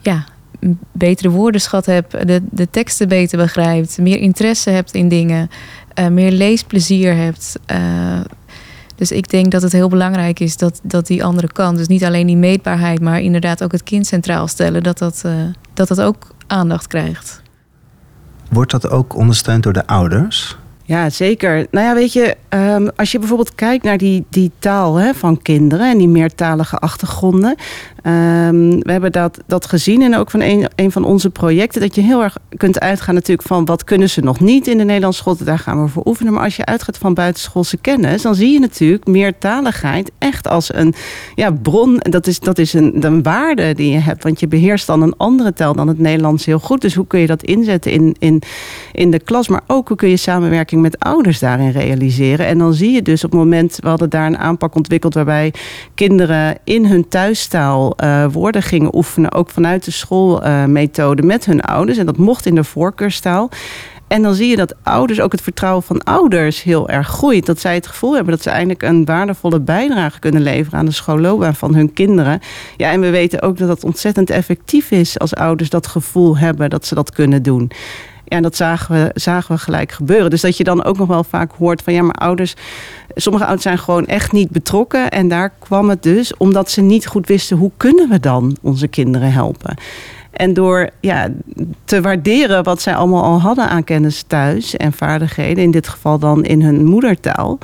ja, 0.00 0.24
een 0.60 0.78
betere 0.92 1.30
woordenschat 1.30 1.86
hebt, 1.86 2.26
de, 2.26 2.42
de 2.50 2.70
teksten 2.70 3.08
beter 3.08 3.38
begrijpt, 3.38 3.98
meer 3.98 4.18
interesse 4.18 4.70
hebt 4.70 4.94
in 4.94 5.08
dingen, 5.08 5.50
uh, 5.98 6.06
meer 6.06 6.30
leesplezier 6.30 7.14
hebt. 7.14 7.56
Dus 8.96 9.12
ik 9.12 9.30
denk 9.30 9.50
dat 9.50 9.62
het 9.62 9.72
heel 9.72 9.88
belangrijk 9.88 10.40
is 10.40 10.56
dat, 10.56 10.80
dat 10.82 11.06
die 11.06 11.24
andere 11.24 11.52
kant, 11.52 11.76
dus 11.76 11.86
niet 11.86 12.04
alleen 12.04 12.26
die 12.26 12.36
meetbaarheid, 12.36 13.00
maar 13.00 13.20
inderdaad 13.20 13.62
ook 13.62 13.72
het 13.72 13.82
kind 13.82 14.06
centraal 14.06 14.48
stellen, 14.48 14.82
dat 14.82 14.98
dat, 14.98 15.22
uh, 15.26 15.32
dat, 15.74 15.88
dat 15.88 16.00
ook 16.00 16.26
aandacht 16.46 16.86
krijgt. 16.86 17.42
Wordt 18.50 18.70
dat 18.70 18.90
ook 18.90 19.16
ondersteund 19.16 19.62
door 19.62 19.72
de 19.72 19.86
ouders? 19.86 20.56
Ja, 20.86 21.10
zeker. 21.10 21.66
Nou 21.70 21.86
ja, 21.86 21.94
weet 21.94 22.12
je, 22.12 22.36
um, 22.48 22.90
als 22.96 23.12
je 23.12 23.18
bijvoorbeeld 23.18 23.54
kijkt 23.54 23.84
naar 23.84 23.98
die, 23.98 24.26
die 24.30 24.50
taal 24.58 24.94
hè, 24.94 25.14
van 25.14 25.42
kinderen 25.42 25.90
en 25.90 25.98
die 25.98 26.08
meertalige 26.08 26.76
achtergronden. 26.76 27.56
Um, 28.06 28.82
we 28.82 28.92
hebben 28.92 29.12
dat, 29.12 29.38
dat 29.46 29.66
gezien 29.66 30.02
en 30.02 30.16
ook 30.16 30.30
van 30.30 30.40
een, 30.40 30.68
een 30.74 30.92
van 30.92 31.04
onze 31.04 31.30
projecten. 31.30 31.80
Dat 31.80 31.94
je 31.94 32.00
heel 32.00 32.22
erg 32.22 32.36
kunt 32.56 32.80
uitgaan 32.80 33.14
natuurlijk 33.14 33.48
van 33.48 33.64
wat 33.64 33.84
kunnen 33.84 34.10
ze 34.10 34.20
nog 34.20 34.40
niet 34.40 34.66
in 34.66 34.78
de 34.78 34.84
Nederlandse 34.84 35.20
school. 35.20 35.36
Daar 35.44 35.58
gaan 35.58 35.82
we 35.82 35.88
voor 35.88 36.06
oefenen. 36.06 36.32
Maar 36.32 36.42
als 36.42 36.56
je 36.56 36.64
uitgaat 36.64 36.98
van 36.98 37.14
buitenschoolse 37.14 37.76
kennis, 37.76 38.22
dan 38.22 38.34
zie 38.34 38.52
je 38.52 38.58
natuurlijk 38.58 39.06
meertaligheid 39.06 40.10
echt 40.18 40.48
als 40.48 40.74
een 40.74 40.94
ja, 41.34 41.50
bron. 41.50 41.98
Dat 41.98 42.26
is, 42.26 42.40
dat 42.40 42.58
is 42.58 42.72
een, 42.72 43.04
een 43.04 43.22
waarde 43.22 43.74
die 43.74 43.92
je 43.92 43.98
hebt. 43.98 44.22
Want 44.22 44.40
je 44.40 44.48
beheerst 44.48 44.86
dan 44.86 45.02
een 45.02 45.16
andere 45.16 45.52
taal 45.52 45.74
dan 45.74 45.88
het 45.88 45.98
Nederlands 45.98 46.44
heel 46.44 46.58
goed. 46.58 46.80
Dus 46.80 46.94
hoe 46.94 47.06
kun 47.06 47.20
je 47.20 47.26
dat 47.26 47.42
inzetten 47.42 47.92
in, 47.92 48.16
in, 48.18 48.42
in 48.92 49.10
de 49.10 49.20
klas? 49.20 49.48
Maar 49.48 49.62
ook 49.66 49.88
hoe 49.88 49.96
kun 49.96 50.08
je 50.08 50.16
samenwerking 50.16 50.82
met 50.82 50.98
ouders 50.98 51.38
daarin 51.38 51.70
realiseren. 51.70 52.46
En 52.46 52.58
dan 52.58 52.74
zie 52.74 52.92
je 52.92 53.02
dus 53.02 53.24
op 53.24 53.30
het 53.30 53.40
moment, 53.40 53.78
we 53.80 53.88
hadden 53.88 54.10
daar 54.10 54.26
een 54.26 54.38
aanpak 54.38 54.74
ontwikkeld 54.74 55.14
waarbij 55.14 55.52
kinderen 55.94 56.56
in 56.64 56.86
hun 56.86 57.08
thuistaal 57.08 57.94
uh, 58.04 58.26
woorden 58.32 58.62
gingen 58.62 58.96
oefenen, 58.96 59.32
ook 59.32 59.50
vanuit 59.50 59.84
de 59.84 59.90
schoolmethode 59.90 61.22
met 61.22 61.44
hun 61.44 61.60
ouders. 61.60 61.98
En 61.98 62.06
dat 62.06 62.16
mocht 62.16 62.46
in 62.46 62.54
de 62.54 62.64
voorkeurstaal. 62.64 63.50
En 64.08 64.22
dan 64.22 64.34
zie 64.34 64.48
je 64.48 64.56
dat 64.56 64.74
ouders, 64.82 65.20
ook 65.20 65.32
het 65.32 65.40
vertrouwen 65.40 65.82
van 65.82 66.04
ouders 66.04 66.62
heel 66.62 66.88
erg 66.88 67.08
groeit. 67.08 67.46
Dat 67.46 67.60
zij 67.60 67.74
het 67.74 67.86
gevoel 67.86 68.14
hebben 68.14 68.32
dat 68.32 68.42
ze 68.42 68.50
eigenlijk 68.50 68.82
een 68.82 69.04
waardevolle 69.04 69.60
bijdrage 69.60 70.18
kunnen 70.18 70.42
leveren 70.42 70.78
aan 70.78 70.86
de 70.86 70.92
schoolloopbaan 70.92 71.54
van 71.54 71.74
hun 71.74 71.92
kinderen. 71.92 72.40
Ja, 72.76 72.90
en 72.90 73.00
we 73.00 73.10
weten 73.10 73.42
ook 73.42 73.58
dat 73.58 73.68
dat 73.68 73.84
ontzettend 73.84 74.30
effectief 74.30 74.90
is 74.90 75.18
als 75.18 75.34
ouders 75.34 75.70
dat 75.70 75.86
gevoel 75.86 76.38
hebben 76.38 76.70
dat 76.70 76.86
ze 76.86 76.94
dat 76.94 77.10
kunnen 77.10 77.42
doen. 77.42 77.70
Ja, 78.28 78.36
en 78.36 78.42
dat 78.42 78.56
zagen 78.56 78.94
we, 78.94 79.10
zagen 79.14 79.54
we 79.54 79.60
gelijk 79.60 79.92
gebeuren. 79.92 80.30
Dus 80.30 80.40
dat 80.40 80.56
je 80.56 80.64
dan 80.64 80.84
ook 80.84 80.98
nog 80.98 81.08
wel 81.08 81.24
vaak 81.24 81.52
hoort 81.52 81.82
van 81.82 81.92
ja, 81.92 82.02
maar 82.02 82.14
ouders, 82.14 82.54
sommige 83.14 83.44
ouders 83.44 83.64
zijn 83.64 83.78
gewoon 83.78 84.06
echt 84.06 84.32
niet 84.32 84.50
betrokken. 84.50 85.10
En 85.10 85.28
daar 85.28 85.52
kwam 85.58 85.88
het 85.88 86.02
dus 86.02 86.36
omdat 86.36 86.70
ze 86.70 86.80
niet 86.80 87.06
goed 87.06 87.26
wisten 87.26 87.56
hoe 87.56 87.70
kunnen 87.76 88.08
we 88.08 88.20
dan 88.20 88.56
onze 88.62 88.88
kinderen 88.88 89.32
helpen. 89.32 89.76
En 90.30 90.54
door 90.54 90.90
ja, 91.00 91.28
te 91.84 92.00
waarderen 92.00 92.64
wat 92.64 92.82
zij 92.82 92.94
allemaal 92.94 93.22
al 93.22 93.40
hadden 93.40 93.68
aan 93.68 93.84
kennis 93.84 94.22
thuis 94.22 94.76
en 94.76 94.92
vaardigheden, 94.92 95.64
in 95.64 95.70
dit 95.70 95.88
geval 95.88 96.18
dan 96.18 96.44
in 96.44 96.62
hun 96.62 96.84
moedertaal, 96.84 97.58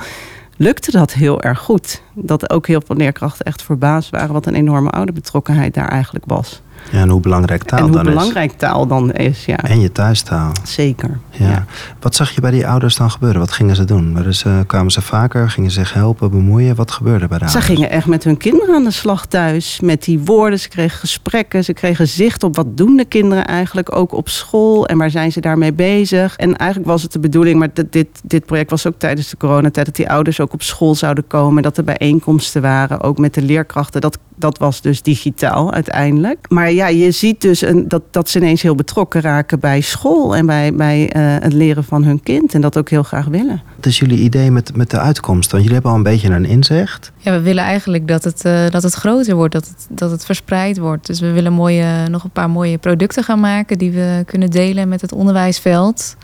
lukte 0.57 0.91
dat 0.91 1.13
heel 1.13 1.41
erg 1.41 1.59
goed. 1.59 2.01
Dat 2.13 2.49
ook 2.49 2.67
heel 2.67 2.81
veel 2.85 2.95
leerkrachten 2.95 3.45
echt 3.45 3.61
verbaasd 3.61 4.09
waren 4.09 4.33
wat 4.33 4.45
een 4.45 4.55
enorme 4.55 4.89
ouderbetrokkenheid 4.89 5.73
daar 5.73 5.87
eigenlijk 5.87 6.25
was. 6.27 6.61
Ja, 6.91 7.01
en 7.01 7.09
hoe 7.09 7.21
belangrijk 7.21 7.63
taal 7.63 7.79
en 7.79 7.85
hoe 7.85 7.95
dan 7.95 8.03
belangrijk 8.03 8.51
taal 8.51 8.87
dan 8.87 9.11
is, 9.11 9.45
ja. 9.45 9.57
En 9.57 9.79
je 9.79 9.91
thuistaal. 9.91 10.51
Zeker. 10.63 11.19
Ja. 11.29 11.49
ja. 11.49 11.65
Wat 11.99 12.15
zag 12.15 12.31
je 12.31 12.41
bij 12.41 12.51
die 12.51 12.67
ouders 12.67 12.95
dan 12.95 13.11
gebeuren? 13.11 13.39
Wat 13.39 13.51
gingen 13.51 13.75
ze 13.75 13.85
doen? 13.85 14.13
Dus, 14.13 14.43
uh, 14.43 14.59
kwamen 14.67 14.91
ze 14.91 15.01
vaker? 15.01 15.49
Gingen 15.49 15.71
ze 15.71 15.79
zich 15.79 15.93
helpen, 15.93 16.31
bemoeien? 16.31 16.75
Wat 16.75 16.91
gebeurde 16.91 17.27
bij 17.27 17.37
de 17.37 17.45
ouders? 17.45 17.65
Ze 17.65 17.73
gingen 17.73 17.89
echt 17.89 18.07
met 18.07 18.23
hun 18.23 18.37
kinderen 18.37 18.75
aan 18.75 18.83
de 18.83 18.91
slag 18.91 19.25
thuis. 19.25 19.79
Met 19.79 20.03
die 20.03 20.19
woorden. 20.19 20.59
Ze 20.59 20.69
kregen 20.69 20.99
gesprekken. 20.99 21.63
Ze 21.63 21.73
kregen 21.73 22.07
zicht 22.07 22.43
op 22.43 22.55
wat 22.55 22.77
doen 22.77 22.97
de 22.97 23.05
kinderen 23.05 23.45
eigenlijk 23.45 23.95
ook 23.95 24.13
op 24.13 24.29
school. 24.29 24.87
En 24.87 24.97
waar 24.97 25.09
zijn 25.09 25.31
ze 25.31 25.41
daarmee 25.41 25.73
bezig? 25.73 26.35
En 26.35 26.57
eigenlijk 26.57 26.89
was 26.89 27.01
het 27.01 27.11
de 27.11 27.19
bedoeling, 27.19 27.59
maar 27.59 27.69
dit, 27.89 28.07
dit 28.23 28.45
project 28.45 28.69
was 28.69 28.87
ook 28.87 28.97
tijdens 28.97 29.29
de 29.29 29.37
coronatijd... 29.37 29.85
dat 29.85 29.95
die 29.95 30.09
ouders 30.09 30.39
ook 30.39 30.53
op 30.53 30.61
school 30.61 30.95
zouden 30.95 31.27
komen. 31.27 31.63
Dat 31.63 31.77
er 31.77 31.83
bijeenkomsten 31.83 32.61
waren, 32.61 33.01
ook 33.01 33.17
met 33.17 33.33
de 33.33 33.41
leerkrachten. 33.41 34.01
Dat 34.01 34.17
dat 34.35 34.57
was 34.57 34.81
dus 34.81 35.01
digitaal 35.01 35.73
uiteindelijk. 35.73 36.45
Maar 36.49 36.71
ja, 36.71 36.87
je 36.87 37.11
ziet 37.11 37.41
dus 37.41 37.61
een, 37.61 37.87
dat, 37.87 38.01
dat 38.11 38.29
ze 38.29 38.37
ineens 38.37 38.61
heel 38.61 38.75
betrokken 38.75 39.21
raken 39.21 39.59
bij 39.59 39.81
school 39.81 40.35
en 40.35 40.45
bij, 40.45 40.73
bij 40.73 41.15
uh, 41.15 41.35
het 41.43 41.53
leren 41.53 41.83
van 41.83 42.03
hun 42.03 42.23
kind. 42.23 42.53
En 42.53 42.61
dat 42.61 42.77
ook 42.77 42.89
heel 42.89 43.03
graag 43.03 43.25
willen. 43.25 43.61
Wat 43.75 43.85
is 43.85 43.99
jullie 43.99 44.19
idee 44.19 44.51
met, 44.51 44.75
met 44.75 44.89
de 44.89 44.99
uitkomst? 44.99 45.51
Want 45.51 45.63
jullie 45.63 45.73
hebben 45.73 45.91
al 45.91 45.97
een 45.97 46.03
beetje 46.03 46.29
een 46.29 46.45
inzicht. 46.45 47.11
Ja, 47.17 47.31
we 47.31 47.41
willen 47.41 47.63
eigenlijk 47.63 48.07
dat 48.07 48.23
het, 48.23 48.45
uh, 48.45 48.69
dat 48.69 48.83
het 48.83 48.93
groter 48.93 49.35
wordt, 49.35 49.53
dat 49.53 49.67
het, 49.67 49.87
dat 49.89 50.11
het 50.11 50.25
verspreid 50.25 50.77
wordt. 50.77 51.07
Dus 51.07 51.19
we 51.19 51.31
willen 51.31 51.53
mooie, 51.53 52.07
nog 52.09 52.23
een 52.23 52.29
paar 52.29 52.49
mooie 52.49 52.77
producten 52.77 53.23
gaan 53.23 53.39
maken 53.39 53.77
die 53.77 53.91
we 53.91 54.23
kunnen 54.25 54.49
delen 54.49 54.89
met 54.89 55.01
het 55.01 55.11
onderwijsveld. 55.11 56.15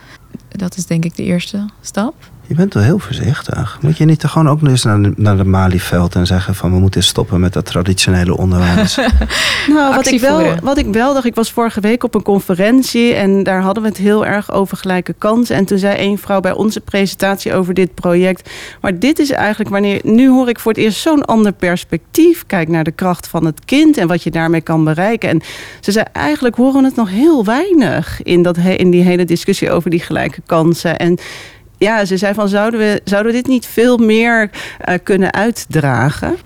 Dat 0.48 0.78
is 0.78 0.86
denk 0.86 1.06
ik 1.06 1.16
de 1.16 1.24
eerste 1.24 1.66
stap. 1.82 2.14
Je 2.50 2.56
bent 2.56 2.74
wel 2.74 2.84
heel 2.84 3.00
voorzichtig. 3.00 3.78
Moet 3.82 3.98
je 3.98 4.06
niet 4.06 4.24
gewoon 4.24 4.50
ook 4.50 4.62
eens 4.62 4.84
naar 4.84 5.02
de, 5.02 5.14
naar 5.16 5.38
de 5.38 5.44
Malieveld 5.44 6.16
en 6.16 6.26
zeggen 6.26 6.56
van 6.56 6.72
we 6.72 6.80
moeten 6.80 7.04
stoppen 7.04 7.40
met 7.40 7.54
dat 7.54 7.66
traditionele 7.66 8.38
onderwijs? 8.38 8.96
nou, 9.76 9.96
wat 9.96 10.08
ik, 10.08 10.20
wel, 10.20 10.56
wat 10.62 10.78
ik 10.78 10.86
wel 10.86 11.14
dacht, 11.14 11.26
ik 11.26 11.36
was 11.36 11.52
vorige 11.52 11.80
week 11.80 12.04
op 12.04 12.16
een 12.16 12.22
conferentie 12.22 13.14
en 13.14 13.44
daar 13.44 13.62
hadden 13.62 13.84
we 13.84 13.90
het 13.90 13.98
heel 13.98 14.26
erg 14.26 14.52
over 14.52 14.78
gelijke 14.78 15.14
kansen. 15.18 15.56
En 15.56 15.66
toen 15.66 15.78
zei 15.78 16.08
een 16.08 16.18
vrouw 16.18 16.40
bij 16.40 16.52
onze 16.52 16.80
presentatie 16.80 17.54
over 17.54 17.74
dit 17.74 17.94
project, 17.94 18.50
maar 18.82 19.00
dit 19.00 19.20
is 19.20 19.32
eigenlijk 19.32 19.70
wanneer, 19.70 20.00
nu 20.04 20.30
hoor 20.30 20.50
ik 20.50 20.60
voor 20.60 20.72
het 20.72 20.82
eerst 20.82 21.02
zo'n 21.02 21.26
ander 21.26 21.52
perspectief. 21.52 22.46
Kijk 22.46 22.68
naar 22.68 22.84
de 22.84 22.92
kracht 22.92 23.28
van 23.28 23.46
het 23.46 23.66
kind 23.66 23.98
en 23.98 24.08
wat 24.08 24.24
je 24.24 24.32
daarmee 24.32 24.62
kan 24.62 24.84
bereiken. 24.84 25.30
En 25.30 25.42
ze 25.80 25.92
zei 25.92 26.06
eigenlijk 26.12 26.56
horen 26.56 26.82
we 26.82 26.88
het 26.88 26.96
nog 26.96 27.10
heel 27.10 27.46
weinig 27.46 28.24
in, 28.24 28.44
dat, 28.44 28.58
in 28.58 28.90
die 28.90 29.04
hele 29.04 29.26
discussie 29.26 29.72
over 29.72 29.90
die 29.90 30.00
gelijke 30.00 30.42
kansen. 30.46 30.98
En 30.98 31.20
ja, 31.80 32.06
ze 32.06 32.18
zei 32.18 32.34
van 32.34 32.48
zouden 32.48 32.80
we, 32.80 33.02
zouden 33.04 33.32
we 33.32 33.38
dit 33.38 33.48
niet 33.48 33.66
veel 33.66 33.98
meer 33.98 34.50
uh, 34.90 34.96
kunnen 35.04 35.34
uitdragen? 35.34 36.38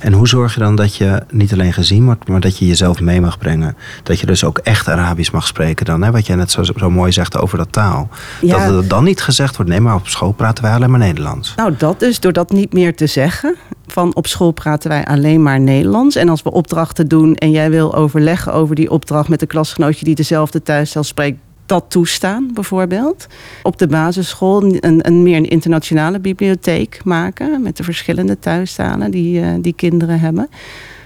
En 0.00 0.12
hoe 0.12 0.28
zorg 0.28 0.54
je 0.54 0.60
dan 0.60 0.76
dat 0.76 0.94
je 0.94 1.22
niet 1.30 1.52
alleen 1.52 1.72
gezien 1.72 2.04
wordt, 2.04 2.28
maar 2.28 2.40
dat 2.40 2.58
je 2.58 2.66
jezelf 2.66 3.00
mee 3.00 3.20
mag 3.20 3.38
brengen? 3.38 3.76
Dat 4.02 4.20
je 4.20 4.26
dus 4.26 4.44
ook 4.44 4.58
echt 4.58 4.88
Arabisch 4.88 5.30
mag 5.30 5.46
spreken 5.46 5.86
dan, 5.86 6.02
hè? 6.02 6.10
wat 6.10 6.26
jij 6.26 6.36
net 6.36 6.50
zo, 6.50 6.62
zo 6.62 6.90
mooi 6.90 7.12
zegt 7.12 7.38
over 7.38 7.58
dat 7.58 7.72
taal. 7.72 8.08
Ja. 8.40 8.66
Dat 8.66 8.76
er 8.76 8.88
dan 8.88 9.04
niet 9.04 9.22
gezegd 9.22 9.56
wordt, 9.56 9.70
nee, 9.70 9.80
maar 9.80 9.94
op 9.94 10.08
school 10.08 10.32
praten 10.32 10.64
wij 10.64 10.72
alleen 10.72 10.90
maar 10.90 10.98
Nederlands. 10.98 11.54
Nou, 11.56 11.74
dat 11.78 12.00
dus, 12.00 12.20
door 12.20 12.32
dat 12.32 12.50
niet 12.50 12.72
meer 12.72 12.96
te 12.96 13.06
zeggen. 13.06 13.56
Van 13.86 14.14
op 14.14 14.26
school 14.26 14.50
praten 14.50 14.90
wij 14.90 15.04
alleen 15.04 15.42
maar 15.42 15.60
Nederlands. 15.60 16.16
En 16.16 16.28
als 16.28 16.42
we 16.42 16.50
opdrachten 16.50 17.08
doen 17.08 17.34
en 17.34 17.50
jij 17.50 17.70
wil 17.70 17.94
overleggen 17.94 18.52
over 18.52 18.74
die 18.74 18.90
opdracht 18.90 19.28
met 19.28 19.42
een 19.42 19.48
klasgenootje 19.48 20.04
die 20.04 20.14
dezelfde 20.14 20.62
thuisstijl 20.62 21.04
spreekt, 21.04 21.38
dat 21.68 21.84
toestaan, 21.88 22.50
bijvoorbeeld. 22.54 23.26
Op 23.62 23.78
de 23.78 23.86
basisschool 23.86 24.62
een, 24.62 25.06
een 25.06 25.22
meer 25.22 25.36
een 25.36 25.48
internationale 25.48 26.20
bibliotheek 26.20 27.00
maken 27.04 27.62
met 27.62 27.76
de 27.76 27.82
verschillende 27.82 28.38
thuistalen 28.38 29.10
die, 29.10 29.40
uh, 29.40 29.48
die 29.60 29.72
kinderen 29.72 30.20
hebben. 30.20 30.48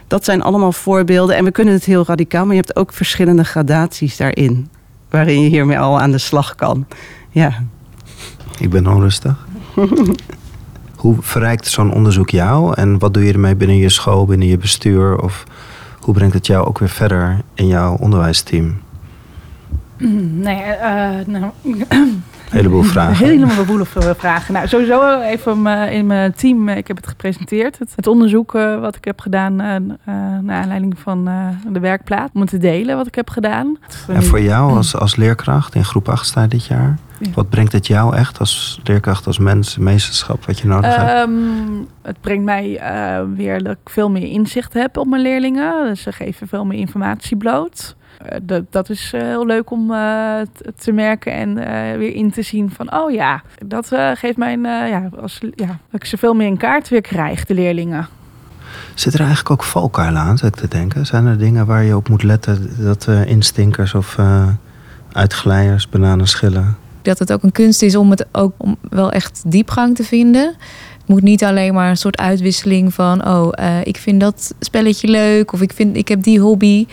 Dat 0.06 0.24
zijn 0.24 0.42
allemaal 0.42 0.72
voorbeelden. 0.72 1.36
En 1.36 1.44
we 1.44 1.50
kunnen 1.50 1.74
het 1.74 1.84
heel 1.84 2.04
radicaal, 2.06 2.44
maar 2.44 2.54
je 2.54 2.60
hebt 2.60 2.76
ook 2.76 2.92
verschillende 2.92 3.44
gradaties 3.44 4.16
daarin. 4.16 4.68
Waarin 5.10 5.40
je 5.40 5.48
hiermee 5.48 5.78
al 5.78 6.00
aan 6.00 6.10
de 6.10 6.18
slag 6.18 6.54
kan. 6.54 6.86
Ja. 7.30 7.62
Ik 8.58 8.70
ben 8.70 8.86
onrustig. 8.86 9.46
hoe 11.02 11.16
verrijkt 11.20 11.66
zo'n 11.66 11.92
onderzoek 11.92 12.30
jou? 12.30 12.74
En 12.74 12.98
wat 12.98 13.14
doe 13.14 13.24
je 13.24 13.32
ermee 13.32 13.56
binnen 13.56 13.76
je 13.76 13.88
school, 13.88 14.26
binnen 14.26 14.48
je 14.48 14.58
bestuur? 14.58 15.22
Of 15.22 15.44
hoe 16.00 16.14
brengt 16.14 16.34
het 16.34 16.46
jou 16.46 16.66
ook 16.66 16.78
weer 16.78 16.88
verder 16.88 17.40
in 17.54 17.66
jouw 17.66 17.96
onderwijsteam? 17.96 18.80
Mm, 20.02 20.40
nee, 20.40 20.62
uh, 20.62 21.26
nou... 21.26 21.50
heleboel 22.50 22.82
vragen. 22.82 23.26
heleboel 23.26 23.84
vragen. 24.14 24.54
Nou, 24.54 24.68
sowieso 24.68 25.20
even 25.20 25.66
in 25.90 26.06
mijn 26.06 26.32
team. 26.34 26.68
Ik 26.68 26.86
heb 26.86 26.96
het 26.96 27.06
gepresenteerd. 27.06 27.78
Het, 27.78 28.06
onderzoek 28.06 28.54
uh, 28.54 28.80
wat 28.80 28.96
ik 28.96 29.04
heb 29.04 29.20
gedaan 29.20 29.52
uh, 29.52 29.76
naar 30.40 30.60
aanleiding 30.62 30.98
van 30.98 31.24
de 31.72 31.80
werkplaats. 31.80 32.30
Om 32.34 32.40
het 32.40 32.50
te 32.50 32.58
delen 32.58 32.96
wat 32.96 33.06
ik 33.06 33.14
heb 33.14 33.30
gedaan. 33.30 33.76
En 34.08 34.22
voor 34.22 34.40
jou 34.40 34.76
als, 34.76 34.96
als 34.96 35.16
leerkracht 35.16 35.74
in 35.74 35.84
groep 35.84 36.08
8 36.08 36.26
sta 36.26 36.46
dit 36.46 36.66
jaar? 36.66 36.98
Ja. 37.18 37.30
Wat 37.34 37.48
brengt 37.48 37.72
het 37.72 37.86
jou 37.86 38.16
echt 38.16 38.38
als 38.38 38.80
leerkracht, 38.84 39.26
als 39.26 39.38
mens, 39.38 39.78
meesterschap, 39.78 40.46
wat 40.46 40.58
je 40.58 40.66
nodig 40.66 40.96
um, 40.96 41.04
hebt? 41.04 41.88
Het 42.02 42.20
brengt 42.20 42.44
mij 42.44 42.80
weer 43.34 43.62
dat 43.62 43.76
ik 43.82 43.90
veel 43.90 44.10
meer 44.10 44.28
inzicht 44.30 44.72
heb 44.72 44.96
op 44.96 45.06
mijn 45.06 45.22
leerlingen. 45.22 45.86
Dus 45.86 46.02
ze 46.02 46.12
geven 46.12 46.48
veel 46.48 46.64
meer 46.64 46.78
informatie 46.78 47.36
bloot. 47.36 47.96
Eh, 48.24 48.38
dat, 48.42 48.62
dat 48.70 48.90
is 48.90 49.10
eh, 49.12 49.20
heel 49.20 49.46
leuk 49.46 49.70
om 49.70 49.90
uh, 49.90 50.40
te 50.78 50.92
merken 50.92 51.32
en 51.32 51.54
weer 51.98 52.14
in 52.14 52.30
te 52.30 52.42
zien 52.42 52.70
van, 52.70 52.94
oh 52.94 53.10
ja, 53.10 53.42
dat 53.66 53.88
geeft 54.14 54.36
mij 54.36 54.52
een, 54.52 54.62
ja, 54.88 55.08
als, 55.20 55.38
ja, 55.54 55.66
dat 55.66 56.00
ik 56.00 56.04
ze 56.04 56.16
veel 56.16 56.34
meer 56.34 56.46
in 56.46 56.56
kaart 56.56 56.88
weer 56.88 57.00
krijg, 57.00 57.44
de 57.44 57.54
leerlingen. 57.54 58.08
Zit 58.94 59.14
er 59.14 59.20
eigenlijk 59.20 59.50
ook 59.50 59.62
valkuilen 59.62 60.20
aan, 60.20 60.38
zou 60.38 60.52
ik 60.54 60.58
te 60.58 60.68
denken? 60.68 61.06
Zijn 61.06 61.26
er 61.26 61.38
dingen 61.38 61.66
waar 61.66 61.82
je 61.82 61.96
op 61.96 62.08
moet 62.08 62.22
letten 62.22 62.70
dat 62.78 63.08
instinkers 63.26 63.94
of 63.94 64.18
uitglijers, 65.12 65.88
bananenschillen? 65.88 66.76
Dat 67.02 67.18
het 67.18 67.32
ook 67.32 67.42
een 67.42 67.52
kunst 67.52 67.82
is 67.82 67.96
om 67.96 68.10
het 68.10 68.26
ook 68.32 68.52
om 68.56 68.76
wel 68.90 69.10
echt 69.10 69.42
diepgang 69.46 69.96
te 69.96 70.04
vinden. 70.04 70.54
Het 70.98 71.08
moet 71.08 71.22
niet 71.22 71.44
alleen 71.44 71.74
maar 71.74 71.90
een 71.90 71.96
soort 71.96 72.16
uitwisseling 72.16 72.94
van, 72.94 73.26
oh, 73.26 73.52
ik 73.82 73.96
vind 73.96 74.20
dat 74.20 74.54
spelletje 74.60 75.08
leuk 75.08 75.52
of 75.52 75.60
ik, 75.60 75.72
vind, 75.72 75.96
ik 75.96 76.08
heb 76.08 76.22
die 76.22 76.40
hobby. 76.40 76.86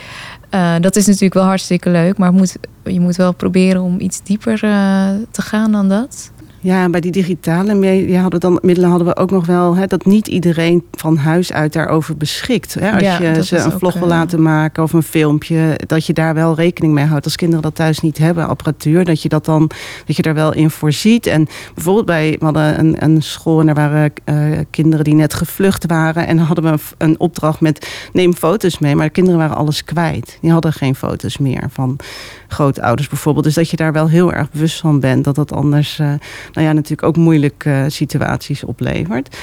Eh, 0.50 0.76
dat 0.80 0.95
is 0.95 1.06
natuurlijk 1.06 1.34
wel 1.34 1.43
hartstikke 1.43 1.89
leuk, 1.89 2.18
maar 2.18 2.34
moet, 2.34 2.56
je 2.84 3.00
moet 3.00 3.16
wel 3.16 3.34
proberen 3.34 3.82
om 3.82 4.00
iets 4.00 4.24
dieper 4.24 4.64
uh, 4.64 5.10
te 5.32 5.41
gaan 5.41 5.72
dan 5.72 5.89
dat. 5.89 6.32
Ja, 6.62 6.84
en 6.84 6.91
bij 6.91 7.01
die 7.01 7.12
digitale 7.12 7.74
media 7.74 8.22
hadden 8.22 8.39
dan, 8.39 8.60
middelen 8.62 8.89
hadden 8.89 9.07
we 9.07 9.16
ook 9.16 9.32
nog 9.32 9.45
wel 9.45 9.76
hè, 9.76 9.88
dat 9.88 10.05
niet 10.05 10.28
iedereen 10.28 10.84
van 10.91 11.18
huis 11.18 11.53
uit 11.53 11.74
daarover 11.74 12.18
beschikt. 12.18 12.74
Hè? 12.74 12.91
Als 12.91 13.01
Ja, 13.01 13.22
je 13.22 13.43
ze 13.43 13.57
een 13.57 13.72
vlog 13.72 13.93
wil 13.93 14.01
eh, 14.01 14.07
laten 14.07 14.41
maken 14.41 14.84
of 14.84 14.93
een 14.93 15.03
filmpje, 15.03 15.80
dat 15.88 16.05
je 16.05 16.14
daar 16.14 16.34
wel 16.34 16.55
rekening 16.55 16.93
mee 16.93 17.05
houdt. 17.05 17.26
Als 17.26 17.36
kinderen 17.36 17.64
dat 17.64 17.76
thuis 17.76 17.99
niet 17.99 18.18
hebben, 18.18 18.47
apparatuur, 18.47 19.05
dat 19.05 19.22
je 19.22 19.30
dat 19.30 19.45
dan 19.45 19.72
dat 20.05 20.16
je 20.16 20.22
daar 20.22 20.34
wel 20.34 20.53
in 20.53 20.70
voorziet. 20.70 21.26
En 21.26 21.47
bijvoorbeeld 21.74 22.05
bij, 22.05 22.36
we 22.39 22.45
hadden 22.45 22.80
een, 22.80 23.03
een 23.03 23.22
school 23.22 23.60
en 23.60 23.68
er 23.68 23.76
waren 23.76 24.14
eh, 24.24 24.36
kinderen 24.70 25.03
die 25.03 25.16
net 25.16 25.34
gevlucht 25.34 25.86
waren. 25.86 26.28
En 26.28 26.38
dan 26.38 26.45
hadden 26.45 26.64
we 26.64 26.72
een, 26.72 26.80
een 26.97 27.20
opdracht 27.20 27.62
met 27.62 27.89
neem 28.14 28.34
foto's 28.34 28.80
mee, 28.80 28.95
maar 28.95 29.05
de 29.05 29.12
kinderen 29.12 29.39
waren 29.39 29.55
alles 29.55 29.84
kwijt. 29.84 30.38
Die 30.41 30.51
hadden 30.51 30.74
geen 30.74 30.95
foto's 30.95 31.38
meer 31.38 31.64
van 31.70 31.99
grootouders 32.47 33.07
bijvoorbeeld. 33.07 33.45
Dus 33.45 33.53
dat 33.53 33.70
je 33.70 33.78
daar 33.78 33.93
wel 33.93 34.10
heel 34.10 34.34
erg 34.34 34.51
bewust 34.51 34.80
van 34.80 34.99
bent 34.99 35.24
dat 35.24 35.36
dat 35.36 35.53
anders, 35.53 35.99
eh, 35.99 36.14
nou 36.54 36.68
ja, 36.68 36.74
natuurlijk 36.74 37.08
ook 37.08 37.18
moeilijke 37.18 37.72
eh, 37.72 37.84
situaties 37.88 38.64
oplevert. 38.64 39.38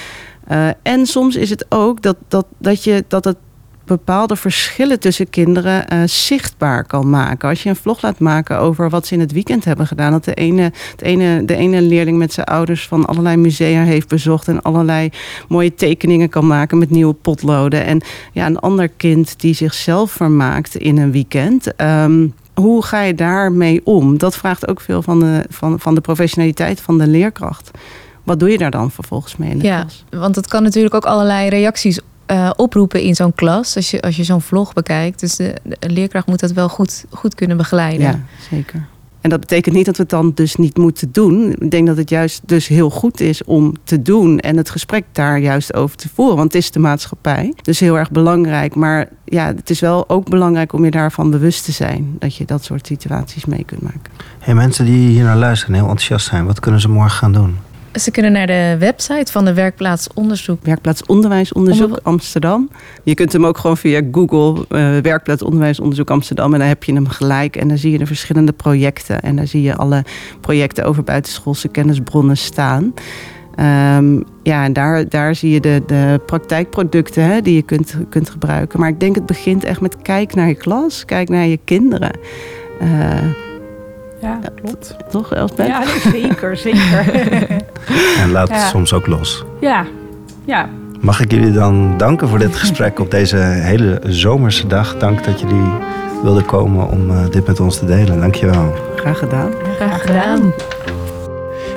Eh, 0.47 0.69
en 0.83 1.07
soms 1.07 1.37
is 1.37 1.51
het 1.51 1.67
ook 1.69 2.03
dat, 2.03 2.17
dat, 2.29 2.47
dat, 2.59 2.85
je, 2.85 3.05
dat 3.09 3.25
het 3.25 3.37
bepaalde 3.87 4.37
verschillen 4.37 5.01
tussen 5.01 5.31
kinderen 5.31 5.89
eh, 5.89 6.03
zichtbaar 6.05 6.85
kan 6.87 7.11
maken. 7.11 7.49
Als 7.49 7.63
je 7.63 7.69
een 7.69 7.77
vlog 7.77 8.03
laat 8.03 8.19
maken 8.19 8.59
over 8.59 8.91
wat 8.91 9.07
ze 9.07 9.15
in 9.15 9.21
het 9.21 9.33
weekend 9.33 9.65
hebben 9.65 9.87
gedaan. 9.87 10.13
Dat 10.13 10.25
de 10.25 10.35
ene, 10.35 10.63
het 10.91 11.03
ene, 11.03 11.45
de 11.45 11.57
ene 11.57 11.83
leerling 11.83 12.19
met 12.19 12.33
zijn 12.33 12.47
ouders 12.47 12.87
van 12.87 13.07
allerlei 13.07 13.37
musea 13.37 13.83
heeft 13.83 14.09
bezocht. 14.09 14.49
En 14.49 14.63
allerlei 14.63 15.11
mooie 15.49 15.75
tekeningen 15.75 16.29
kan 16.29 16.47
maken 16.47 16.79
met 16.79 16.91
nieuwe 16.91 17.15
potloden. 17.15 17.85
En 17.85 18.01
ja, 18.33 18.47
een 18.47 18.59
ander 18.59 18.89
kind 18.89 19.41
die 19.41 19.55
zichzelf 19.55 20.11
vermaakt 20.11 20.75
in 20.75 20.99
een 20.99 21.13
weekend. 21.13 21.75
Ehm, 21.75 22.27
hoe 22.61 22.85
ga 22.85 23.01
je 23.01 23.15
daarmee 23.15 23.81
om? 23.85 24.19
Dat 24.19 24.37
vraagt 24.37 24.69
ook 24.69 24.81
veel 24.81 25.03
van 25.03 25.21
de, 25.21 25.45
van, 25.49 25.81
van 25.81 25.95
de 25.95 26.01
professionaliteit 26.01 26.81
van 26.81 26.99
de 26.99 27.07
leerkracht. 27.07 27.71
Wat 28.23 28.39
doe 28.41 28.51
je 28.51 28.59
daar 28.59 28.71
dan 28.71 28.91
vervolgens 28.91 29.37
mee 29.37 29.51
in 29.51 29.59
de 29.59 29.65
Ja, 29.65 29.81
klas? 29.81 30.05
want 30.11 30.37
het 30.37 30.47
kan 30.49 30.63
natuurlijk 30.63 30.95
ook 30.95 31.05
allerlei 31.05 31.49
reacties 31.49 32.01
eh, 32.27 32.51
oproepen 32.57 33.03
in 33.03 33.15
zo'n 33.15 33.35
klas. 33.35 33.77
Als 33.77 33.91
je, 33.91 34.03
als 34.03 34.17
je 34.17 34.25
zo'n 34.25 34.41
vlog 34.41 34.73
bekijkt. 34.73 35.21
Dus 35.21 35.37
de, 35.37 35.55
de 35.63 35.91
leerkracht 35.91 36.27
moet 36.27 36.41
dat 36.41 36.53
wel 36.53 36.69
goed, 36.69 37.05
goed 37.11 37.35
kunnen 37.35 37.57
begeleiden. 37.57 38.07
Ja, 38.07 38.21
zeker. 38.51 38.87
En 39.27 39.33
dat 39.33 39.41
betekent 39.41 39.75
niet 39.75 39.87
dat 39.87 39.97
we 39.97 40.03
het 40.03 40.11
dan 40.11 40.33
dus 40.35 40.57
niet 40.57 40.77
moeten 40.77 41.13
doen. 41.13 41.55
Ik 41.59 41.71
denk 41.71 41.87
dat 41.87 41.97
het 41.97 42.11
juist 42.11 42.43
dus 42.45 42.69
heel 42.69 42.91
goed 42.91 43.21
is 43.21 43.45
om 43.45 43.75
te 43.85 44.03
doen 44.03 44.39
en 44.39 44.57
het 44.57 44.71
gesprek 44.71 45.05
daar 45.13 45.39
juist 45.39 45.75
over 45.75 45.97
te 45.97 46.09
voeren. 46.15 46.37
Want 46.37 46.53
het 46.53 46.63
is 46.63 46.71
de 46.71 46.79
maatschappij. 46.79 47.55
Dus 47.63 47.81
heel 47.81 47.99
erg 47.99 48.11
belangrijk. 48.11 48.75
Maar 48.75 49.09
ja, 49.25 49.47
het 49.47 49.71
is 49.71 49.81
wel 49.81 50.09
ook 50.09 50.29
belangrijk 50.29 50.73
om 50.73 50.85
je 50.85 50.91
daarvan 50.91 51.31
bewust 51.31 51.65
te 51.65 51.73
zijn. 51.73 52.17
Dat 52.19 52.37
je 52.37 52.45
dat 52.45 52.65
soort 52.65 52.87
situaties 52.87 53.45
mee 53.45 53.65
kunt 53.65 53.83
maken. 53.83 54.13
Hey, 54.39 54.55
mensen 54.55 54.85
die 54.85 55.09
hier 55.09 55.25
naar 55.25 55.37
luisteren 55.37 55.75
en 55.75 55.81
heel 55.81 55.91
enthousiast 55.91 56.27
zijn, 56.27 56.47
wat 56.47 56.61
kunnen 56.61 56.81
ze 56.81 56.89
morgen 56.89 57.19
gaan 57.19 57.33
doen? 57.33 57.57
Ze 58.01 58.11
kunnen 58.11 58.33
naar 58.33 58.47
de 58.47 58.77
website 58.79 59.33
van 59.33 59.45
de 59.45 59.55
werkplaats 59.55 60.09
onderzoek. 60.15 60.59
Werkplaats 60.63 61.07
Onderwijsonderzoek 61.07 61.87
Onder- 61.87 62.01
Amsterdam. 62.03 62.69
Je 63.03 63.15
kunt 63.15 63.33
hem 63.33 63.47
ook 63.47 63.59
gewoon 63.59 63.77
via 63.77 64.01
Google 64.13 64.65
eh, 64.69 64.99
Werkplaats 65.03 65.43
Onderwijsonderzoek 65.43 66.11
Amsterdam. 66.11 66.53
En 66.53 66.59
dan 66.59 66.69
heb 66.69 66.85
je 66.85 66.93
hem 66.93 67.09
gelijk. 67.09 67.57
En 67.57 67.69
dan 67.69 67.79
zie 67.79 67.93
je 67.93 67.99
de 67.99 68.07
verschillende 68.07 68.53
projecten. 68.53 69.21
En 69.21 69.37
daar 69.37 69.47
zie 69.47 69.63
je 69.63 69.77
alle 69.77 70.05
projecten 70.41 70.85
over 70.85 71.03
buitenschoolse 71.03 71.69
kennisbronnen 71.69 72.37
staan. 72.37 72.95
Ehm, 73.55 74.21
ja, 74.43 74.65
en 74.65 74.73
daar, 74.73 75.09
daar 75.09 75.35
zie 75.35 75.51
je 75.51 75.61
de, 75.61 75.83
de 75.87 76.21
praktijkproducten 76.27 77.25
hè, 77.25 77.41
die 77.41 77.55
je 77.55 77.63
kunt, 77.63 77.95
kunt 78.09 78.31
gebruiken. 78.31 78.81
Maar 78.81 78.89
ik 78.89 79.01
denk 79.01 79.15
het 79.15 79.27
begint 79.27 79.65
echt 79.65 79.81
met 79.81 79.97
kijk 80.03 80.35
naar 80.35 80.49
je 80.49 80.55
klas, 80.55 81.05
kijk 81.05 81.29
naar 81.29 81.47
je 81.47 81.59
kinderen. 81.65 82.11
Eh, 82.81 83.19
Ja, 84.21 84.41
klopt. 84.63 84.97
toch, 85.11 85.33
Elsbeth? 85.35 85.67
Ja, 85.67 85.83
zeker, 86.11 86.57
zeker. 86.57 87.07
En 88.23 88.31
laat 88.31 88.49
het 88.49 88.57
Ja. 88.59 88.67
soms 88.67 88.93
ook 88.93 89.07
los. 89.07 89.45
ja, 89.61 89.85
ja. 90.45 90.69
Mag 91.01 91.21
ik 91.21 91.31
jullie 91.31 91.53
dan 91.53 91.95
danken 91.97 92.29
voor 92.29 92.39
dit 92.39 92.57
gesprek 92.57 92.99
op 93.01 93.11
deze 93.11 93.37
hele 93.37 94.01
zomerse 94.07 94.67
dag. 94.67 94.97
Dank 94.99 95.25
dat 95.25 95.41
jullie 95.41 95.71
wilden 96.23 96.45
komen 96.45 96.89
om 96.89 97.11
eh, 97.11 97.17
dit 97.31 97.47
met 97.47 97.61
ons 97.61 97.79
te 97.79 97.85
delen. 97.85 98.21
Dankjewel. 98.21 98.75
Graag 98.97 99.19
gedaan. 99.19 99.51
Graag 99.77 100.03
gedaan. 100.03 100.53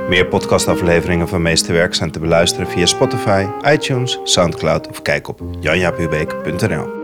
Meer 0.09 0.25
podcastafleveringen 0.25 1.27
van 1.27 1.41
Meesterwerk 1.41 1.95
zijn 1.95 2.11
te 2.11 2.19
beluisteren 2.19 2.67
via 2.67 2.85
Spotify, 2.85 3.45
iTunes, 3.71 4.19
Soundcloud 4.23 4.87
of 4.89 5.01
kijk 5.01 5.27
op 5.27 5.39
janjapubeek.nl. 5.59 6.98